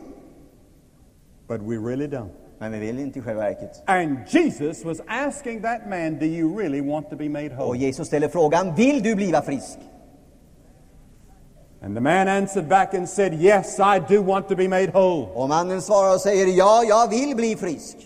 but 1.47 1.61
we 1.61 1.77
really 1.77 2.07
don't. 2.07 2.29
men 2.59 2.71
vi 2.71 2.79
vill 2.79 2.99
inte 2.99 3.19
i 3.19 3.21
själva 3.21 3.41
verket. 3.41 3.83
And 3.85 4.17
Jesus 4.27 4.85
was 4.85 5.01
asking 5.07 5.61
that 5.61 5.89
man, 5.89 6.19
Do 6.19 6.25
you 6.25 6.59
really 6.59 6.81
want 6.81 7.09
to 7.09 7.15
be 7.15 7.29
made 7.29 7.49
Och 7.49 7.57
whole? 7.57 7.77
Jesus 7.79 8.07
ställer 8.07 8.27
frågan, 8.27 8.75
vill 8.75 9.03
du 9.03 9.15
bliva 9.15 9.41
frisk? 9.41 9.79
And 11.81 11.95
the 11.95 12.01
man 12.01 12.27
answered 12.27 12.69
back 12.69 12.93
and 12.93 13.09
said, 13.09 13.33
Yes, 13.33 13.79
I 13.79 13.99
do 13.99 14.21
want 14.21 14.47
to 14.47 14.55
be 14.55 14.67
made 14.67 14.91
whole. 14.93 15.27
Och 15.33 15.49
mannen 15.49 15.81
svarar 15.81 16.13
och 16.13 16.21
säger, 16.21 16.47
ja, 16.57 16.83
jag 16.83 17.09
vill 17.09 17.35
bli 17.35 17.55
frisk. 17.55 17.97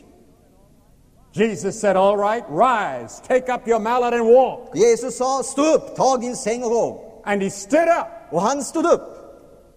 Jesus 1.34 1.80
said, 1.80 1.96
All 1.96 2.18
right, 2.18 2.44
rise, 2.50 3.22
take 3.28 3.50
up 3.54 3.68
your 3.68 3.80
mallet 3.80 4.14
and 4.14 4.26
walk. 4.26 4.76
Jesus 4.76 5.18
sa, 5.18 5.42
stå 5.44 5.74
upp, 5.76 5.96
tag 5.96 6.22
din 6.22 6.36
säng 6.36 6.64
och 6.64 6.70
gå. 6.72 7.02
And 7.26 7.42
he 7.44 7.50
stood 7.50 7.88
up, 7.88 8.08
Och 8.32 8.42
han 8.42 8.64
stod 8.64 8.86
upp, 8.86 9.02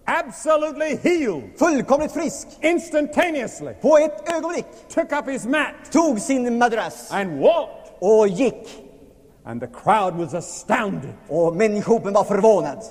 absolutely 0.05 0.95
healed, 0.95 1.43
fullkomligt 1.59 2.11
frisk, 2.11 2.47
instantaneously, 2.61 3.73
på 3.81 3.97
ett 3.97 4.29
ögonblick. 4.33 4.65
took 4.89 5.11
up 5.11 5.27
his 5.29 5.45
mat 5.45 5.91
Tog 5.91 6.19
sin 6.19 6.57
madrass 6.57 7.11
and 7.11 7.39
walked. 7.41 7.91
och 7.99 8.27
gick. 8.27 8.67
And 9.45 9.61
the 9.61 9.67
crowd 9.67 10.15
was 10.15 10.33
astounded. 10.33 11.13
Och 11.29 11.55
människopen 11.55 12.13
var 12.13 12.23
förvånad. 12.23 12.83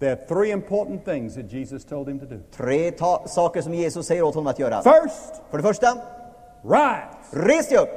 There 0.00 0.12
are 0.12 0.26
three 0.28 0.50
important 0.50 1.04
things 1.04 1.34
that 1.34 1.52
Jesus 1.52 1.84
told 1.84 2.08
him 2.08 2.18
to 2.20 2.26
do. 2.26 2.40
Tre 2.56 2.92
saker 3.26 3.60
som 3.62 3.74
Jesus 3.74 4.06
säger 4.06 4.22
åt 4.22 4.34
honom 4.34 4.46
att 4.46 4.58
göra. 4.58 4.82
First, 4.82 5.42
För 5.50 5.56
det 5.58 5.62
första, 5.62 5.96
rise. 6.64 7.46
res 7.48 7.68
dig 7.68 7.78
upp. 7.78 7.88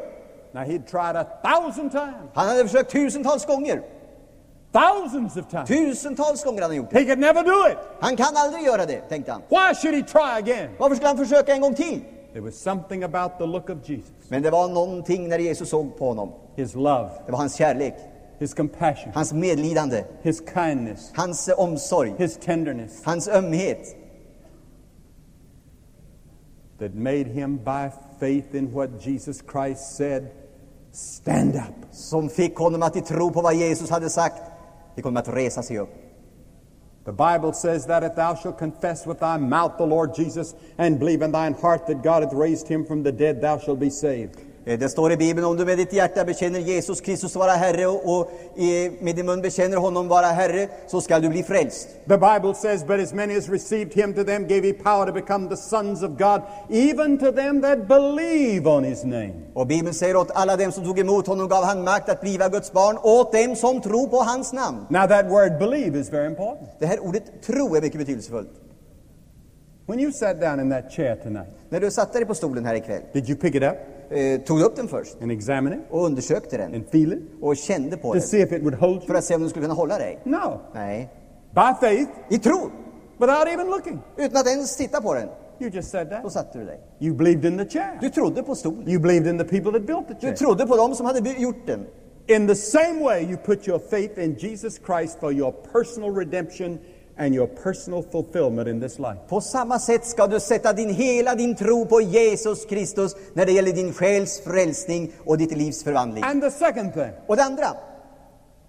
Now, 0.53 0.61
he'd 0.63 0.88
tried 0.88 1.16
a 1.16 1.24
thousand 1.43 1.89
times, 1.89 2.30
Han 2.34 2.47
hade 2.47 2.63
försökt 2.63 2.91
tusentals 2.91 3.45
gånger. 3.45 3.82
thousands 4.72 5.38
of 5.38 5.47
times. 5.49 5.68
Tusentals 5.68 6.43
gånger 6.43 6.61
hade 6.61 6.74
han 6.74 6.78
gjort 6.78 6.89
det. 6.91 6.99
He 6.99 7.05
could 7.05 7.20
never 7.20 7.43
do 7.43 7.68
it. 7.72 7.78
Han 7.99 8.16
kan 8.16 8.36
aldrig 8.36 8.63
göra 8.63 8.86
det, 8.86 8.99
tänkte 9.09 9.32
han. 9.32 9.41
Why 9.49 9.74
should 9.76 9.95
he 9.95 10.01
try 10.03 10.38
again? 10.41 10.70
Varför 10.78 10.95
skulle 10.95 11.07
han 11.07 11.18
försöka 11.18 11.53
en 11.53 11.61
gång 11.61 11.76
till? 11.76 12.01
There 12.34 12.41
was 12.45 12.55
something 12.55 13.03
about 13.03 13.38
the 13.38 13.45
look 13.45 13.70
of 13.70 13.78
Jesus, 13.89 14.11
Men 14.30 14.41
det 14.41 14.49
var 14.51 14.68
någonting 14.68 15.30
när 15.30 15.39
Jesus 15.39 15.70
såg 15.70 15.97
på 15.97 16.07
honom. 16.07 16.32
his 16.55 16.76
love, 16.76 17.09
Det 17.26 17.32
var 17.32 17.39
hans 17.39 17.55
kärlek, 17.55 17.93
his 18.39 18.53
compassion, 18.53 19.11
hans 19.13 19.34
medlidande, 19.34 20.03
his 20.22 20.41
kindness, 20.53 21.11
hans 21.16 21.47
eh, 21.49 21.59
omsorg, 21.59 22.13
his 22.18 22.38
tenderness 22.38 23.01
hans 23.05 23.28
ömhet 23.28 23.95
that 26.78 26.93
made 26.93 27.28
him, 27.28 27.57
by 27.57 27.91
faith 28.19 28.55
in 28.55 28.71
what 28.71 28.99
Jesus 28.99 29.41
Christ 29.41 29.95
said, 29.95 30.32
stand 30.91 31.55
up. 31.55 31.73
som 31.91 32.30
fick 32.30 32.57
honom 32.57 32.84
att 32.84 32.95
i 32.95 33.01
tro 33.01 33.32
på 33.32 33.41
vad 33.41 33.55
Jesus 33.55 33.89
hade 33.89 34.09
sagt, 34.09 34.41
fick 34.95 35.03
honom 35.03 35.17
att 35.17 35.28
resa 35.28 35.63
sig 35.63 35.80
upp. 35.80 35.89
The 37.05 37.11
Bible 37.11 37.53
says 37.53 37.86
that 37.86 38.03
if 38.03 38.15
thou 38.15 38.36
shalt 38.36 38.57
confess 38.57 39.05
with 39.05 39.19
thy 39.19 39.38
mouth 39.38 39.78
the 39.78 39.86
Lord 39.86 40.15
Jesus 40.15 40.55
and 40.78 40.99
believe 40.99 41.21
in 41.21 41.32
thine 41.32 41.53
heart 41.53 41.86
that 41.88 42.03
God 42.03 42.23
hath 42.23 42.34
raised 42.34 42.67
him 42.67 42.86
from 42.86 43.03
the 43.03 43.11
dead, 43.11 43.41
thou 43.41 43.59
shalt 43.59 43.80
be 43.80 43.91
saved. 43.91 44.39
Eh, 44.66 44.80
Det 44.80 44.89
står 44.89 45.11
i 45.11 45.18
Bibeln, 45.18 45.45
om 45.47 45.57
du 45.57 45.66
med 45.66 45.78
ditt 45.78 45.93
hjärta 45.93 46.26
bekänner 46.26 46.59
Jesus 46.59 47.01
Kristus 47.01 47.36
vara 47.36 47.51
Herre 47.51 47.88
och 47.88 48.32
med 48.99 49.16
din 49.16 49.26
mun 49.26 49.41
bekänner 49.41 49.78
honom 49.78 50.07
vara 50.07 50.26
Herre, 50.26 50.68
så 50.88 51.01
skall 51.01 51.22
du 51.22 51.30
bli 51.30 51.43
frälst. 51.43 51.88
The 52.07 52.18
Bible 52.18 52.53
says, 52.55 52.84
But 52.88 52.99
as 52.99 53.13
many 53.13 53.38
as 53.38 53.49
received 53.49 53.93
him, 53.93 54.13
to 54.13 54.24
them 54.24 54.47
gave 54.47 54.68
he 54.68 54.74
power 54.74 55.05
to 55.05 55.11
become 55.13 55.49
the 55.49 55.57
sons 55.57 56.03
of 56.03 56.09
God, 56.18 56.41
even 56.70 57.18
to 57.18 57.32
them 57.32 57.61
that 57.61 57.88
believe 57.88 58.70
on 58.70 58.84
his 58.84 59.03
name. 59.03 59.34
Och 59.53 59.68
Bibeln 59.68 59.93
säger 59.93 60.16
åt 60.16 60.32
alla 60.34 60.55
dem 60.55 60.72
som 60.72 60.84
tog 60.84 60.99
emot 60.99 61.28
honom 61.28 61.47
gav 61.47 61.63
han 61.63 61.84
makt 61.84 62.09
att 62.09 62.22
bliva 62.22 62.49
Guds 62.49 62.72
barn, 62.72 62.97
åt 63.03 63.32
dem 63.32 63.55
som 63.55 63.82
tror 63.82 64.07
på 64.07 64.18
hans 64.18 64.53
namn. 64.53 64.86
Now, 64.89 65.07
that 65.07 65.26
word 65.32 65.59
believe 65.59 65.99
is 65.99 66.13
very 66.13 66.28
important. 66.28 66.70
Det 66.80 66.86
här 66.86 66.99
ordet 66.99 67.24
tro 67.45 67.76
är 67.76 67.82
mycket 67.82 67.99
betydelsefullt. 67.99 68.49
When 69.88 69.99
you 69.99 70.11
sat 70.11 70.39
down 70.41 70.59
in 70.59 70.69
that 70.69 70.91
chair 70.91 71.15
tonight, 71.15 71.49
När 71.69 71.79
du 71.79 71.91
satte 71.91 72.17
dig 72.19 72.25
på 72.27 72.33
stolen 72.36 72.65
här 72.65 72.75
ikväll, 72.75 73.01
did 73.13 73.29
you 73.29 73.39
pick 73.39 73.55
it 73.55 73.63
up 73.63 73.75
eh, 74.09 74.41
tog 74.41 74.57
du 74.59 74.63
upp 74.65 74.75
den 74.75 74.88
först 74.88 75.21
and 75.21 75.31
examine 75.31 75.75
it 75.75 75.81
och 75.89 76.05
undersökte 76.05 76.57
den 76.57 76.73
and 76.75 76.86
feel 76.91 77.13
it 77.13 77.19
och 77.41 77.57
kände 77.57 77.97
på 77.97 78.07
to 78.07 78.13
den 78.13 78.21
see 78.21 78.41
if 78.41 78.51
it 78.51 78.61
would 78.63 78.73
hold 78.75 79.01
för 79.03 79.09
you? 79.09 79.17
att 79.17 79.23
se 79.23 79.36
om 79.36 79.41
den 79.41 79.49
skulle 79.49 79.63
kunna 79.65 79.73
hålla 79.73 79.97
dig? 79.97 80.19
No. 80.23 80.59
Nej. 80.73 81.09
By 81.51 81.88
faith, 81.88 82.11
I 82.29 82.38
tro, 82.39 82.71
without 83.19 83.47
even 83.47 83.67
looking. 83.67 83.99
utan 84.17 84.41
att 84.41 84.47
ens 84.47 84.77
titta 84.77 85.01
på 85.01 85.13
den, 85.13 85.29
You 85.59 85.69
just 85.71 85.91
sat 85.91 86.09
då 86.09 86.15
down. 86.17 86.31
satte 86.31 86.59
du 86.59 86.65
dig. 86.65 86.79
You 86.99 87.15
believed 87.15 87.45
in 87.45 87.57
the 87.57 87.65
chair. 87.65 87.97
Du 88.01 88.09
trodde 88.09 88.43
på 88.43 88.55
stolen. 88.55 88.89
You 88.89 88.99
believed 89.01 89.27
in 89.27 89.38
the 89.38 89.43
people 89.45 89.71
that 89.71 89.86
built 89.88 90.07
the 90.07 90.13
Du 90.13 90.19
chair. 90.27 90.36
trodde 90.36 90.67
på 90.67 90.75
dem 90.75 90.95
som 90.95 91.05
hade 91.05 91.21
by- 91.21 91.36
gjort 91.41 91.67
den. 91.67 91.86
In 92.27 92.47
the 92.47 92.55
same 92.55 93.03
way, 93.03 93.23
you 93.25 93.38
put 93.45 93.67
your 93.67 93.79
faith 93.89 94.19
in 94.19 94.36
Jesus 94.39 94.79
Christ 94.86 95.19
for 95.19 95.31
your 95.31 95.51
personal 95.73 96.11
redemption 96.15 96.79
and 97.18 97.36
your 97.36 97.47
personal 97.47 98.03
fulfillment 98.11 98.68
in 98.68 98.82
this 98.82 98.99
life. 98.99 99.18
På 99.28 99.41
samma 99.41 99.80
sätt 99.80 100.05
ska 100.05 100.28
du 100.28 100.39
sätta 100.39 100.74
din 100.74 100.89
hela 100.89 101.36
din 101.36 101.55
tro 101.55 101.86
på 101.86 102.01
Jesus 102.01 102.66
Kristus 102.66 103.16
när 103.34 103.45
det 103.45 103.51
gäller 103.51 103.72
din 103.74 103.93
själs 103.93 104.41
frälsning 104.43 105.11
och 105.26 105.38
ditt 105.38 105.57
livs 105.57 105.84
förvandling. 105.84 106.24
And 106.24 106.41
the 106.41 106.51
second 106.51 106.93
thing, 106.93 107.11
Och 107.28 107.36
det 107.36 107.43
andra, 107.43 107.68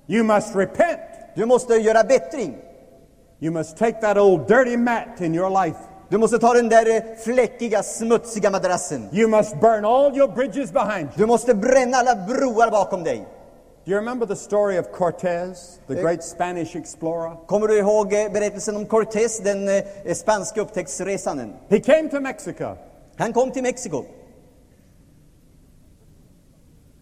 you 0.06 0.24
must 0.24 0.56
repent. 0.56 1.00
du 1.36 1.46
måste 1.46 1.74
göra 1.74 2.04
bättring. 2.04 2.56
You 3.40 3.52
must 3.52 3.76
take 3.76 4.00
that 4.00 4.16
old 4.16 4.48
dirty 4.48 4.76
mat 4.76 5.20
in 5.20 5.34
your 5.34 5.64
life. 5.64 5.78
Du 6.08 6.18
måste 6.18 6.38
ta 6.38 6.54
den 6.54 6.68
där 6.68 6.96
eh, 6.96 7.02
fläckiga, 7.24 7.82
smutsiga 7.82 8.50
madrassen. 8.50 9.08
You 9.12 9.28
must 9.28 9.60
burn 9.60 9.84
all 9.84 10.16
your 10.16 10.28
bridges 10.28 10.72
behind 10.72 11.00
you. 11.08 11.12
Du 11.16 11.26
måste 11.26 11.54
bränna 11.54 11.96
alla 11.96 12.14
broar 12.14 12.70
bakom 12.70 13.04
dig. 13.04 13.26
Do 13.86 13.92
you 13.92 13.98
remember 13.98 14.26
the 14.26 14.34
story 14.34 14.78
of 14.78 14.90
Cortez, 14.90 15.78
the 15.86 15.94
great 15.94 16.20
Spanish 16.24 16.74
explorer? 16.74 17.36
Kommer 17.46 17.68
du 17.68 17.78
ihåg 17.78 18.12
eh, 18.12 18.32
berättelsen 18.32 18.76
om 18.76 18.86
Cortés, 18.86 19.38
den 19.44 19.68
eh, 19.68 20.14
spanske 20.14 20.60
upptäcktsresanden? 20.60 21.52
He 21.68 21.80
came 21.80 22.08
to 22.08 22.20
Mexico 22.20 22.76
Han 23.16 23.32
kom 23.32 23.50
till 23.50 23.62
Mexiko 23.62 24.04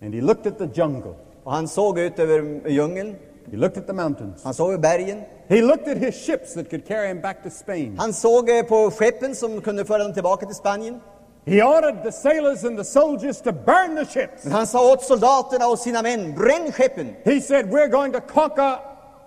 and 0.02 0.14
he 0.14 0.20
looked 0.20 0.46
at 0.46 0.58
the 0.58 0.68
jungle. 0.80 1.14
och 1.44 1.52
han 1.52 1.68
såg 1.68 1.98
ut 1.98 2.18
över 2.18 2.68
djungeln, 2.68 3.16
He 3.50 3.56
looked 3.56 3.78
at 3.78 3.86
the 3.86 3.92
mountains. 3.92 4.44
han 4.44 4.54
såg 4.54 4.68
över 4.68 4.78
bergen, 4.82 5.22
He 5.48 5.62
looked 5.62 5.88
at 5.88 5.98
his 5.98 6.14
ships 6.14 6.54
that 6.54 6.70
could 6.70 6.86
carry 6.88 7.08
him 7.08 7.20
back 7.20 7.42
to 7.42 7.50
Spain. 7.50 7.96
han 7.98 8.12
såg 8.12 8.50
eh, 8.50 8.62
på 8.62 8.90
skeppen 8.90 9.34
som 9.34 9.60
kunde 9.60 9.84
föra 9.84 10.02
dem 10.04 10.14
tillbaka 10.14 10.46
till 10.46 10.54
Spanien. 10.56 11.00
He 11.46 11.62
ordered 11.62 12.02
the 12.02 12.12
sailors 12.12 12.64
and 12.64 12.78
the 12.78 12.84
soldiers 12.84 13.40
to 13.42 13.52
burn 13.52 13.94
the 13.94 14.04
ships. 14.04 14.44
Han 14.50 14.66
sa 14.66 14.92
åt 14.92 15.02
soldaterna 15.02 15.66
och 15.66 15.78
sina 15.78 16.02
män, 16.02 16.34
bränn 16.34 16.72
skeppen! 16.72 17.16
He 17.24 17.40
said, 17.40 17.70
We're 17.70 17.88
going 17.88 18.12
to 18.12 18.20
conquer 18.20 18.78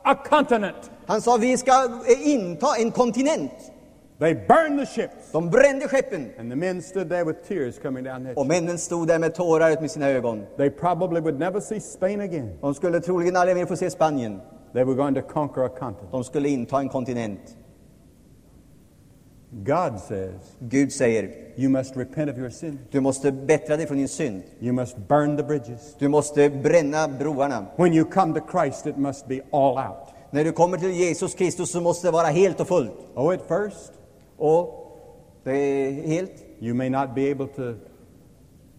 a 0.04 0.16
continent. 0.16 0.92
Han 1.08 1.22
sa, 1.22 1.38
vi 1.38 1.58
ska 1.58 1.72
eh, 2.08 2.28
inta 2.28 2.76
en 2.78 2.92
kontinent. 2.92 3.52
They 4.20 4.34
burned 4.34 4.80
the 4.80 4.86
ships. 4.86 5.32
De 5.32 5.50
brände 5.50 5.88
skeppen. 5.88 6.32
And 6.40 6.52
the 6.52 6.56
men 6.56 6.82
stood 6.82 7.10
there 7.10 7.24
with 7.24 7.48
tears 7.48 7.80
coming 7.80 8.04
down 8.04 8.24
their 8.24 8.40
Och 8.40 8.48
männen 8.48 8.78
stod 8.78 9.08
där 9.08 9.20
med 9.20 9.36
tårar 9.36 9.72
ut 9.72 9.82
med 9.82 9.92
sina 9.92 10.10
ögon. 10.10 10.46
They 10.58 10.70
probably 10.70 11.22
would 11.22 11.40
never 11.40 11.60
see 11.60 11.80
Spain 11.80 12.22
again. 12.22 12.58
De 12.62 12.74
skulle 12.74 13.00
troligen 13.00 13.36
aldrig 13.36 13.58
mer 13.58 13.66
få 13.66 13.76
se 13.76 13.90
Spanien. 13.90 14.42
They 14.74 14.84
were 14.84 14.96
going 14.96 15.16
to 15.16 15.22
conquer 15.22 15.66
a 15.66 15.70
continent. 15.70 16.12
De 16.12 16.24
skulle 16.24 16.50
inta 16.50 16.80
en 16.80 16.90
kontinent. 16.90 17.57
God 19.52 20.00
says, 20.00 20.34
Gud 20.60 20.92
säger, 20.94 21.30
You 21.56 21.70
must 21.70 21.96
repent 21.98 22.30
of 22.32 22.38
your 22.38 22.50
sin. 22.50 22.80
du 22.92 23.00
måste 23.00 23.32
bättra 23.32 23.78
dig 23.78 23.88
från 23.88 23.98
din 23.98 24.08
synd. 24.08 24.44
You 24.60 24.74
must 24.74 24.98
burn 25.08 25.38
the 25.38 25.44
bridges. 25.44 25.96
Du 26.00 26.08
måste 26.08 26.50
bränna 26.50 27.08
broarna. 27.08 27.66
When 27.76 27.94
you 27.94 28.06
come 28.12 28.40
to 28.40 28.46
Christ, 28.52 28.86
it 28.86 28.98
must 28.98 29.28
be 29.28 29.42
all 29.52 29.78
out. 29.78 30.14
När 30.32 30.44
du 30.44 30.52
kommer 30.52 30.78
till 30.78 30.92
Jesus 30.92 31.34
Kristus 31.36 31.72
så 31.72 31.82
måste 31.82 32.08
det 32.08 32.12
vara 32.12 32.28
helt 32.28 32.60
och 32.60 32.68
fullt. 32.68 32.92
Oh, 33.16 33.34
at 33.34 33.42
first, 33.48 33.92
Och 34.38 34.84
det 35.44 35.52
är 35.58 35.92
helt. 36.08 36.32
you 36.60 36.74
may 36.74 36.90
not 36.90 37.16
be 37.16 37.32
able 37.32 37.48
to 37.48 37.74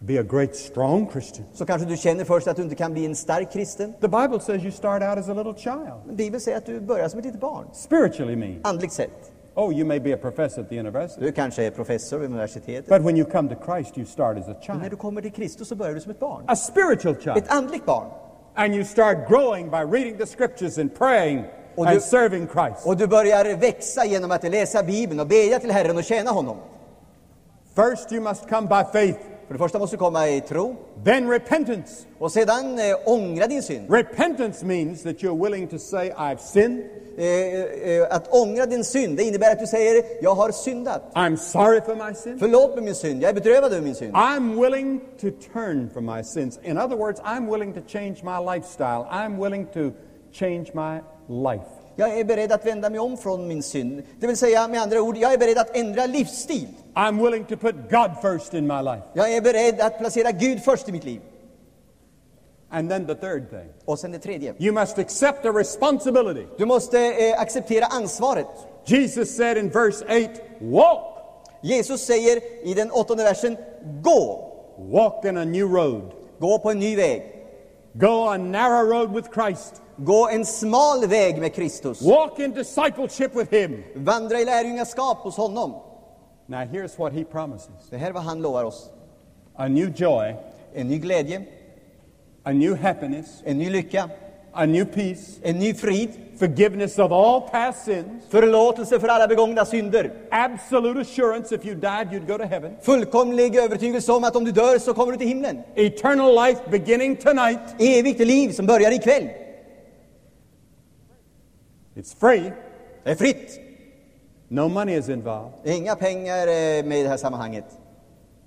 be 0.01 0.21
a 0.21 0.23
great, 0.23 0.57
strong 0.57 1.11
Christian. 1.13 1.47
så 1.53 1.67
kanske 1.67 1.89
du 1.89 1.97
känner 1.97 2.25
först 2.25 2.49
att 2.49 2.57
du 2.57 2.63
inte 2.63 2.75
kan 2.75 2.93
bli 2.93 3.07
en 3.07 3.17
stark 3.17 3.53
kristen. 3.53 3.93
The 4.01 4.09
Bible 4.09 4.41
says 4.41 4.63
you 4.63 4.71
start 4.73 5.03
out 5.03 5.19
as 5.19 5.29
a 5.29 5.35
little 5.35 5.55
child, 5.57 6.17
Bibeln 6.17 6.41
säger 6.41 6.59
att 6.59 6.67
du 6.67 6.81
börjar 6.81 7.09
som 7.09 7.19
ett 7.19 7.25
litet 7.25 7.41
barn, 7.41 7.67
spiritually 7.73 8.37
mean. 8.37 8.61
andligt 8.63 8.93
sett. 8.93 9.33
Oh, 9.61 9.73
you 9.73 9.85
may 9.85 9.99
be 10.01 10.13
a 10.13 10.17
professor 10.17 10.61
at 10.61 10.69
the 10.69 10.77
university, 10.79 11.21
Du 11.21 11.33
kanske 11.33 11.65
är 11.65 11.71
professor 11.71 12.19
vid 12.19 12.31
universitetet. 12.31 12.87
but 12.89 13.03
when 13.03 13.17
you 13.17 13.31
come 13.31 13.49
to 13.55 13.55
Christ, 13.65 13.99
you 13.99 14.07
start 14.07 14.39
as 14.39 14.45
a 14.45 14.55
Men 14.69 14.77
när 14.77 14.81
child, 14.85 14.91
du 14.93 14.97
kommer 14.97 15.21
till 15.23 15.33
Kristus 15.33 15.69
så 15.69 15.75
börjar 15.75 15.95
du 15.95 16.01
som 16.01 16.11
ett 16.11 16.21
barn. 16.21 16.45
a 16.47 16.57
spiritual 16.57 17.15
child. 17.21 17.37
Ett 17.37 17.51
andligt 17.53 17.85
barn. 17.87 18.07
And 18.55 18.75
you 18.75 18.85
start 18.85 19.17
growing 19.29 19.71
by 19.71 19.77
reading 19.77 20.17
the 20.19 20.27
scriptures 20.27 20.79
and 20.79 20.95
praying 20.99 21.45
Och 21.77 21.87
and 21.87 21.97
du- 21.97 22.01
serving 22.01 22.47
Christ. 22.49 22.87
Och 22.87 22.97
du 22.97 23.07
börjar 23.07 23.57
växa 23.57 24.05
genom 24.05 24.31
att 24.31 24.43
läsa 24.51 24.83
Bibeln 24.83 25.21
och 25.21 25.27
bedja 25.27 25.59
till 25.59 25.71
Herren 25.71 25.97
och 25.97 26.05
tjäna 26.05 26.31
honom. 26.31 26.57
First, 27.75 28.13
you 28.13 28.21
must 28.23 28.49
come 28.49 28.67
by 28.69 28.83
faith, 28.93 29.19
För 29.49 29.55
det 29.55 29.59
första 29.59 29.79
måste 29.79 29.97
du 29.97 29.99
komma 29.99 30.29
i 30.29 30.41
tro 30.41 30.77
then 31.05 31.31
repentance. 31.31 32.07
och 32.19 32.33
sedan 32.33 32.79
eh, 32.79 32.97
ångra 33.05 33.47
din 33.47 33.63
synd. 33.63 33.95
Repentance 33.95 34.67
means 34.67 35.03
that 35.03 35.17
you're 35.17 35.45
willing 35.45 35.67
to 35.69 35.79
say, 35.79 36.11
I've 36.11 36.39
sinned, 36.39 36.83
Eh, 37.19 37.93
eh, 37.93 38.07
att 38.11 38.35
ångra 38.35 38.67
din 38.67 38.85
synd, 38.85 39.17
det 39.17 39.23
innebär 39.23 39.53
att 39.53 39.59
du 39.59 39.67
säger 39.67 40.05
jag 40.23 40.35
har 40.35 40.51
syndat. 40.51 41.03
I'm 41.15 41.37
sorry 41.37 41.81
for 41.81 42.09
my 42.09 42.15
sin. 42.15 42.39
Förlåt 42.39 42.75
mig 42.75 42.85
min 42.85 42.95
synd, 42.95 43.23
jag 43.23 43.31
är 43.31 43.35
bedrövad 43.35 43.73
över 43.73 43.83
min 43.83 43.95
synd. 43.95 44.15
I'm 44.15 44.61
willing 44.61 45.01
to 45.21 45.27
turn 45.53 45.91
from 45.91 46.07
my 46.07 46.25
sins. 46.25 46.61
In 46.63 46.79
other 46.79 46.97
words, 46.97 47.21
I'm 47.21 47.51
willing 47.51 47.73
to 47.73 47.81
change 47.89 48.17
my 48.23 48.55
lifestyle. 48.55 49.07
I'm 49.11 49.43
willing 49.43 49.67
to 49.67 49.91
change 50.33 50.67
my 50.73 51.01
life. 51.29 51.67
Jag 51.97 52.19
är 52.19 52.25
beredd 52.25 52.53
att 52.53 52.67
vända 52.67 52.91
mig 52.91 53.01
om 53.01 53.17
från 53.17 53.49
min 53.49 53.63
synd. 53.63 54.03
Det 54.21 54.27
vill 54.27 54.37
säga 54.37 54.69
med 54.69 54.83
andra 54.83 55.03
ord, 55.03 55.17
jag 55.17 55.33
är 55.33 55.39
beredd 55.39 55.59
att 55.59 55.77
ändra 55.77 56.07
livsstil. 56.07 56.69
I'm 56.99 57.19
willing 57.19 57.45
to 57.45 57.57
put 57.57 57.75
God 57.91 58.11
first 58.23 58.55
in 58.55 58.67
my 58.67 58.83
life. 58.83 59.03
Jag 59.15 59.33
är 59.35 59.41
beredd 59.41 59.81
att 59.81 59.99
placera 59.99 60.31
Gud 60.33 60.63
först 60.63 60.89
i 60.89 60.93
mitt 60.93 61.05
liv. 61.05 61.21
And 62.71 62.91
then 62.91 63.07
the 63.07 63.15
third 63.15 63.51
thing, 63.51 63.69
Och 63.85 63.99
sen 63.99 64.13
det 64.13 64.19
tredje. 64.19 64.55
you 64.59 64.73
must 64.73 64.99
accept 64.99 65.47
a 65.47 65.53
responsibility. 65.53 66.47
Du 66.59 66.67
måste 66.67 66.99
eh, 66.99 67.41
acceptera 67.41 67.87
ansvaret. 67.87 68.47
Jesus 68.85 69.37
said 69.37 69.57
in 69.57 69.71
verse 69.71 70.05
8, 70.05 70.29
Walk. 70.61 71.15
Jesus 71.63 72.01
säger 72.07 72.41
i 72.67 72.75
den 72.75 72.91
åttonde 72.91 73.25
versen, 73.25 73.57
gå. 74.03 74.45
Walk 74.79 75.25
in 75.25 75.37
a 75.37 75.45
new 75.45 75.69
road. 75.73 76.13
Gå 76.39 76.59
på 76.59 76.71
en 76.71 76.79
ny 76.79 76.97
väg. 76.97 77.23
Go 77.93 78.07
on 78.07 78.33
a 78.33 78.37
narrow 78.39 78.91
road 78.91 79.15
with 79.15 79.29
Christ. 79.35 79.83
Gå 79.97 80.29
en 80.29 80.47
smal 80.47 81.07
väg 81.07 81.39
med 81.39 81.55
Kristus. 81.55 82.03
Walk 82.03 82.39
in 82.39 82.51
discipleship 82.51 83.35
with 83.37 83.55
Him. 83.55 83.85
Vandra 83.95 84.41
i 84.41 84.45
lärjungaskap 84.45 85.19
hos 85.19 85.37
honom. 85.37 85.75
Now, 86.51 86.65
here's 86.65 86.99
what 86.99 87.13
He 87.13 87.25
promises 87.25 87.91
Det 87.91 87.97
här 87.97 88.09
är 88.09 88.13
vad 88.13 88.23
han 88.23 88.43
lovar 88.43 88.65
oss. 88.65 88.91
a 89.55 89.69
new 89.69 89.93
joy, 89.97 90.35
En 90.75 90.89
ny 90.89 90.99
glädje, 90.99 91.43
a 92.43 92.53
new 92.53 92.77
happiness, 92.77 93.43
en 93.45 93.59
ny 93.59 93.71
lycka, 93.71 94.11
a 94.53 94.67
new 94.67 94.85
peace, 94.85 95.41
en 95.43 95.59
ny 95.59 95.75
frid, 95.75 96.11
forgiveness 96.39 96.99
of 96.99 97.13
all 97.13 97.41
past 97.51 97.85
sins, 97.85 98.25
förlåtelse 98.29 99.01
för 99.01 99.09
alla 99.09 99.27
begångna 99.29 99.65
synder, 99.65 100.11
absolute 100.31 101.01
assurance 101.01 101.55
if 101.55 101.65
you 101.65 101.75
died, 101.75 102.09
you'd 102.13 102.27
go 102.27 102.39
to 102.39 102.45
heaven, 102.45 102.77
fullkomlig 102.83 103.57
övertygelse 103.57 104.13
om 104.13 104.25
att 104.25 104.37
om 104.37 104.45
du 104.45 104.53
dör 104.53 104.79
så 104.79 104.95
kommer 104.95 105.13
du 105.13 105.19
till 105.19 105.29
himlen. 105.29 105.63
eternal 105.75 106.35
life 106.47 106.61
beginning 106.71 107.17
tonight. 107.17 107.61
Evigt 107.79 108.21
liv 108.21 108.51
som 108.51 108.67
börjar 108.67 108.91
ikväll. 108.93 109.29
It's 111.95 112.17
free, 112.21 112.53
Det 113.05 113.11
är 113.11 113.15
fritt. 113.15 113.61
No 114.49 114.69
money 114.69 114.99
is 114.99 115.09
involved, 115.09 115.53
är 115.65 115.73
inga 115.73 115.97
pengar 115.97 116.47
eh, 116.47 116.85
med 116.85 116.99
i 116.99 117.03
det 117.03 117.09
här 117.09 117.17
sammanhanget. 117.17 117.65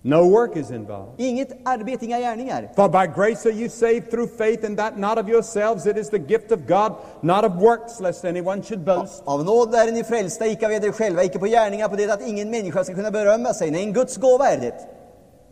no 0.04 0.28
work 0.30 0.58
is 0.58 0.72
involved. 0.72 1.20
Inget 1.20 1.52
arbete, 1.66 2.06
inga 2.06 2.20
gärningar. 2.20 2.70
For 2.76 2.90
by 2.90 3.08
grace 3.08 3.46
are 3.46 3.54
you 3.54 3.70
saved 3.70 4.10
through 4.12 4.28
faith, 4.38 4.66
and 4.66 4.78
that 4.78 4.98
not 4.98 5.18
of 5.18 5.30
yourselves, 5.30 5.86
it 5.86 5.98
is 5.98 6.10
the 6.10 6.20
gift 6.20 6.52
of 6.52 6.68
God, 6.68 6.96
not 7.22 7.44
of 7.44 7.56
works, 7.56 8.00
lest 8.00 8.26
anyone 8.26 8.64
should 8.64 8.86
boast. 8.86 9.24
Av 9.26 9.46
nåd 9.46 9.76
är 9.76 9.92
ni 9.92 10.04
frälsta, 10.04 10.48
icke 10.48 10.66
av 10.66 10.72
er 10.72 10.92
själva, 10.92 11.24
icke 11.24 11.40
på 11.40 11.46
gärningar, 11.46 11.88
på 11.88 11.96
det 11.96 12.12
att 12.12 12.28
ingen 12.28 12.50
människa 12.50 12.84
ska 12.84 12.94
kunna 12.94 13.12
berömma 13.12 13.54
sig. 13.54 13.72
Nej, 13.72 13.84
en 13.84 13.94
Guds 13.94 14.18
gåva 14.18 14.48
är 14.48 14.58
det. 14.58 14.74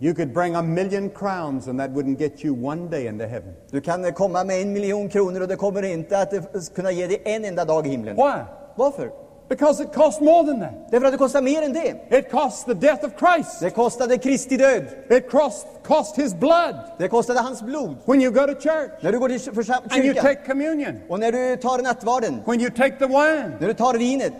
You 0.02 0.16
could 0.16 0.34
bring 0.34 0.56
a 0.56 0.62
million 0.62 1.10
crowns, 1.10 1.68
and 1.68 1.80
that 1.80 1.90
wouldn't 1.90 2.20
get 2.20 2.46
you 2.46 2.66
one 2.66 2.90
day 2.90 3.08
into 3.08 3.26
heaven. 3.26 3.54
Du 3.72 3.82
kan 3.82 4.06
eh, 4.06 4.12
komma 4.12 4.44
med 4.44 4.62
en 4.62 4.74
miljon 4.74 5.10
kronor 5.10 5.42
och 5.42 5.48
det 5.48 5.56
kommer 5.56 5.84
inte 5.84 6.20
att 6.20 6.34
eh, 6.34 6.42
kunna 6.76 6.92
ge 6.92 7.08
dig 7.08 7.22
en 7.26 7.46
enda 7.46 7.66
dag 7.66 7.88
i 7.88 7.90
himlen. 7.90 8.16
Why? 8.16 8.44
Varför? 8.76 9.12
Because 9.50 9.84
it 9.84 9.94
costs 9.94 10.22
more 10.22 10.46
than 10.46 10.60
that. 10.60 10.92
Därför 10.92 11.06
att 11.06 11.12
det 11.14 11.18
kostar 11.18 11.42
mer 11.42 11.62
än 11.62 11.74
det. 11.74 12.18
It 12.20 12.32
costs 12.32 12.64
the 12.66 12.74
death 12.74 13.06
of 13.06 13.12
Christ. 13.20 13.60
Det 13.60 13.70
kostade 13.70 14.18
Kristi 14.18 14.58
död. 14.58 14.86
It 15.10 15.30
cost, 15.32 15.68
cost 15.84 16.18
his 16.18 16.34
blood 16.36 16.76
Det 16.98 17.08
kostade 17.08 17.40
hans 17.40 17.62
blod. 17.62 17.96
when 18.06 18.22
you 18.22 18.32
go 18.32 18.40
to 18.48 18.54
church 18.62 18.92
När 19.02 19.12
du 19.12 19.20
går 19.20 19.30
till 19.30 19.40
försam- 19.40 19.82
and 19.92 20.06
you 20.06 20.14
take 20.14 20.36
communion, 20.46 21.00
och 21.10 21.20
när 21.20 21.32
du 21.32 21.56
tar 21.58 21.82
nattvarden, 21.82 22.42
when 22.46 22.62
you 22.62 22.70
take 22.70 22.96
the 23.00 23.06
wine. 23.08 23.52
när 23.60 23.68
du 23.68 23.74
tar 23.74 23.94
vinet, 23.94 24.34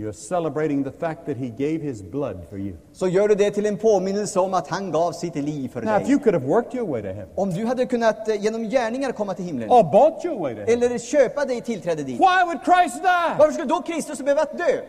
You're 0.00 0.12
celebrating 0.12 0.84
the 0.84 0.92
fact 0.92 1.26
that 1.26 1.36
he 1.36 1.48
gave 1.48 1.78
his 1.82 2.02
blood 2.02 2.36
for 2.50 2.58
you. 2.58 2.76
så 2.92 3.08
gör 3.08 3.28
du 3.28 3.34
det 3.34 3.50
till 3.50 3.66
en 3.66 3.76
påminnelse 3.76 4.40
om 4.40 4.54
att 4.54 4.68
han 4.68 4.92
gav 4.92 5.12
sitt 5.12 5.34
liv 5.34 5.68
för 5.68 5.82
Now, 5.82 5.96
if 5.96 6.02
dig. 6.02 6.10
you 6.12 6.20
could 6.20 6.34
have 6.34 6.46
worked 6.46 6.74
your 6.74 6.88
way 6.88 7.02
to 7.02 7.08
heaven 7.08 7.28
Om 7.34 7.50
du 7.50 7.64
hade 7.66 7.86
kunnat 7.86 8.28
eh, 8.28 8.42
genom 8.42 8.64
gärningar 8.64 9.12
komma 9.12 9.34
till 9.34 9.44
himlen, 9.44 9.70
or 9.70 9.82
bought 9.82 10.24
your 10.24 10.38
way 10.40 10.54
to 10.54 10.60
heaven, 10.60 10.82
eller 10.82 10.98
köpa 10.98 11.44
dig 11.44 11.60
tillträde 11.60 12.02
dit, 12.02 12.20
why 12.20 12.44
would 12.46 12.58
Christ 12.64 13.02
die? 13.02 13.36
varför 13.38 13.52
skulle 13.52 13.68
då 13.68 13.82
Kristus 13.82 14.18
behöva 14.20 14.44
dö? 14.44 14.80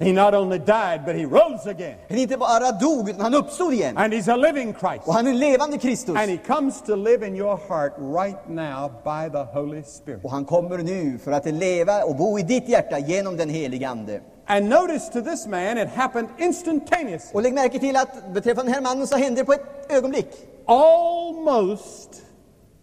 He 0.00 0.12
not 0.12 0.34
only 0.34 0.58
died, 0.58 1.04
but 1.04 1.14
he 1.14 1.26
rose 1.26 1.66
again. 1.66 1.98
Han 2.08 2.18
inte 2.18 2.36
bara 2.36 2.72
dog, 2.72 3.08
utan 3.08 3.20
han 3.20 3.34
uppstod 3.34 3.72
igen. 3.72 3.98
And 3.98 4.12
he's 4.12 4.32
a 4.32 4.36
living 4.36 4.74
Christ. 4.74 5.06
Och 5.06 5.14
han 5.14 5.26
är 5.26 5.30
en 5.30 5.38
levande 5.38 5.78
Kristus. 5.78 6.16
And 6.16 6.30
he 6.30 6.36
comes 6.36 6.82
to 6.82 6.96
live 6.96 7.26
in 7.26 7.36
your 7.36 7.60
heart 7.68 7.92
right 7.98 8.48
now 8.48 8.88
by 9.04 9.28
the 9.32 9.58
Holy 9.58 9.82
Spirit. 9.82 10.24
Och 10.24 10.30
han 10.30 10.44
kommer 10.44 10.78
nu 10.78 11.18
för 11.18 11.32
att 11.32 11.46
leva 11.46 12.04
och 12.04 12.16
bo 12.16 12.38
i 12.38 12.42
ditt 12.42 12.68
hjärta 12.68 12.98
genom 12.98 13.36
den 13.36 13.48
helige 13.48 13.88
Ande. 13.88 14.20
And 14.46 14.68
notice 14.68 15.10
to 15.12 15.20
this 15.20 15.46
man, 15.46 15.78
it 15.78 15.88
happened 15.88 16.28
instantaneously. 16.38 17.30
Och 17.34 17.42
lägg 17.42 17.54
märke 17.54 17.78
till 17.78 17.96
att 17.96 18.32
beträffande 18.34 18.72
den 18.72 18.74
här 18.74 18.82
mannen 18.82 19.06
så 19.06 19.16
hände 19.16 19.40
det 19.40 19.44
på 19.44 19.52
ett 19.52 19.92
ögonblick. 19.92 20.28
Almost 20.66 22.22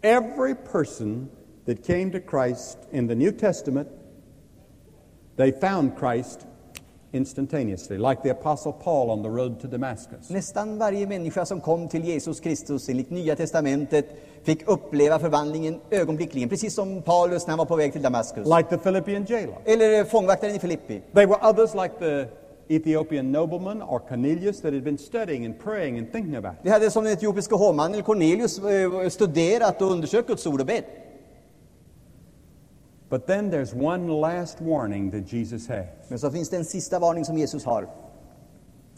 every 0.02 0.56
person 0.72 1.30
that 1.66 1.88
came 1.88 2.12
to 2.12 2.20
Christ 2.30 2.78
in 2.92 3.08
the 3.08 3.16
New 3.16 3.32
Testament, 3.32 3.88
they 5.38 5.52
found 5.52 5.92
Christ 6.00 6.47
instantaneously, 7.12 7.98
like 7.98 8.22
the 8.24 8.30
Apostle 8.30 8.74
Paul 8.74 9.10
on 9.10 9.24
the 9.24 9.30
road 9.30 9.62
to 9.62 9.68
Damascus. 9.68 10.30
Nästan 10.30 10.78
varje 10.78 11.08
människa 11.08 11.46
som 11.46 11.62
kom 11.62 11.88
till 11.88 12.04
Jesus 12.04 12.40
Kristus 12.40 12.90
enligt 12.90 13.10
Nya 13.10 13.36
Testamentet 13.36 14.06
fick 14.44 14.68
uppleva 14.68 15.20
förvandlingen 15.20 15.80
ögonblickligen, 15.92 16.50
precis 16.50 16.74
som 16.74 17.02
Paulus 17.02 17.48
när 17.48 17.52
han 17.52 17.58
var 17.58 17.66
på 17.66 17.76
väg 17.76 17.94
till 17.94 18.02
Damaskus. 18.02 18.48
Like 18.58 18.70
the 18.70 18.78
Philippian 18.78 19.26
jailer. 19.26 19.58
Eller 19.66 20.04
fångvaktaren 20.04 20.56
i 20.56 20.60
Filippi. 20.60 21.02
They 21.14 21.26
were 21.26 21.50
others 21.50 21.74
like 21.74 21.94
the 22.00 22.26
Ethiopian 22.70 23.32
nobleman 23.32 23.82
or 23.82 24.00
Cornelius 24.00 24.62
that 24.62 24.74
had 24.74 24.84
been 24.84 24.98
studying 24.98 25.46
and 25.46 25.60
praying 25.60 25.98
and 25.98 26.12
thinking 26.12 26.36
about 26.36 26.54
it. 26.54 26.60
Vi 26.62 26.70
hade 26.70 26.92
som 26.92 27.04
den 27.04 27.14
etiopiske 27.14 27.56
hovmannen 27.56 28.04
Cornelius 28.04 28.60
eh, 28.60 29.10
studerat 29.10 29.82
och 29.82 29.92
undersökt 29.92 30.28
Guds 30.28 30.48
ord 30.48 30.60
och 30.60 30.66
bett. 30.66 30.86
But 33.10 33.28
then 33.28 33.50
there's 33.52 33.74
one 33.74 34.08
last 34.08 34.62
warning 34.62 35.12
that 35.12 35.34
Jesus 35.34 35.68
has. 35.68 35.86
Men 36.10 36.20
så 36.20 36.32
finns 36.32 36.50
det 36.50 36.58
en 36.58 36.66
sista 36.66 37.00
varning 37.00 37.26
som 37.26 37.38
Jesus 37.38 37.64
har. 37.64 37.82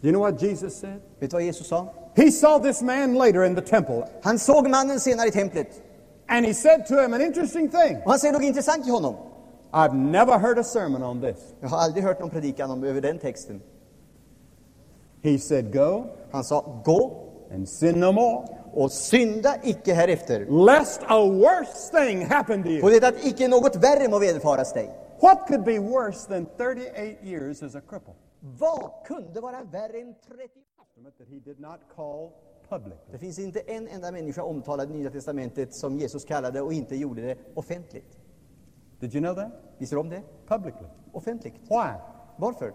Do 0.01 0.07
you 0.07 0.11
know 0.11 0.21
what 0.21 0.41
Jesus 0.43 0.73
said? 0.73 0.99
Vet 1.19 1.31
du 1.31 1.35
vad 1.35 1.43
Jesus 1.43 1.67
sa? 1.67 1.87
He 2.15 2.31
saw 2.31 2.59
this 2.63 2.81
man 2.81 3.13
later 3.15 3.43
in 3.43 3.55
the 3.55 3.61
temple, 3.61 4.03
Han 4.23 4.39
såg 4.39 4.69
mannen 4.69 4.99
senare 4.99 5.27
i 5.27 5.31
templet. 5.31 5.81
and 6.27 6.45
he 6.45 6.53
said 6.53 6.85
to 6.87 7.03
him 7.03 7.13
an 7.13 7.21
interesting 7.21 7.69
thing. 7.69 7.97
Och 8.05 8.09
han 8.11 8.19
säger 8.19 8.33
något 8.33 8.43
intressant 8.43 8.83
till 8.83 8.93
honom. 8.93 9.15
I've 9.71 9.93
never 9.93 10.39
heard 10.39 10.57
a 10.59 10.63
sermon 10.63 11.03
on 11.03 11.21
this. 11.21 11.53
Jag 11.59 11.69
har 11.69 11.77
aldrig 11.77 12.03
hört 12.03 12.19
någon 12.19 12.29
predikan 12.29 12.71
om, 12.71 12.83
över 12.83 13.01
den 13.01 13.19
texten. 13.19 13.61
He 15.23 15.37
said, 15.39 15.73
Go 15.73 16.05
Han 16.31 16.43
sa, 16.43 16.81
gå 16.85 17.25
and 17.51 17.69
sin 17.69 17.99
no 17.99 18.11
more, 18.11 18.47
och 18.73 18.91
synda 18.91 19.55
icke 19.63 19.93
härefter. 19.93 20.65
lest 20.65 21.01
a 21.07 21.25
worse 21.25 21.97
thing 21.97 22.25
happen 22.25 22.63
to 22.63 22.69
På 22.81 22.89
you. 22.91 22.99
det 22.99 23.07
att 23.07 23.25
icke 23.25 23.47
något 23.47 23.75
värre 23.75 24.09
må 24.09 24.19
vederfaras 24.19 24.73
dig. 24.73 24.89
What 25.21 25.47
could 25.47 25.63
be 25.63 25.79
worse 25.79 26.27
than 26.27 26.45
38 26.57 26.99
years 27.23 27.63
as 27.63 27.75
a 27.75 27.81
cripple? 27.89 28.13
Vad 28.39 28.91
kunde 29.05 29.41
vara 29.41 29.63
värre 29.63 29.99
än 30.01 30.13
30? 30.27 30.49
That 31.17 31.27
he 31.29 31.39
did 31.39 31.59
not 31.59 31.79
call 31.95 32.29
publicly. 32.69 32.97
Det 33.11 33.17
finns 33.17 33.39
inte 33.39 33.59
en 33.59 33.87
enda 33.87 34.11
människa 34.11 34.43
omtalad 34.43 34.91
i 34.91 34.93
Nya 34.93 35.09
Testamentet 35.09 35.73
som 35.75 35.97
Jesus 35.99 36.25
kallade 36.25 36.61
och 36.61 36.73
inte 36.73 36.95
gjorde 36.95 37.21
det 37.21 37.37
offentligt. 37.53 38.17
Did 38.99 39.15
you 39.15 39.23
know 39.23 39.35
that? 39.35 39.51
Visste 39.77 39.95
du 39.95 39.99
om 39.99 40.09
det? 40.09 40.21
Publicly. 40.47 40.87
Offentligt. 41.13 41.53
Why? 41.69 41.91
Varför? 42.37 42.73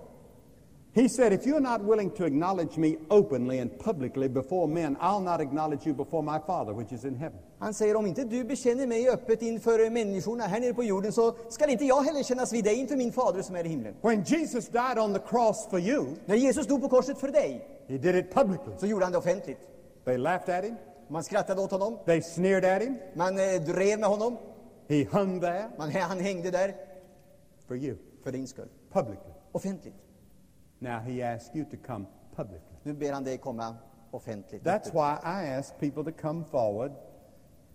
He 0.96 1.08
said, 1.08 1.32
If 1.32 1.46
you're 1.46 1.60
not 1.60 1.80
willing 1.82 2.10
to 2.10 2.24
acknowledge 2.24 2.76
me 2.76 2.96
openly 3.10 3.58
and 3.60 3.78
publicly 3.78 4.28
before 4.28 4.68
men, 4.68 4.96
I'll 5.00 5.20
not 5.24 5.40
acknowledge 5.40 5.86
you 5.86 5.94
before 5.94 6.22
my 6.22 6.38
Father 6.46 6.72
which 6.72 6.92
is 6.92 7.04
in 7.04 7.14
heaven. 7.16 7.38
Han 7.58 7.74
säger 7.74 7.96
om 7.96 8.06
inte 8.06 8.24
du 8.24 8.44
bekänner 8.44 8.86
mig 8.86 9.08
öppet 9.08 9.42
inför 9.42 9.90
människorna 9.90 10.44
här 10.44 10.60
nere 10.60 10.74
på 10.74 10.84
jorden 10.84 11.12
så 11.12 11.34
skall 11.48 11.70
inte 11.70 11.84
jag 11.84 12.02
heller 12.02 12.22
kännas 12.22 12.52
vid 12.52 12.64
dig 12.64 12.74
inför 12.74 12.96
min 12.96 13.12
fader 13.12 13.42
som 13.42 13.56
är 13.56 13.64
i 13.64 13.68
himlen. 13.68 13.94
When 14.02 14.22
Jesus 14.22 14.68
died 14.68 14.98
on 14.98 15.12
the 15.14 15.20
cross 15.20 15.66
for 15.70 15.80
you, 15.80 16.06
När 16.26 16.36
Jesus 16.36 16.66
dog 16.66 16.82
på 16.82 16.88
korset 16.88 17.18
för 17.18 17.28
dig, 17.28 17.68
He 17.88 17.98
did 17.98 18.14
it 18.16 18.34
publicly. 18.34 18.72
så 18.78 18.86
gjorde 18.86 19.04
han 19.04 19.12
det 19.12 19.18
offentligt. 19.18 19.58
They 20.04 20.16
laughed 20.18 20.58
at 20.58 20.64
him. 20.64 20.74
Man 21.08 21.24
skrattade 21.24 21.60
åt 21.60 21.70
honom, 21.70 21.98
They 22.06 22.22
sneered 22.22 22.64
at 22.64 22.82
him. 22.82 22.96
man 23.14 23.38
eh, 23.38 23.60
drev 23.66 23.98
med 24.00 24.08
honom, 24.08 24.36
He 24.88 25.04
hung 25.10 25.40
there 25.40 25.64
man, 25.78 25.90
han 25.92 26.20
hängde 26.20 26.50
där 26.50 26.74
for 27.68 27.76
you, 27.76 27.96
för 28.24 28.32
din 28.32 28.46
skull. 28.46 28.68
publicly. 28.92 29.30
Offentligt. 29.52 29.94
Now 30.84 31.00
he 31.00 31.22
asks 31.22 31.54
you 31.54 31.64
to 31.70 31.78
come 31.78 32.06
publicly. 32.36 32.76
Nu 32.84 32.92
ber 32.92 33.12
han 33.12 33.24
dig 33.24 33.40
komma 33.40 33.78
offentligt. 34.12 34.62
That's 34.62 34.90
why 34.90 35.18
I 35.24 35.44
ask 35.44 35.78
people 35.80 36.04
to 36.04 36.12
come 36.12 36.44
forward 36.44 36.92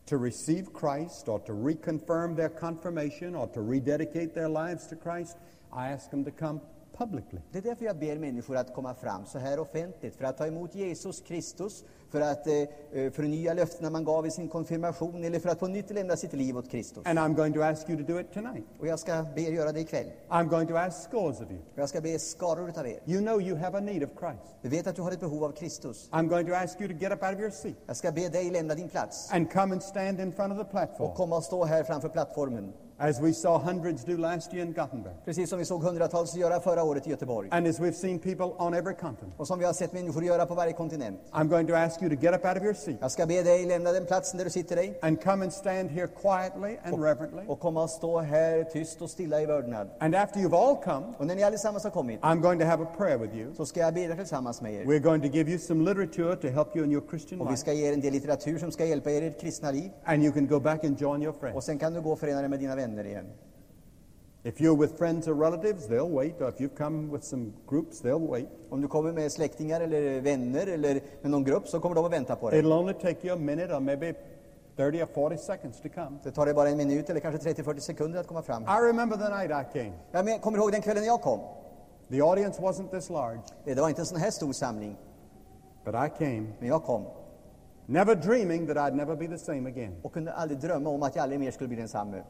to 0.06 0.18
receive 0.18 0.72
Christ 0.74 1.28
or 1.28 1.40
to 1.40 1.54
reconfirm 1.54 2.36
their 2.36 2.50
confirmation 2.50 3.34
or 3.36 3.48
to 3.48 3.62
rededicate 3.62 4.36
their 4.36 4.48
lives 4.48 4.86
to 4.88 4.96
Christ. 4.96 5.38
I 5.74 5.90
ask 5.90 6.12
them 6.12 6.24
to 6.24 6.32
come 6.32 6.62
publicly. 7.00 7.40
Det 7.52 7.58
är 7.58 7.62
därför 7.62 7.86
jag 7.86 8.00
ber 8.00 8.18
människor 8.18 8.58
att 8.58 8.74
komma 8.74 8.94
fram 8.94 9.26
så 9.26 9.40
här 9.40 9.60
offentligt, 9.60 10.16
för 10.16 10.26
att 10.26 10.38
ta 10.38 10.48
emot 10.48 10.76
Jesus 10.76 11.22
Kristus, 11.22 11.84
för 12.12 12.22
att 12.22 12.48
eh, 12.48 12.54
eh, 12.92 13.12
förnya 13.12 13.54
löftena 13.54 13.90
man 13.90 14.04
gav 14.04 14.28
i 14.28 14.32
sin 14.32 14.50
konfirmation, 14.50 15.24
eller 15.24 15.40
för 15.40 15.50
att 15.50 15.60
på 15.60 15.68
nytt 15.68 15.90
lämna 15.90 16.16
sitt 16.16 16.34
liv 16.34 16.58
åt 16.58 16.72
Kristus. 16.72 17.06
And 17.06 17.20
I'm 17.20 17.36
going 17.36 17.54
to 17.54 17.62
ask 17.62 17.90
you 17.90 18.06
to 18.06 18.14
do 18.14 18.20
it 18.20 18.34
tonight. 18.34 18.66
Och 18.80 18.88
jag 18.88 19.00
ska 19.00 19.26
be 19.36 19.42
er 19.42 19.52
göra 19.52 19.72
det 19.72 19.80
ikväll. 19.80 20.12
I'm 20.30 20.48
going 20.48 20.68
to 20.68 20.76
ask 20.76 21.10
scores 21.10 21.42
of 21.42 21.52
you. 21.52 21.60
Och 21.74 21.80
jag 21.80 21.90
ska 21.90 22.02
be 22.02 22.20
skaror 22.20 22.80
av 22.80 22.88
er. 22.88 23.00
You 23.06 23.22
know 23.22 23.42
you 23.42 23.58
have 23.58 23.78
a 23.78 23.82
need 23.82 24.04
of 24.04 24.10
Christ. 24.20 24.56
Du 24.62 24.70
vet 24.70 24.88
att 24.88 24.96
du 24.96 25.02
har 25.02 25.12
ett 25.12 25.20
behov 25.20 25.44
av 25.44 25.52
Kristus. 25.52 26.10
I'm 26.12 26.28
going 26.28 26.48
to 26.48 26.54
ask 26.54 26.82
you 26.82 26.94
to 26.94 26.96
get 27.00 27.12
up 27.12 27.24
out 27.24 27.34
of 27.34 27.40
your 27.40 27.52
seat 27.52 27.76
Jag 27.88 27.98
ska 27.98 28.12
be 28.12 28.30
dig 28.30 28.52
lämna 28.52 28.76
din 28.76 28.90
plats 28.90 29.32
and 29.32 29.52
come 29.52 29.74
and 29.74 29.84
stand 29.84 30.20
in 30.20 30.32
front 30.32 30.52
of 30.52 30.58
the 30.58 30.64
och 30.64 30.72
platform, 30.72 31.16
komma 31.16 31.38
och 31.38 31.44
stå 31.44 31.66
här 31.66 31.84
framför 31.84 32.10
plattformen. 32.10 32.74
As 33.00 33.22
we 33.22 33.34
saw 33.34 33.58
hundreds 33.58 34.04
do 34.04 34.18
last 34.18 34.54
year 34.54 34.66
in 34.66 34.74
Gothenburg, 34.74 35.14
Precis 35.26 35.50
som 35.50 35.60
vi 35.60 35.66
såg 35.66 35.84
hundratals 35.84 36.36
göra 36.36 36.60
förra 36.60 36.84
året 36.84 37.08
i 37.08 37.10
Göteborg. 37.10 37.50
and 37.52 37.68
as 37.68 37.80
we've 37.80 37.92
seen 37.94 38.20
people 38.20 38.46
on 38.58 38.74
every 38.74 38.94
continent. 38.96 39.34
Och 39.38 39.48
som 39.48 39.60
vi 39.60 39.66
har 39.66 39.74
sett 39.74 39.94
människor 39.94 40.24
göra 40.24 40.46
på 40.46 40.54
varje 40.56 40.74
kontinent. 40.74 41.20
I'm 41.32 41.48
going 41.48 41.68
to 41.68 41.74
ask 41.76 42.02
you 42.02 42.16
to 42.16 42.22
get 42.22 42.34
up 42.36 42.46
out 42.46 42.58
of 42.58 42.64
your 42.64 42.74
seat 42.74 42.98
Jag 43.02 43.12
ska 43.12 43.26
be 43.26 43.44
dig 43.44 43.66
lämna 43.66 43.92
den 43.92 44.06
platsen 44.06 44.38
där 44.38 44.46
du 44.46 44.52
sitter 44.52 44.76
dig 44.76 45.00
and 45.02 45.24
come 45.24 45.44
and 45.44 45.54
stand 45.54 45.90
here 45.90 46.08
quietly 46.08 46.78
and 46.84 47.04
reverently. 47.04 47.42
och 47.48 47.60
komma 47.60 47.84
och 47.84 47.90
stå 47.90 48.20
här 48.20 48.64
tyst 48.64 49.02
och 49.02 49.10
stilla 49.10 49.42
i 49.42 49.46
vördnad. 49.46 49.90
And 50.00 50.16
after 50.16 50.40
you've 50.40 50.56
all 50.70 50.76
come, 50.84 51.06
Och 51.18 51.26
när 51.28 51.36
ni 51.36 51.44
allesammans 51.44 51.84
har 51.84 51.92
kommit 51.92 52.22
I'm 52.22 52.42
going 52.42 52.60
to 52.60 52.66
have 52.66 52.84
a 52.84 52.88
prayer 52.98 53.18
with 53.18 53.36
you. 53.36 53.54
så 53.56 53.66
ska 53.66 53.80
jag 53.80 53.94
bedja 53.94 54.16
tillsammans 54.16 54.62
med 54.62 54.74
er. 54.74 54.84
We're 54.86 55.00
going 55.04 55.22
to 55.22 55.28
give 55.28 55.50
you 55.52 55.60
some 55.60 55.84
literature 55.94 56.36
to 56.36 56.48
help 56.48 56.76
you 56.76 56.86
in 56.86 56.92
your 56.92 57.04
Christian 57.10 57.42
Och 57.42 57.48
vi 57.48 57.52
life. 57.52 57.62
ska 57.62 57.74
ge 57.74 57.88
er 57.90 57.94
en 57.94 58.02
del 58.02 58.14
litteratur 58.14 58.58
som 58.58 58.72
ska 58.72 58.86
hjälpa 58.86 59.12
er 59.12 59.22
i 59.22 59.28
ert 59.28 59.42
kristna 59.42 59.72
liv. 59.72 59.92
And 60.06 60.24
you 60.24 60.32
can 60.34 60.48
go 60.48 60.60
back 60.60 60.84
and 60.84 61.02
join 61.02 61.22
your 61.22 61.34
Och 61.34 61.40
friends. 61.40 61.66
sen 61.66 61.80
kan 61.80 61.94
du 61.94 62.02
gå 62.02 62.12
och 62.12 62.20
förena 62.20 62.40
dig 62.40 62.50
med 62.50 62.60
dina 62.60 62.76
vänner 62.76 62.89
igen. 62.98 63.26
If 64.44 64.62
you're 64.62 64.76
with 64.76 64.98
friends 64.98 65.28
or 65.28 65.34
relatives, 65.34 65.88
they'll 65.88 66.10
wait. 66.10 66.42
Or 66.42 66.50
if 66.50 66.60
you've 66.60 66.76
come 66.78 67.12
with 67.12 67.24
some 67.24 67.52
groups, 67.68 68.02
they'll 68.02 68.28
wait. 68.28 68.48
Om 68.70 68.82
du 68.82 68.88
kommer 68.88 69.12
med 69.12 69.32
släktingar 69.32 69.82
eller 69.82 70.22
vänner 70.22 70.68
eller 70.68 71.02
med 71.22 71.32
någon 71.32 71.44
grupp 71.44 71.68
så 71.68 71.80
kommer 71.80 71.96
de 71.96 72.06
att 72.06 72.12
vänta 72.12 72.36
på 72.36 72.50
dig. 72.50 72.62
It'll 72.62 72.80
only 72.80 72.94
take 72.94 73.28
you 73.28 73.38
a 73.38 73.40
minute 73.40 73.76
or 73.76 73.80
maybe 73.80 74.14
30 74.76 75.04
or 75.04 75.06
40 75.06 75.38
seconds 75.38 75.82
to 75.82 75.90
come. 75.90 76.18
Det 76.24 76.32
tar 76.32 76.46
dig 76.46 76.54
bara 76.54 76.70
en 76.70 76.78
minut 76.78 77.10
eller 77.10 77.20
kanske 77.20 77.50
30-40 77.54 77.80
sekunder 77.80 78.20
att 78.20 78.28
komma 78.28 78.42
fram. 78.42 78.64
I 78.64 78.88
remember 78.90 79.18
the 79.18 79.30
night 79.30 79.52
I 79.52 79.80
came. 79.80 79.94
Jag 80.12 80.42
kommer 80.42 80.58
ihåg 80.58 80.72
den 80.72 80.82
kvällen 80.82 81.06
jag 81.06 81.22
kom. 81.22 81.40
The 82.10 82.22
audience 82.22 82.62
wasn't 82.62 82.90
this 82.90 83.10
large, 83.10 83.42
Det 83.66 83.82
var 83.82 83.90
inte 83.90 84.02
en 84.02 84.06
sån 84.06 84.18
här 84.18 84.32
stor 84.32 84.54
samling, 84.54 84.98
but 85.86 85.96
I 85.96 86.10
came, 86.18 86.48
men 86.60 86.68
jag 86.70 86.84
kom 86.84 87.06
never 87.86 88.16
dreaming 88.16 88.68
that 88.68 88.78
I'd 88.78 88.96
never 88.96 89.16
be 89.16 89.28
the 89.28 89.38
same 89.38 89.70
again. 89.70 89.96
och 90.04 90.14
kunde 90.14 90.34
aldrig 90.34 90.60
drömma 90.60 90.90
om 90.90 91.04
att 91.04 91.16
jag 91.16 91.24
aldrig 91.24 91.40
mer 91.40 91.52
skulle 91.52 91.68
bli 91.68 91.78
densamme. 91.78 92.24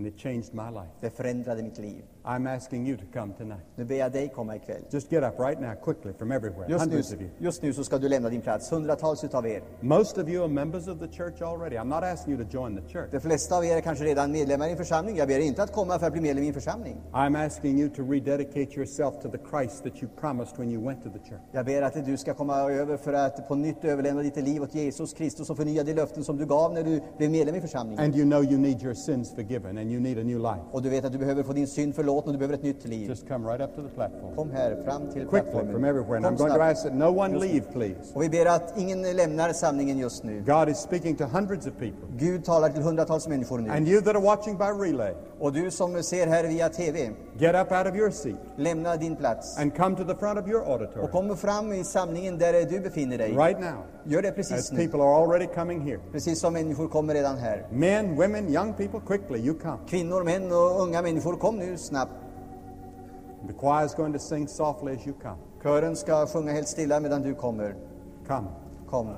And 0.00 0.06
it 0.06 0.18
changed 0.18 0.54
my 0.54 0.70
life. 0.70 0.92
Det 1.00 1.10
förändrade 1.10 1.62
mitt 1.62 1.78
liv. 1.78 2.02
I'm 2.24 2.46
asking 2.56 2.86
you 2.88 2.96
to 2.96 3.04
come 3.12 3.32
tonight. 3.34 3.64
Nu 3.76 3.84
ber 3.84 3.94
jag 3.94 4.12
dig 4.12 4.28
komma 4.28 4.56
ikväll. 4.56 4.82
Just 4.90 5.10
get 5.10 5.22
up 5.24 5.38
right 5.38 5.60
now, 5.60 5.74
quickly, 5.84 6.12
from 6.18 6.32
everywhere. 6.32 6.66
Just 6.68 6.86
nu, 6.86 6.90
Hundreds 6.90 7.12
of 7.12 7.20
you. 7.20 7.30
just 7.38 7.62
nu 7.62 7.72
så 7.72 7.84
ska 7.84 7.98
du 7.98 8.08
lämna 8.08 8.28
din 8.28 8.40
plats, 8.40 8.72
hundratals 8.72 9.24
utav 9.24 9.46
er. 9.46 9.62
Most 9.80 10.18
of 10.18 10.28
you 10.28 10.42
are 10.44 10.48
members 10.52 10.88
of 10.88 10.98
the 10.98 11.08
church 11.08 11.42
already. 11.42 11.76
I'm 11.76 11.88
not 11.88 12.04
asking 12.04 12.34
you 12.34 12.44
to 12.44 12.50
join 12.58 12.76
the 12.76 12.92
church. 12.92 13.10
De 13.10 13.20
flesta 13.20 13.56
av 13.56 13.64
er 13.64 13.76
är 13.76 13.80
kanske 13.80 14.04
redan 14.04 14.32
medlemmar 14.32 14.68
i 14.68 14.70
en 14.70 14.76
församling. 14.76 15.16
Jag 15.16 15.28
ber 15.28 15.34
er 15.34 15.40
inte 15.40 15.62
att 15.62 15.72
komma 15.72 15.98
för 15.98 16.06
att 16.06 16.12
bli 16.12 16.22
medlem 16.22 16.44
i 16.44 16.48
en 16.48 16.54
församling. 16.54 16.96
I'm 17.12 17.46
asking 17.46 17.80
you 17.80 17.90
to 17.90 18.02
rededicate 18.02 18.76
yourself 18.76 19.14
to 19.22 19.28
the 19.30 19.38
Christ 19.50 19.82
that 19.84 20.02
you 20.02 20.08
promised 20.20 20.58
when 20.58 20.70
you 20.70 20.84
went 20.86 21.02
to 21.02 21.10
the 21.10 21.18
church. 21.18 21.42
Jag 21.52 21.66
ber 21.66 21.82
att 21.82 22.06
du 22.06 22.16
ska 22.16 22.34
komma 22.34 22.56
över 22.56 22.96
för 22.96 23.12
att 23.12 23.48
på 23.48 23.54
nytt 23.54 23.84
överlämna 23.84 24.22
ditt 24.22 24.36
liv 24.36 24.62
åt 24.62 24.74
Jesus 24.74 25.12
Kristus 25.12 25.50
och 25.50 25.56
förnya 25.56 25.84
de 25.84 25.94
löften 25.94 26.24
som 26.24 26.36
du 26.36 26.46
gav 26.46 26.74
när 26.74 26.82
du 26.82 27.00
blev 27.18 27.30
medlem 27.30 27.54
i 27.54 27.60
församlingen. 27.60 28.04
And 28.04 28.16
you 28.16 28.24
know 28.24 28.44
you 28.44 28.58
need 28.58 28.82
your 28.82 28.94
sins 28.94 29.34
forgiven 29.34 29.78
and 29.78 29.90
you 29.92 30.00
need 30.00 30.18
a 30.18 30.22
new 30.22 30.38
life. 30.38 30.60
Och 30.72 30.82
du 30.82 30.88
vet 30.88 31.04
att 31.04 31.12
du 31.12 31.18
behöver 31.18 31.42
få 31.42 31.52
din 31.52 31.66
synd 31.66 31.94
förlåten 31.94 32.09
och 32.18 32.32
du 32.32 32.38
behöver 32.38 32.54
ett 32.54 32.62
nytt 32.62 32.84
liv. 32.88 33.08
Just 33.08 33.28
come 33.28 33.48
right 33.52 33.60
up 33.60 33.74
to 33.76 33.82
the 33.82 33.88
platform. 33.94 34.34
Kom 34.36 34.50
här, 34.50 34.76
fram 34.84 35.02
till 35.02 35.12
Quickly, 35.12 35.30
plattformen. 35.40 35.72
from 35.72 35.84
everywhere. 35.84 36.16
And 36.16 36.26
I'm 36.26 36.28
Kom 36.28 36.36
going 36.36 36.50
to 36.50 36.54
snabbt. 36.56 36.72
ask 36.72 36.82
that 36.84 36.94
no 36.94 37.10
one 37.18 37.38
leave, 37.38 37.60
please. 37.72 38.14
Och 38.14 38.22
vi 38.22 38.28
ber 38.28 38.46
att 38.46 38.72
ingen 38.78 39.02
lämnar 39.16 39.52
samlingen 39.52 39.98
just 39.98 40.24
nu. 40.24 40.42
God 40.46 40.68
is 40.68 40.78
speaking 40.78 41.16
to 41.16 41.24
hundreds 41.24 41.66
of 41.66 41.72
people. 41.72 42.08
Gud 42.18 42.44
talar 42.44 42.68
till 42.68 42.82
hundratals 42.82 43.28
människor 43.28 43.58
nu. 43.58 43.70
And 43.70 43.88
you 43.88 44.00
that 44.00 44.16
are 44.16 44.24
watching 44.24 44.56
by 44.58 44.64
relay, 44.88 45.14
Och 45.40 45.52
du 45.52 45.70
som 45.70 46.02
ser 46.02 46.26
här 46.26 46.44
via 46.44 46.68
TV, 46.68 47.10
get 47.38 47.54
up 47.54 47.72
out 47.72 47.86
of 47.86 47.96
your 47.96 48.10
seat 48.10 48.36
lämna 48.56 48.96
din 48.96 49.16
plats. 49.16 49.58
and 49.58 49.76
come 49.76 49.96
to 49.96 50.04
the 50.04 50.14
front 50.14 50.38
of 50.38 50.48
your 50.48 50.60
Och 50.62 50.68
auditorium 50.68 51.10
kom 51.12 51.36
fram 51.36 51.72
i 51.72 51.84
samlingen 51.84 52.38
där 52.38 52.52
du 52.70 52.80
befinner 52.80 53.18
dig. 53.18 53.32
right 53.32 53.60
now, 53.60 53.84
Gör 54.04 54.22
det 54.22 54.28
as 54.28 54.34
precis 54.34 54.72
nu. 54.72 54.78
people 54.78 55.00
are 55.02 55.14
already 55.24 55.46
coming 55.46 55.80
here. 55.80 55.98
Precis 56.12 56.40
som 56.40 56.52
människor 56.52 56.88
kommer 56.88 57.14
redan 57.14 57.36
här. 57.38 57.66
Men, 57.72 58.16
women, 58.16 58.48
young 58.54 58.72
people, 58.74 59.00
quickly, 59.06 59.38
you 59.46 59.58
come. 59.58 59.78
Kvinnor, 59.88 60.24
män 60.24 60.52
och 60.52 60.82
unga 60.82 61.02
människor, 61.02 61.36
kom 61.36 61.56
nu 61.58 61.76
snabbt. 61.78 61.99
The 63.46 63.52
choir 63.52 63.86
is 63.86 63.94
going 63.94 64.12
to 64.12 64.18
sing 64.18 64.48
softly 64.48 64.92
as 64.92 65.06
you 65.06 65.14
come. 65.22 65.38
Kören 65.62 65.96
ska 65.96 66.26
sjunga 66.26 66.52
helt 66.52 66.68
stilla 66.68 67.00
medan 67.00 67.22
du 67.22 67.34
kommer. 67.34 67.74
Come. 68.26 68.48
Kom. 68.90 69.08